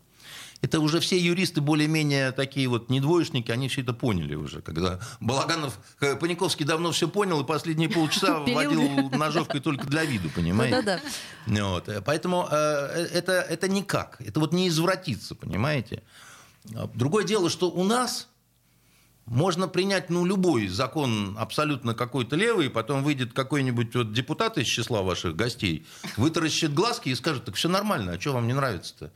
Это 0.61 0.79
уже 0.79 0.99
все 0.99 1.15
юристы 1.19 1.61
более-менее 1.61 2.31
такие 2.31 2.67
вот 2.67 2.89
не 2.89 2.99
двоечники, 3.01 3.51
они 3.51 3.67
все 3.67 3.81
это 3.81 3.93
поняли 3.93 4.33
уже. 4.33 4.61
Когда 4.61 4.99
Балаганов, 5.19 5.77
э, 5.99 6.15
Паниковский 6.15 6.65
давно 6.65 6.91
все 6.91 7.07
понял 7.07 7.41
и 7.41 7.45
последние 7.45 7.89
полчаса 7.89 8.43
Пилил. 8.45 8.55
водил 8.55 9.09
ножовкой 9.11 9.59
только 9.61 9.85
для 9.85 10.05
виду, 10.05 10.29
понимаете? 10.29 10.81
Да-да-да. 10.81 11.69
Вот. 11.69 11.87
э, 11.89 12.01
Поэтому 12.01 12.47
э, 12.49 12.55
это, 13.13 13.33
это 13.33 13.67
никак. 13.67 14.19
Это 14.19 14.39
вот 14.39 14.53
не 14.53 14.67
извратиться, 14.69 15.35
понимаете? 15.35 16.01
А 16.73 16.87
Другое 16.95 17.25
дело, 17.25 17.49
что 17.49 17.69
у 17.69 17.83
нас 17.83 18.29
можно 19.25 19.67
принять 19.67 20.09
ну, 20.09 20.25
любой 20.25 20.67
закон 20.67 21.35
абсолютно 21.39 21.93
какой-то 21.93 22.35
левый, 22.35 22.69
потом 22.69 23.03
выйдет 23.03 23.33
какой-нибудь 23.33 23.95
вот 23.95 24.11
депутат 24.11 24.57
из 24.57 24.67
числа 24.67 25.01
ваших 25.01 25.35
гостей, 25.35 25.85
вытаращит 26.17 26.73
глазки 26.73 27.09
и 27.09 27.15
скажет, 27.15 27.45
так 27.45 27.55
все 27.55 27.69
нормально, 27.69 28.13
а 28.13 28.19
что 28.19 28.33
вам 28.33 28.47
не 28.47 28.53
нравится-то? 28.53 29.11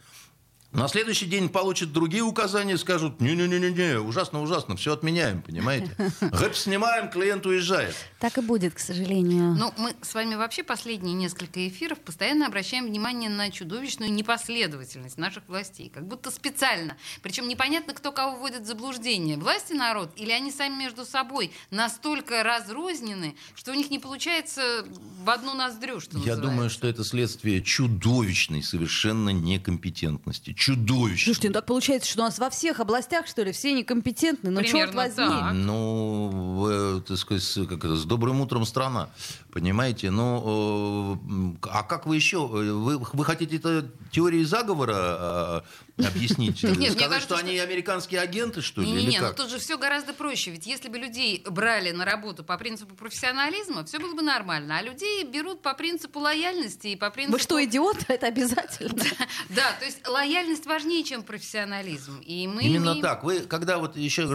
На 0.78 0.88
следующий 0.88 1.26
день 1.26 1.50
получат 1.50 1.92
другие 1.92 2.22
указания, 2.22 2.78
скажут, 2.78 3.20
не-не-не-не, 3.20 4.00
ужасно-ужасно, 4.00 4.76
все 4.76 4.94
отменяем, 4.94 5.42
понимаете? 5.42 5.90
Гэп 6.22 6.56
снимаем, 6.56 7.10
клиент 7.10 7.48
уезжает. 7.48 7.96
Так 8.20 8.38
и 8.38 8.42
будет, 8.42 8.76
к 8.76 8.80
сожалению. 8.80 9.56
Ну, 9.56 9.74
мы 9.80 9.96
с 10.04 10.14
вами 10.14 10.36
вообще 10.36 10.62
последние 10.62 11.16
несколько 11.16 11.68
эфиров 11.68 12.00
постоянно 12.02 12.46
обращаем 12.46 12.86
внимание 12.86 13.28
на 13.28 13.50
чудовищную 13.50 14.14
непоследовательность 14.14 15.18
наших 15.18 15.48
властей. 15.48 15.90
Как 15.90 16.08
будто 16.08 16.30
специально. 16.30 16.96
Причем 17.24 17.48
непонятно, 17.48 17.96
кто 17.96 18.12
кого 18.12 18.36
вводит 18.38 18.62
в 18.62 18.66
заблуждение. 18.68 19.36
Власти 19.38 19.74
народ 19.74 20.12
или 20.16 20.30
они 20.30 20.52
сами 20.52 20.76
между 20.76 21.06
собой 21.06 21.50
настолько 21.72 22.44
разрознены, 22.44 23.36
что 23.56 23.72
у 23.72 23.74
них 23.74 23.90
не 23.90 23.98
получается 23.98 24.86
в 25.24 25.28
одну 25.32 25.56
ноздрю, 25.56 26.00
что 26.00 26.12
Я 26.12 26.36
называется. 26.36 26.42
думаю, 26.44 26.70
что 26.70 26.88
это 26.88 27.04
следствие 27.04 27.64
чудовищной 27.64 28.62
совершенно 28.62 29.30
некомпетентности. 29.32 30.54
Чудовищной. 30.68 31.24
Слушайте, 31.24 31.48
ну 31.48 31.54
так 31.54 31.66
получается, 31.66 32.10
что 32.10 32.20
у 32.20 32.26
нас 32.26 32.40
во 32.40 32.50
всех 32.50 32.82
областях, 32.82 33.26
что 33.28 33.42
ли, 33.42 33.54
все 33.54 33.72
некомпетентны. 33.72 34.50
Ну, 34.50 34.62
черт 34.64 34.92
Примерно 34.92 34.96
возьми. 34.98 35.40
так. 35.40 35.54
Ну, 35.54 36.68
э, 36.70 37.02
так 37.08 37.18
сказать, 37.18 37.70
как 37.70 37.86
это, 37.86 37.96
с 37.96 38.04
добрым 38.04 38.42
утром 38.42 38.66
страна, 38.66 39.10
понимаете? 39.58 40.12
Ну, 40.12 41.20
э, 41.64 41.68
а 41.72 41.82
как 41.82 42.06
вы 42.06 42.16
еще? 42.16 42.46
Вы, 42.46 43.00
вы 43.00 43.26
хотите 43.26 43.56
это 43.56 43.90
теорией 44.12 44.44
заговора 44.44 45.64
э, 45.98 46.06
объяснить? 46.06 46.62
Нет, 46.64 46.92
Сказать, 46.92 46.98
кажется, 46.98 47.22
что 47.22 47.38
они 47.38 47.58
американские 47.58 48.22
агенты, 48.22 48.62
что 48.62 48.82
ли? 48.82 48.88
Не-не-не, 48.88 49.18
или 49.18 49.18
ну 49.18 49.34
тут 49.34 49.50
же 49.50 49.58
все 49.58 49.80
гораздо 49.80 50.14
проще. 50.14 50.52
Ведь 50.52 50.68
если 50.68 50.90
бы 50.90 51.00
людей 51.00 51.44
брали 51.50 51.90
на 51.90 52.06
работу 52.06 52.44
по 52.44 52.56
принципу 52.58 52.94
профессионализма, 52.94 53.84
все 53.84 53.98
было 53.98 54.14
бы 54.14 54.22
нормально. 54.22 54.78
А 54.78 54.84
людей 54.84 55.24
берут 55.24 55.64
по 55.64 55.74
принципу 55.74 56.20
лояльности 56.20 56.90
и 56.90 56.96
по 56.96 57.10
принципу... 57.10 57.38
Вы 57.38 57.42
что, 57.42 57.64
идиот? 57.64 57.98
Это 58.10 58.28
обязательно. 58.28 59.04
Да, 59.50 59.72
то 59.80 59.86
есть 59.86 60.08
лояльность 60.08 60.66
важнее, 60.66 61.04
чем 61.04 61.24
профессионализм. 61.24 62.20
И 62.20 62.48
мы 62.48 62.64
Именно 62.64 63.02
так. 63.02 63.24
Вы, 63.24 63.40
когда 63.40 63.78
вот 63.78 63.98
еще 63.98 64.28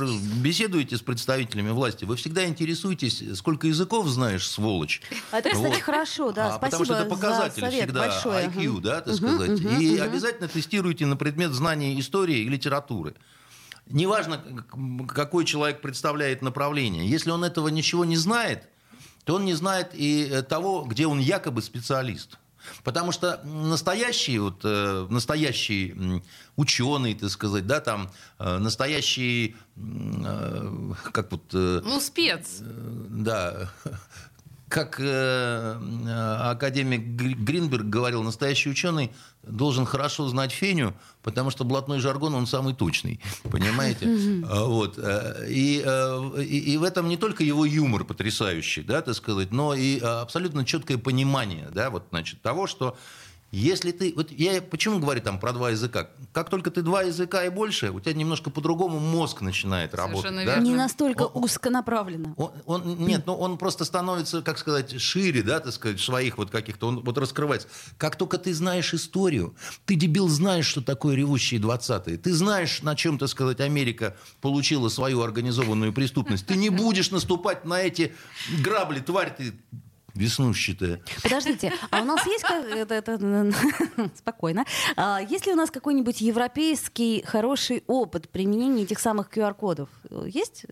беседуете 0.42 0.96
с 0.96 1.00
представителями 1.00 1.70
власти, 1.70 2.04
вы 2.04 2.16
всегда 2.16 2.44
интересуетесь, 2.44 3.22
сколько 3.36 3.66
языков 3.66 4.08
знаешь, 4.08 4.48
сволочь. 4.48 5.02
А 5.30 5.38
это, 5.38 5.50
кстати, 5.50 5.72
Вот. 5.74 5.82
хорошо, 5.82 6.32
да. 6.32 6.54
А, 6.54 6.58
потому 6.58 6.84
что 6.84 6.94
это 6.94 7.04
Спасибо 7.04 7.16
показатель 7.16 7.70
всегда 7.70 8.00
большой. 8.00 8.44
IQ, 8.46 8.80
да, 8.80 9.00
так 9.00 9.14
Мгм, 9.14 9.16
сказать. 9.16 9.50
мгм, 9.60 9.78
и 9.80 9.92
мгм. 9.94 10.02
обязательно 10.02 10.48
тестируйте 10.48 11.06
на 11.06 11.16
предмет 11.16 11.52
знания 11.52 11.98
истории 11.98 12.38
и 12.38 12.48
литературы. 12.48 13.14
Неважно, 13.86 14.40
какой 15.08 15.44
человек 15.44 15.80
представляет 15.80 16.42
направление. 16.42 17.06
Если 17.08 17.30
он 17.30 17.44
этого 17.44 17.68
ничего 17.68 18.04
не 18.04 18.16
знает, 18.16 18.68
то 19.24 19.34
он 19.36 19.44
не 19.44 19.54
знает 19.54 19.90
и 19.92 20.24
э, 20.30 20.42
того, 20.42 20.82
где 20.84 21.06
он 21.06 21.18
якобы 21.18 21.62
специалист. 21.62 22.38
Потому 22.84 23.10
что 23.12 23.40
настоящий, 23.44 24.38
вот, 24.38 24.60
э, 24.64 25.06
настоящий 25.10 25.90
м, 25.92 26.22
ученый, 26.56 27.14
так 27.14 27.30
сказать, 27.30 27.66
да, 27.66 27.80
там, 27.80 28.10
э, 28.38 28.58
э, 29.76 30.92
как 31.12 31.32
вот, 31.32 31.52
Ну, 31.52 32.00
спец. 32.00 32.58
да, 32.60 33.70
как 34.72 34.98
э, 34.98 35.04
э, 35.04 36.36
академик 36.50 37.00
Гри- 37.20 37.34
Гринберг 37.34 37.84
говорил, 37.84 38.22
настоящий 38.22 38.70
ученый 38.70 39.10
должен 39.42 39.84
хорошо 39.84 40.26
знать 40.28 40.50
феню, 40.50 40.94
потому 41.22 41.50
что 41.50 41.64
блатной 41.64 42.00
жаргон, 42.00 42.34
он 42.34 42.46
самый 42.46 42.74
точный, 42.74 43.20
понимаете? 43.50 44.06
А, 44.48 44.64
Вот. 44.64 44.94
э, 44.98 45.46
И, 45.50 45.82
э, 45.84 46.42
и, 46.42 46.72
и 46.72 46.76
в 46.78 46.84
этом 46.84 47.08
не 47.08 47.16
только 47.18 47.44
его 47.44 47.66
юмор 47.66 48.04
потрясающий, 48.04 48.82
да, 48.82 49.02
так 49.02 49.14
сказать, 49.14 49.52
но 49.52 49.74
и 49.74 49.98
э, 49.98 50.04
абсолютно 50.22 50.64
четкое 50.64 50.96
понимание, 50.96 51.68
да, 51.74 51.90
вот, 51.90 52.06
значит, 52.10 52.40
того, 52.40 52.66
что 52.66 52.96
если 53.52 53.92
ты... 53.92 54.14
Вот 54.16 54.32
я 54.32 54.62
почему 54.62 54.98
говорю 54.98 55.20
там 55.20 55.38
про 55.38 55.52
два 55.52 55.70
языка? 55.70 56.08
Как 56.32 56.48
только 56.48 56.70
ты 56.70 56.80
два 56.80 57.02
языка 57.02 57.44
и 57.44 57.50
больше, 57.50 57.90
у 57.90 58.00
тебя 58.00 58.14
немножко 58.14 58.48
по-другому 58.50 58.98
мозг 58.98 59.42
начинает 59.42 59.94
работать. 59.94 60.22
Совершенно 60.22 60.46
да? 60.46 60.54
верно. 60.54 60.66
Не 60.66 60.74
настолько 60.74 61.24
О- 61.24 61.26
о- 61.26 61.40
узконаправленно. 61.40 62.34
Он, 62.38 62.50
он- 62.64 62.98
нет, 63.04 63.26
ну 63.26 63.34
он 63.34 63.58
просто 63.58 63.84
становится, 63.84 64.40
как 64.40 64.56
сказать, 64.56 64.98
шире, 64.98 65.42
да, 65.42 65.60
так 65.60 65.74
сказать, 65.74 66.00
своих 66.00 66.38
вот 66.38 66.50
каких-то, 66.50 66.88
он 66.88 67.00
вот 67.00 67.18
раскрывается. 67.18 67.68
Как 67.98 68.16
только 68.16 68.38
ты 68.38 68.54
знаешь 68.54 68.94
историю, 68.94 69.54
ты, 69.84 69.96
дебил, 69.96 70.28
знаешь, 70.28 70.66
что 70.66 70.80
такое 70.80 71.14
ревущие 71.14 71.60
20-е, 71.60 72.16
ты 72.16 72.32
знаешь, 72.32 72.80
на 72.80 72.96
чем, 72.96 73.18
так 73.18 73.28
сказать, 73.28 73.60
Америка 73.60 74.16
получила 74.40 74.88
свою 74.88 75.20
организованную 75.20 75.92
преступность, 75.92 76.46
ты 76.46 76.56
не 76.56 76.70
будешь 76.70 77.10
наступать 77.10 77.66
на 77.66 77.82
эти 77.82 78.14
грабли, 78.62 79.00
тварь 79.00 79.34
ты 79.36 79.52
веснущатая. 80.14 81.00
Подождите, 81.22 81.72
а 81.90 82.02
у 82.02 82.04
нас 82.04 82.24
есть 82.26 82.44
как- 82.44 82.64
это, 82.66 82.94
это, 82.94 83.52
спокойно. 84.16 84.64
А 84.96 85.20
есть 85.20 85.46
ли 85.46 85.52
у 85.52 85.56
нас 85.56 85.70
какой-нибудь 85.70 86.20
европейский 86.20 87.22
хороший 87.26 87.82
опыт 87.86 88.28
применения 88.28 88.82
этих 88.84 88.98
самых 89.00 89.30
QR-кодов? 89.30 89.88
Есть? 90.26 90.66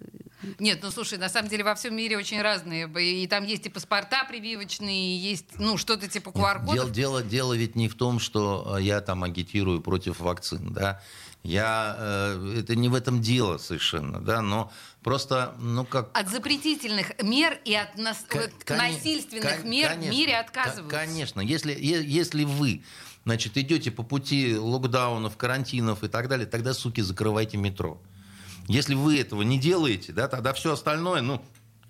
Нет, 0.59 0.81
ну 0.83 0.91
слушай, 0.91 1.19
на 1.19 1.29
самом 1.29 1.49
деле 1.49 1.65
во 1.65 1.75
всем 1.75 1.95
мире 1.97 2.17
очень 2.17 2.41
разные. 2.41 2.89
И 3.03 3.27
там 3.27 3.45
есть 3.45 3.67
и 3.67 3.69
паспорта 3.69 4.25
прививочные, 4.29 5.15
и 5.15 5.19
есть, 5.19 5.59
ну, 5.59 5.77
что-то 5.77 6.09
типа 6.09 6.33
Дело, 6.33 6.45
QR-кодов. 6.47 6.93
дело, 6.93 7.23
дело 7.23 7.53
ведь 7.55 7.77
не 7.77 7.89
в 7.89 7.95
том, 7.95 8.19
что 8.19 8.77
э, 8.79 8.83
я 8.83 9.01
там 9.01 9.23
агитирую 9.25 9.81
против 9.83 10.21
вакцин, 10.21 10.73
да. 10.73 11.01
Я, 11.43 11.97
э, 11.99 12.57
это 12.61 12.77
не 12.77 12.89
в 12.89 12.95
этом 12.95 13.21
дело 13.23 13.57
совершенно, 13.59 14.21
да, 14.21 14.43
но 14.43 14.71
просто, 15.03 15.55
ну 15.59 15.85
как... 15.85 16.11
От 16.17 16.29
запретительных 16.29 17.13
мер 17.23 17.59
и 17.65 17.75
от 17.75 17.97
нас- 17.97 18.25
Ко- 18.29 18.39
вот 18.43 18.51
коне- 18.65 18.95
насильственных 18.95 19.61
кон- 19.63 19.71
мер 19.71 19.89
конечно, 19.89 20.13
в 20.13 20.17
мире 20.17 20.37
отказываются. 20.39 20.97
Конечно, 20.99 21.41
если, 21.41 21.77
если 21.81 22.45
вы 22.45 22.83
значит, 23.25 23.57
идете 23.57 23.91
по 23.91 24.03
пути 24.03 24.57
локдаунов, 24.57 25.37
карантинов 25.37 26.03
и 26.05 26.09
так 26.09 26.29
далее, 26.29 26.47
тогда, 26.47 26.75
суки, 26.75 27.01
закрывайте 27.01 27.57
метро. 27.57 28.01
Если 28.69 28.95
вы 28.95 29.19
этого 29.19 29.43
не 29.43 29.59
делаете, 29.59 30.13
да, 30.13 30.29
тогда 30.29 30.53
все 30.53 30.73
остальное, 30.73 31.21
ну, 31.23 31.43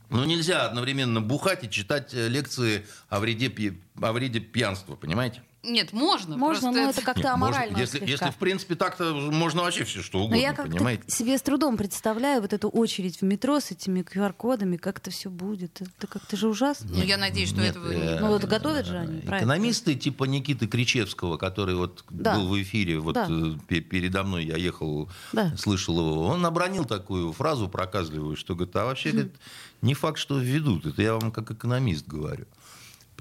ну, 0.09 0.25
нельзя 0.25 0.67
одновременно 0.67 1.21
бухать 1.21 1.63
и 1.65 1.71
читать 1.71 2.13
э, 2.15 2.27
лекции 2.29 2.87
о 3.09 3.21
вреде, 3.21 3.49
пи- 3.49 3.81
о 4.01 4.13
вреде 4.13 4.41
пьянства, 4.41 4.97
понимаете? 4.97 5.43
Нет, 5.63 5.93
можно. 5.93 6.39
Можно, 6.39 6.71
просто 6.71 6.83
но 6.85 6.91
это 6.91 7.03
как-то 7.03 7.21
Нет, 7.21 7.37
можно- 7.37 7.47
аморально 7.57 7.77
если, 7.79 7.99
слегка. 7.99 8.11
если, 8.13 8.31
в 8.31 8.37
принципе, 8.37 8.75
так-то 8.77 9.13
можно 9.15 9.61
вообще 9.63 9.85
все 9.85 10.01
что 10.03 10.19
Но 10.19 10.25
угодно, 10.25 10.41
я 10.41 10.55
как-то 10.55 10.73
понимаете? 10.73 11.03
себе 11.09 11.37
с 11.37 11.43
трудом 11.43 11.77
представляю 11.77 12.41
вот 12.41 12.55
эту 12.55 12.69
очередь 12.71 13.21
в 13.21 13.25
метро 13.25 13.61
с 13.61 13.71
этими 13.71 14.01
QR-кодами, 14.01 14.79
как 14.79 14.99
это 15.01 15.11
все 15.11 15.29
будет. 15.29 15.83
Это 15.83 16.07
как-то 16.07 16.37
же 16.39 16.49
ужасно. 16.49 16.89
Ну, 16.91 17.03
я 17.03 17.19
надеюсь, 17.19 17.51
что 17.51 17.61
Нет, 17.61 17.71
этого... 17.77 17.93
э, 17.93 18.21
Ну, 18.21 18.29
вот 18.29 18.45
готовят 18.45 18.87
же 18.87 18.97
они, 18.97 19.21
правильно? 19.21 19.51
Экономисты 19.53 19.95
типа 19.97 20.25
Никиты 20.25 20.67
Кричевского, 20.67 21.37
который 21.37 21.75
вот 21.75 22.05
Да. 22.09 22.37
был 22.37 22.49
в 22.49 22.63
эфире, 22.63 22.99
вот 22.99 23.15
Да. 23.15 23.27
э, 23.29 23.53
пе- 23.69 23.81
передо 23.81 24.23
мной 24.23 24.47
я 24.47 24.57
ехал, 24.57 25.11
Да. 25.35 25.55
слышал 25.59 25.99
его, 25.99 26.23
он 26.27 26.45
обронил 26.47 26.87
такую 26.87 27.33
фразу 27.35 27.69
проказливую, 27.69 28.37
что 28.37 28.55
говорит, 28.55 28.75
а 28.77 28.87
вообще 28.87 29.11
говорит, 29.11 29.35
не 29.83 29.93
факт, 29.95 30.19
что 30.19 30.39
введут. 30.39 30.87
Это 30.87 31.03
я 31.03 31.15
вам 31.15 31.31
как 31.33 31.51
экономист 31.51 32.07
говорю. 32.07 32.47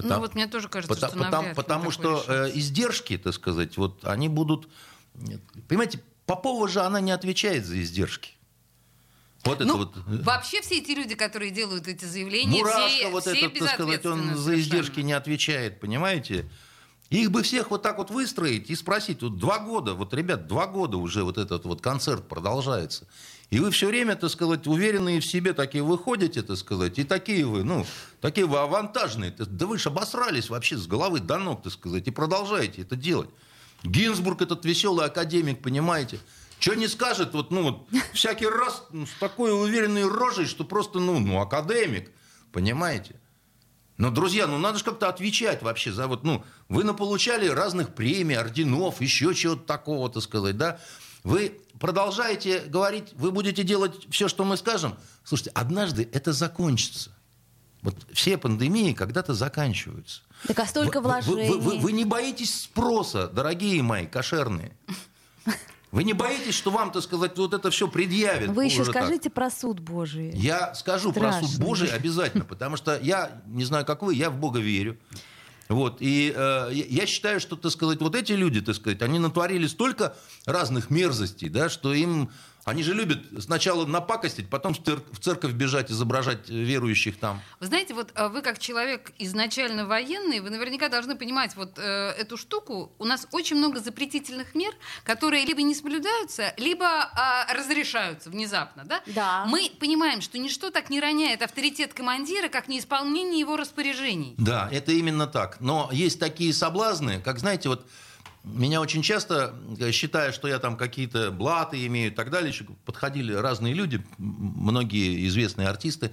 Ну, 0.08 0.20
вот 0.20 0.36
мне 0.36 0.48
тоже 0.48 0.70
кажется, 0.70 0.94
Пота- 0.94 1.10
что 1.10 1.18
потому, 1.18 1.56
потому 1.56 1.92
что 1.92 2.24
э, 2.28 2.52
издержки, 2.54 3.18
так 3.18 3.34
сказать, 3.34 3.78
вот 3.78 4.06
они 4.06 4.30
будут... 4.30 4.70
Нет, 5.16 5.42
Понимаете, 5.68 6.02
Попова 6.26 6.68
же 6.68 6.82
она 6.82 7.02
не 7.02 7.12
отвечает 7.12 7.66
за 7.66 7.82
издержки. 7.82 8.34
Вот 9.44 9.56
это 9.56 9.66
Ну, 9.66 9.78
вот... 9.78 9.96
э, 9.96 10.22
вообще 10.24 10.62
все 10.62 10.80
эти 10.80 10.92
люди, 10.92 11.16
которые 11.16 11.52
делают 11.52 11.88
эти 11.88 12.06
заявления, 12.06 12.60
Мурашко 12.60 12.88
все, 12.90 13.10
вот 13.10 13.24
все 13.24 13.32
этот, 13.48 13.60
так 13.60 13.74
сказать, 13.74 14.06
он 14.06 14.20
безответственны 14.20 14.36
за 14.36 14.60
издержки 14.60 14.86
совершенно. 14.86 15.06
не 15.06 15.14
отвечает, 15.14 15.80
понимаете? 15.80 16.50
Их 17.10 17.32
бы 17.32 17.42
всех 17.42 17.72
вот 17.72 17.82
так 17.82 17.98
вот 17.98 18.12
выстроить 18.12 18.70
и 18.70 18.76
спросить, 18.76 19.24
вот 19.24 19.38
два 19.38 19.60
года, 19.60 19.96
вот, 19.96 20.14
ребят, 20.14 20.48
два 20.48 20.68
года 20.68 20.98
уже 20.98 21.24
вот 21.24 21.38
этот 21.38 21.66
вот 21.66 21.82
концерт 21.82 22.28
продолжается. 22.28 23.08
И 23.50 23.60
вы 23.60 23.72
все 23.72 23.88
время, 23.88 24.16
так 24.16 24.30
сказать, 24.30 24.68
уверенные 24.68 25.20
в 25.20 25.26
себе 25.26 25.54
такие 25.54 25.84
выходите, 25.84 26.44
так 26.44 26.58
сказать, 26.58 27.00
и 27.00 27.04
такие 27.04 27.46
вы, 27.46 27.64
ну, 27.64 27.86
такие 28.22 28.46
вы 28.46 28.60
авантажные. 28.60 29.32
Да 29.32 29.66
вы 29.66 29.80
же 29.80 29.90
обосрались 29.90 30.50
вообще 30.50 30.78
с 30.78 30.86
головы 30.86 31.20
до 31.20 31.38
ног, 31.38 31.64
так 31.64 31.74
сказать, 31.74 32.08
и 32.08 32.12
продолжаете 32.12 32.84
это 32.84 32.96
делать. 32.96 33.30
Гинзбург 33.84 34.44
этот 34.44 34.66
веселый 34.66 35.06
академик, 35.06 35.64
понимаете? 35.64 36.20
Что 36.60 36.76
не 36.76 36.88
скажет, 36.88 37.34
вот, 37.34 37.50
ну, 37.50 37.64
вот, 37.64 37.88
всякий 38.14 38.48
раз 38.48 38.84
ну, 38.92 39.08
с 39.08 39.14
такой 39.20 39.52
уверенной 39.52 40.08
рожей, 40.08 40.46
что 40.46 40.64
просто, 40.64 41.00
ну, 41.00 41.18
ну, 41.20 41.40
академик, 41.40 42.12
понимаете? 42.52 43.16
Но, 43.98 44.12
друзья, 44.12 44.48
ну 44.48 44.58
надо 44.58 44.78
же 44.78 44.86
как-то 44.86 45.10
отвечать 45.10 45.62
вообще 45.62 45.92
за 45.92 46.08
вот, 46.08 46.24
ну, 46.24 46.44
вы 46.70 46.84
наполучали 46.84 47.48
разных 47.48 47.96
премий, 47.96 48.38
орденов, 48.38 49.02
еще 49.02 49.34
чего-то 49.34 49.64
такого, 49.64 50.10
так 50.10 50.22
сказать, 50.22 50.56
да? 50.56 50.80
Вы 51.24 51.60
продолжаете 51.80 52.62
говорить, 52.62 53.10
вы 53.14 53.32
будете 53.32 53.64
делать 53.64 54.08
все, 54.10 54.28
что 54.28 54.44
мы 54.44 54.58
скажем. 54.58 54.96
Слушайте, 55.24 55.52
однажды 55.54 56.08
это 56.12 56.34
закончится. 56.34 57.12
Вот 57.82 57.96
все 58.12 58.38
пандемии 58.38 58.94
когда-то 58.94 59.34
заканчиваются. 59.34 60.22
Так 60.48 60.60
а 60.60 60.66
столько 60.66 61.00
Вы- 61.00 61.02
вы- 61.02 61.22
вложений. 61.22 61.50
Вы, 61.50 61.60
вы- 61.60 61.78
вы 61.80 61.92
не 61.94 62.06
боитесь 62.06 62.64
спроса, 62.64 63.28
дорогие 63.28 63.82
мои, 63.82 64.06
кошерные? 64.06 64.76
Вы 65.92 66.04
не 66.04 66.14
боитесь, 66.14 66.54
что 66.54 66.70
вам, 66.70 66.92
так 66.92 67.02
сказать, 67.02 67.36
вот 67.36 67.52
это 67.52 67.72
все 67.72 67.88
предъявят? 67.88 68.52
Вы 68.52 68.66
еще 68.66 68.82
уже 68.84 68.92
так? 68.94 69.06
скажите 69.06 69.32
про 69.32 69.50
суд 69.50 69.80
Божий. 69.80 70.30
Я 70.36 70.76
скажу 70.76 71.12
про 71.12 71.42
суд. 71.42 71.58
Божий 71.58 71.88
обязательно, 71.92 72.46
потому 72.46 72.78
что 72.78 73.00
я, 73.02 73.42
не 73.48 73.64
знаю, 73.64 73.88
как 73.88 74.04
вы, 74.04 74.14
я 74.14 74.30
в 74.30 74.38
Бога 74.38 74.60
верю. 74.60 75.00
Вот, 75.70 75.98
и 76.00 76.34
э, 76.36 76.70
я 76.74 77.06
считаю, 77.06 77.40
что, 77.40 77.56
так 77.56 77.72
сказать, 77.72 78.02
вот 78.02 78.16
эти 78.16 78.32
люди, 78.32 78.60
так 78.60 78.76
сказать, 78.76 79.04
они 79.04 79.20
натворили 79.20 79.68
столько 79.68 80.16
разных 80.48 80.90
мерзостей, 80.90 81.48
да, 81.48 81.70
что 81.70 81.94
им, 81.94 82.32
они 82.70 82.84
же 82.84 82.94
любят 82.94 83.20
сначала 83.40 83.86
напакостить, 83.86 84.50
потом 84.50 84.74
в, 84.74 84.84
цер- 84.84 85.02
в 85.12 85.20
церковь 85.20 85.54
бежать, 85.54 85.92
изображать 85.92 86.50
верующих 86.50 87.18
там. 87.18 87.42
Вы 87.60 87.68
знаете, 87.68 87.94
вот 87.94 88.12
э, 88.16 88.28
вы 88.30 88.42
как 88.42 88.60
человек 88.60 89.12
изначально 89.20 89.86
военный, 89.86 90.40
вы 90.40 90.50
наверняка 90.50 90.90
должны 90.90 91.16
понимать 91.16 91.56
вот 91.56 91.78
э, 91.78 91.82
эту 92.18 92.38
штуку. 92.38 92.92
У 93.00 93.06
нас 93.06 93.28
очень 93.32 93.58
много 93.58 93.80
запретительных 93.80 94.56
мер, 94.56 94.74
которые 95.04 95.46
либо 95.46 95.62
не 95.62 95.76
соблюдаются, 95.76 96.54
либо 96.58 96.86
а, 96.86 97.54
разрешаются 97.54 98.30
внезапно, 98.30 98.84
да? 98.86 99.02
Да. 99.08 99.46
Мы 99.48 99.72
понимаем, 99.80 100.22
что 100.22 100.38
ничто 100.38 100.70
так 100.70 100.90
не 100.90 101.00
роняет 101.00 101.42
авторитет 101.42 101.94
командира, 101.94 102.48
как 102.48 102.68
неисполнение 102.68 103.40
его 103.40 103.58
распоряжений. 103.58 104.36
Да, 104.38 104.70
это 104.72 104.92
именно 104.92 105.28
так. 105.28 105.60
Но 105.60 105.90
есть 105.92 106.20
такие 106.20 106.54
соблазны, 106.54 107.22
как, 107.22 107.40
знаете, 107.40 107.70
вот 107.70 107.86
меня 108.44 108.82
очень 108.82 109.02
часто, 109.02 109.54
э, 109.80 109.92
считая, 109.92 110.32
что 110.32 110.48
я 110.48 110.60
там 110.60 110.78
какие-то 110.78 111.32
блаты 111.32 111.86
имею 111.88 112.12
и 112.12 112.16
так 112.16 112.30
далее, 112.30 112.54
подходили 112.86 113.34
разные 113.34 113.74
люди, 113.74 114.04
многие 114.18 115.28
известные 115.28 115.68
артисты, 115.68 116.12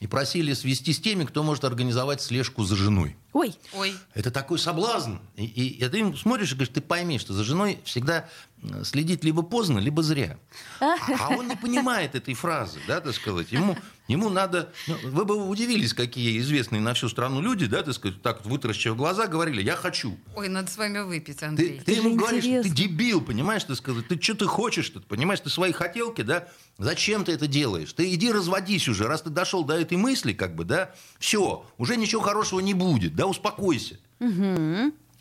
и 0.00 0.06
просили 0.06 0.52
свести 0.52 0.92
с 0.92 1.00
теми, 1.00 1.24
кто 1.24 1.42
может 1.42 1.64
организовать 1.64 2.20
слежку 2.22 2.62
за 2.62 2.76
женой. 2.76 3.16
Ой, 3.32 3.56
Ой, 3.72 3.92
Это 4.14 4.30
такой 4.30 4.58
соблазн. 4.60 5.14
И, 5.34 5.44
и- 5.44 5.84
и 5.84 5.88
ты 5.88 5.98
им 5.98 6.16
смотришь 6.16 6.52
и 6.52 6.54
говоришь, 6.54 6.72
ты 6.72 6.80
пойми, 6.80 7.18
что 7.18 7.32
за 7.34 7.42
женой 7.42 7.80
всегда 7.84 8.28
э, 8.62 8.84
следить 8.84 9.24
либо 9.24 9.42
поздно, 9.42 9.80
либо 9.80 10.04
зря. 10.04 10.38
А, 10.80 10.94
а 11.18 11.28
он 11.36 11.48
не 11.48 11.56
понимает 11.56 12.14
этой 12.14 12.34
фразы, 12.34 12.78
да, 12.86 13.00
так 13.00 13.12
сказать. 13.14 13.50
Ему, 13.50 13.76
ему 14.08 14.30
надо... 14.30 14.72
ну, 14.86 14.96
вы 15.04 15.24
бы 15.24 15.48
удивились, 15.48 15.94
какие 15.94 16.38
известные 16.38 16.80
на 16.80 16.94
всю 16.94 17.08
страну 17.08 17.40
люди, 17.40 17.66
да, 17.66 17.82
так 17.82 17.94
сказать, 17.94 18.20
так 18.22 18.44
вот 18.44 18.50
вытаращив 18.52 18.96
глаза, 18.96 19.26
говорили, 19.26 19.62
я 19.62 19.76
хочу. 19.76 20.18
ой, 20.34 20.48
надо 20.48 20.70
с 20.70 20.76
вами 20.76 20.98
выпить, 21.00 21.38
Ты, 21.38 21.46
Андрей. 21.46 21.80
ты 21.84 21.94
же 21.94 22.00
ему 22.00 22.16
говоришь, 22.16 22.44
ты 22.44 22.68
дебил, 22.68 23.20
понимаешь, 23.20 23.64
ты 23.64 23.76
сказать, 23.76 24.08
ты 24.08 24.20
что 24.20 24.34
ты 24.34 24.46
хочешь, 24.46 24.90
ты 24.90 25.00
понимаешь, 25.00 25.40
ты 25.40 25.50
свои 25.50 25.72
хотелки, 25.72 26.22
да, 26.22 26.48
зачем 26.78 27.24
ты 27.24 27.32
это 27.32 27.46
делаешь? 27.46 27.92
Ты 27.92 28.12
иди 28.14 28.32
разводись 28.32 28.88
уже, 28.88 29.06
раз 29.06 29.22
ты 29.22 29.30
дошел 29.30 29.64
до 29.64 29.74
этой 29.74 29.96
мысли, 29.96 30.32
как 30.32 30.54
бы, 30.56 30.64
да, 30.64 30.94
все, 31.18 31.64
уже 31.76 31.96
ничего 31.96 32.22
хорошего 32.22 32.60
не 32.60 32.74
будет, 32.74 33.14
да, 33.14 33.26
успокойся. 33.26 33.98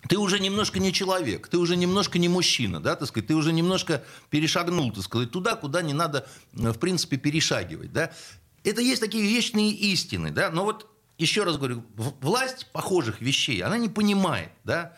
Ты 0.07 0.17
уже 0.17 0.39
немножко 0.39 0.79
не 0.79 0.93
человек, 0.93 1.47
ты 1.47 1.57
уже 1.57 1.75
немножко 1.75 2.17
не 2.19 2.29
мужчина, 2.29 2.79
да, 2.79 2.95
так 2.95 3.07
сказать, 3.07 3.27
ты 3.27 3.35
уже 3.35 3.51
немножко 3.51 4.03
перешагнул, 4.29 4.91
так 4.91 5.03
сказать, 5.03 5.31
туда, 5.31 5.55
куда 5.55 5.81
не 5.81 5.93
надо, 5.93 6.27
э, 6.53 6.71
в 6.71 6.79
принципе, 6.79 7.17
перешагивать, 7.17 7.91
да. 7.91 8.11
Это 8.69 8.81
есть 8.81 9.01
такие 9.01 9.23
вечные 9.23 9.71
истины, 9.71 10.31
да, 10.31 10.49
но 10.49 10.65
вот 10.65 10.87
еще 11.17 11.43
раз 11.43 11.57
говорю, 11.57 11.83
власть 11.95 12.67
похожих 12.73 13.21
вещей, 13.21 13.61
она 13.61 13.77
не 13.77 13.89
понимает, 13.89 14.51
да. 14.63 14.97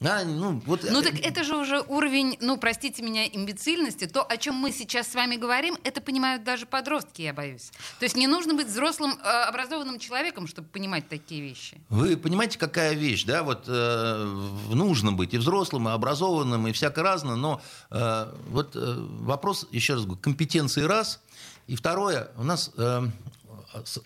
А, 0.00 0.24
ну, 0.24 0.62
вот, 0.64 0.84
Ну 0.88 1.00
э, 1.00 1.02
так 1.02 1.18
это 1.18 1.42
же 1.42 1.56
уже 1.56 1.80
уровень, 1.80 2.36
ну 2.40 2.56
простите 2.56 3.02
меня, 3.02 3.26
имбецильности. 3.26 4.06
То, 4.06 4.22
о 4.22 4.36
чем 4.36 4.54
мы 4.54 4.70
сейчас 4.70 5.08
с 5.08 5.14
вами 5.16 5.34
говорим, 5.34 5.76
это 5.82 6.00
понимают 6.00 6.44
даже 6.44 6.66
подростки, 6.66 7.22
я 7.22 7.34
боюсь. 7.34 7.72
То 7.98 8.04
есть 8.04 8.16
не 8.16 8.28
нужно 8.28 8.54
быть 8.54 8.68
взрослым, 8.68 9.18
э, 9.20 9.28
образованным 9.48 9.98
человеком, 9.98 10.46
чтобы 10.46 10.68
понимать 10.68 11.08
такие 11.08 11.42
вещи. 11.42 11.80
Вы 11.88 12.16
понимаете, 12.16 12.60
какая 12.60 12.94
вещь, 12.94 13.24
да? 13.24 13.42
Вот 13.42 13.64
э, 13.66 14.24
нужно 14.72 15.10
быть 15.10 15.34
и 15.34 15.38
взрослым, 15.38 15.88
и 15.88 15.90
образованным, 15.90 16.68
и 16.68 16.72
всяко 16.72 17.02
разно, 17.02 17.34
но 17.34 17.60
э, 17.90 18.32
вот 18.50 18.76
э, 18.76 18.94
вопрос, 19.20 19.66
еще 19.72 19.94
раз 19.94 20.04
говорю, 20.04 20.20
компетенции 20.20 20.82
раз, 20.82 21.20
и 21.68 21.76
второе, 21.76 22.30
у 22.36 22.42
нас 22.42 22.70
э, 22.76 23.02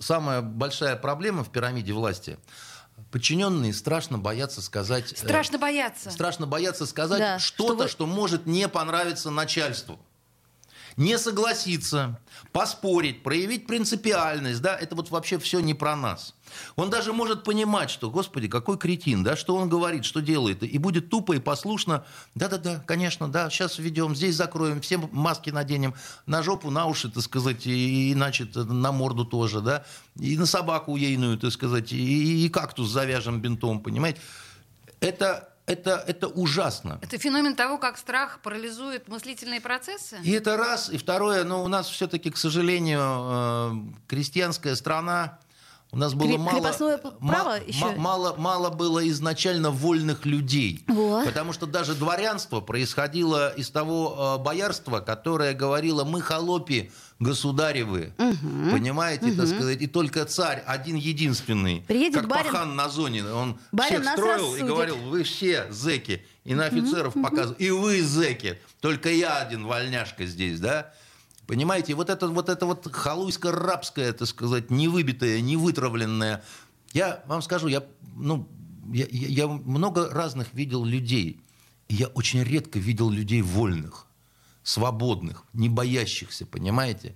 самая 0.00 0.42
большая 0.42 0.96
проблема 0.96 1.44
в 1.44 1.50
пирамиде 1.50 1.92
власти. 1.94 2.38
Подчиненные 3.10 3.72
страшно 3.72 4.18
боятся 4.18 4.60
сказать... 4.60 5.12
э, 5.12 5.16
Страшно 5.16 5.58
бояться. 5.58 6.10
Страшно 6.10 6.46
бояться 6.46 6.86
сказать 6.86 7.18
Да, 7.20 7.38
что-то, 7.38 7.72
что 7.74 7.82
вы- 7.84 7.88
что 7.88 8.06
может 8.06 8.46
не 8.46 8.68
понравиться 8.68 9.30
начальству. 9.30 9.98
Не 10.96 11.18
согласиться, 11.18 12.20
поспорить, 12.52 13.22
проявить 13.22 13.66
принципиальность, 13.66 14.60
да, 14.60 14.76
это 14.76 14.94
вот 14.94 15.10
вообще 15.10 15.38
все 15.38 15.60
не 15.60 15.74
про 15.74 15.96
нас. 15.96 16.34
Он 16.76 16.90
даже 16.90 17.12
может 17.12 17.44
понимать, 17.44 17.88
что, 17.90 18.10
господи, 18.10 18.46
какой 18.46 18.76
кретин, 18.76 19.22
да, 19.22 19.36
что 19.36 19.56
он 19.56 19.70
говорит, 19.70 20.04
что 20.04 20.20
делает, 20.20 20.62
и 20.62 20.78
будет 20.78 21.08
тупо 21.08 21.32
и 21.32 21.38
послушно, 21.38 22.04
да-да-да, 22.34 22.82
конечно, 22.86 23.28
да, 23.28 23.48
сейчас 23.48 23.78
введем, 23.78 24.14
здесь 24.14 24.36
закроем, 24.36 24.82
все 24.82 24.98
маски 24.98 25.50
наденем, 25.50 25.94
на 26.26 26.42
жопу, 26.42 26.70
на 26.70 26.86
уши, 26.86 27.10
так 27.10 27.22
сказать, 27.22 27.66
и, 27.66 28.10
и, 28.10 28.14
значит, 28.14 28.54
на 28.54 28.92
морду 28.92 29.24
тоже, 29.24 29.60
да, 29.60 29.84
и 30.18 30.36
на 30.36 30.46
собаку 30.46 30.96
ейную, 30.96 31.38
так 31.38 31.52
сказать, 31.52 31.92
и, 31.92 32.44
и 32.44 32.48
кактус 32.50 32.90
завяжем 32.90 33.40
бинтом, 33.40 33.80
понимаете. 33.80 34.20
Это, 35.00 35.51
это, 35.72 36.04
это 36.06 36.28
ужасно. 36.28 36.98
Это 37.02 37.18
феномен 37.18 37.54
того, 37.54 37.78
как 37.78 37.98
страх 37.98 38.40
парализует 38.42 39.08
мыслительные 39.08 39.60
процессы? 39.60 40.18
И 40.22 40.32
это 40.32 40.56
раз. 40.56 40.90
И 40.90 40.98
второе, 40.98 41.44
ну, 41.44 41.62
у 41.62 41.68
нас 41.68 41.88
все-таки, 41.88 42.30
к 42.30 42.36
сожалению, 42.36 43.00
э, 43.00 43.72
крестьянская 44.06 44.74
страна, 44.74 45.38
у 45.92 45.98
нас 45.98 46.14
было 46.14 46.38
мало, 46.38 46.56
крепостное 46.58 46.96
право 46.96 47.58
еще? 47.66 47.84
мало, 47.96 48.34
мало 48.38 48.70
было 48.70 49.06
изначально 49.10 49.70
вольных 49.70 50.24
людей. 50.24 50.82
Вот. 50.88 51.26
Потому 51.26 51.52
что 51.52 51.66
даже 51.66 51.94
дворянство 51.94 52.60
происходило 52.60 53.50
из 53.54 53.68
того 53.70 54.36
э, 54.40 54.42
боярства, 54.42 55.00
которое 55.00 55.52
говорило, 55.52 56.04
мы 56.04 56.22
холопи 56.22 56.90
государевы. 57.18 58.14
Понимаете, 58.72 59.32
так 59.32 59.46
сказать, 59.46 59.82
и 59.82 59.86
только 59.86 60.24
царь 60.24 60.62
один 60.66 60.96
единственный, 60.96 61.84
Приедет 61.86 62.22
как 62.22 62.30
барин- 62.30 62.50
пахан 62.52 62.74
на 62.74 62.88
зоне, 62.88 63.24
он 63.26 63.58
барин 63.70 64.00
всех 64.00 64.12
строил 64.14 64.54
и 64.54 64.62
говорил, 64.62 64.96
вы 64.96 65.22
все 65.24 65.66
зеки. 65.70 66.24
И 66.44 66.54
на 66.54 66.64
офицеров 66.64 67.14
показывал. 67.14 67.56
И 67.58 67.70
вы 67.70 68.00
зеки. 68.00 68.58
Только 68.80 69.10
я 69.10 69.38
один 69.38 69.66
вольняшка 69.66 70.24
здесь, 70.24 70.58
да? 70.58 70.92
Понимаете, 71.52 71.94
вот 71.94 72.08
это 72.08 72.28
вот, 72.28 72.48
это 72.48 72.64
вот 72.64 72.86
халуйско-рабское, 72.86 74.14
так 74.14 74.26
сказать, 74.26 74.70
невыбитое, 74.70 75.42
невытравленное. 75.42 76.42
Я 76.94 77.22
вам 77.26 77.42
скажу, 77.42 77.68
я, 77.68 77.84
ну, 78.16 78.48
я, 78.90 79.04
я- 79.10 79.48
много 79.48 80.08
разных 80.08 80.54
видел 80.54 80.82
людей. 80.82 81.42
И 81.88 81.96
я 81.96 82.06
очень 82.06 82.42
редко 82.42 82.78
видел 82.78 83.10
людей 83.10 83.42
вольных, 83.42 84.06
свободных, 84.62 85.44
не 85.52 85.68
боящихся, 85.68 86.46
понимаете? 86.46 87.14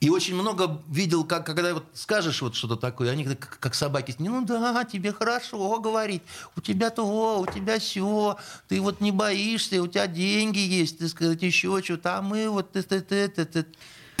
И 0.00 0.08
очень 0.08 0.34
много 0.34 0.82
видел, 0.88 1.24
как, 1.24 1.44
когда 1.44 1.74
вот 1.74 1.84
скажешь 1.92 2.40
вот 2.40 2.54
что-то 2.54 2.76
такое, 2.76 3.10
они 3.10 3.24
как, 3.24 3.58
как 3.60 3.74
собаки, 3.74 4.14
ну 4.18 4.42
да, 4.46 4.82
тебе 4.84 5.12
хорошо 5.12 5.78
говорить, 5.78 6.22
у 6.56 6.62
тебя 6.62 6.88
то, 6.88 7.38
у 7.40 7.46
тебя 7.46 7.78
все, 7.78 8.38
ты 8.66 8.80
вот 8.80 9.02
не 9.02 9.12
боишься, 9.12 9.82
у 9.82 9.86
тебя 9.86 10.06
деньги 10.06 10.58
есть, 10.58 10.98
ты 10.98 11.08
сказать, 11.08 11.42
еще 11.42 11.82
что-то, 11.82 12.16
а 12.16 12.22
мы 12.22 12.48
вот... 12.48 12.72
ты- 12.72 12.82
ты- 12.82 13.02
ты- 13.02 13.28
ты- 13.28 13.44
ты». 13.44 13.66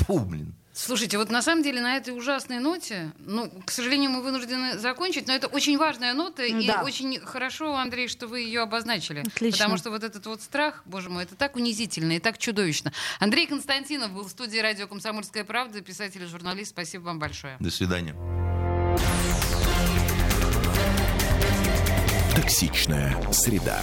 Фу, 0.04 0.18
блин. 0.18 0.54
Слушайте, 0.72 1.18
вот 1.18 1.30
на 1.30 1.42
самом 1.42 1.64
деле 1.64 1.80
на 1.80 1.96
этой 1.96 2.16
ужасной 2.16 2.60
ноте, 2.60 3.10
ну, 3.18 3.50
к 3.66 3.72
сожалению, 3.72 4.10
мы 4.10 4.22
вынуждены 4.22 4.78
закончить, 4.78 5.26
но 5.26 5.34
это 5.34 5.48
очень 5.48 5.76
важная 5.76 6.14
нота, 6.14 6.44
и 6.44 6.66
Да. 6.66 6.82
очень 6.84 7.18
хорошо, 7.20 7.74
Андрей, 7.76 8.06
что 8.06 8.28
вы 8.28 8.40
ее 8.40 8.60
обозначили. 8.62 9.20
Отлично. 9.20 9.58
Потому 9.58 9.76
что 9.78 9.90
вот 9.90 10.04
этот 10.04 10.24
вот 10.26 10.40
страх, 10.42 10.82
боже 10.84 11.10
мой, 11.10 11.24
это 11.24 11.34
так 11.34 11.56
унизительно 11.56 12.12
и 12.12 12.18
так 12.20 12.38
чудовищно. 12.38 12.92
Андрей 13.18 13.46
Константинов 13.48 14.12
был 14.12 14.24
в 14.24 14.30
студии 14.30 14.58
радио 14.58 14.86
«Комсомольская 14.86 15.42
правда», 15.44 15.80
писатель 15.80 16.22
и 16.22 16.26
журналист. 16.26 16.70
Спасибо 16.70 17.02
вам 17.02 17.18
большое. 17.18 17.56
До 17.58 17.70
свидания. 17.70 18.14
Токсичная 22.36 23.16
среда. 23.32 23.82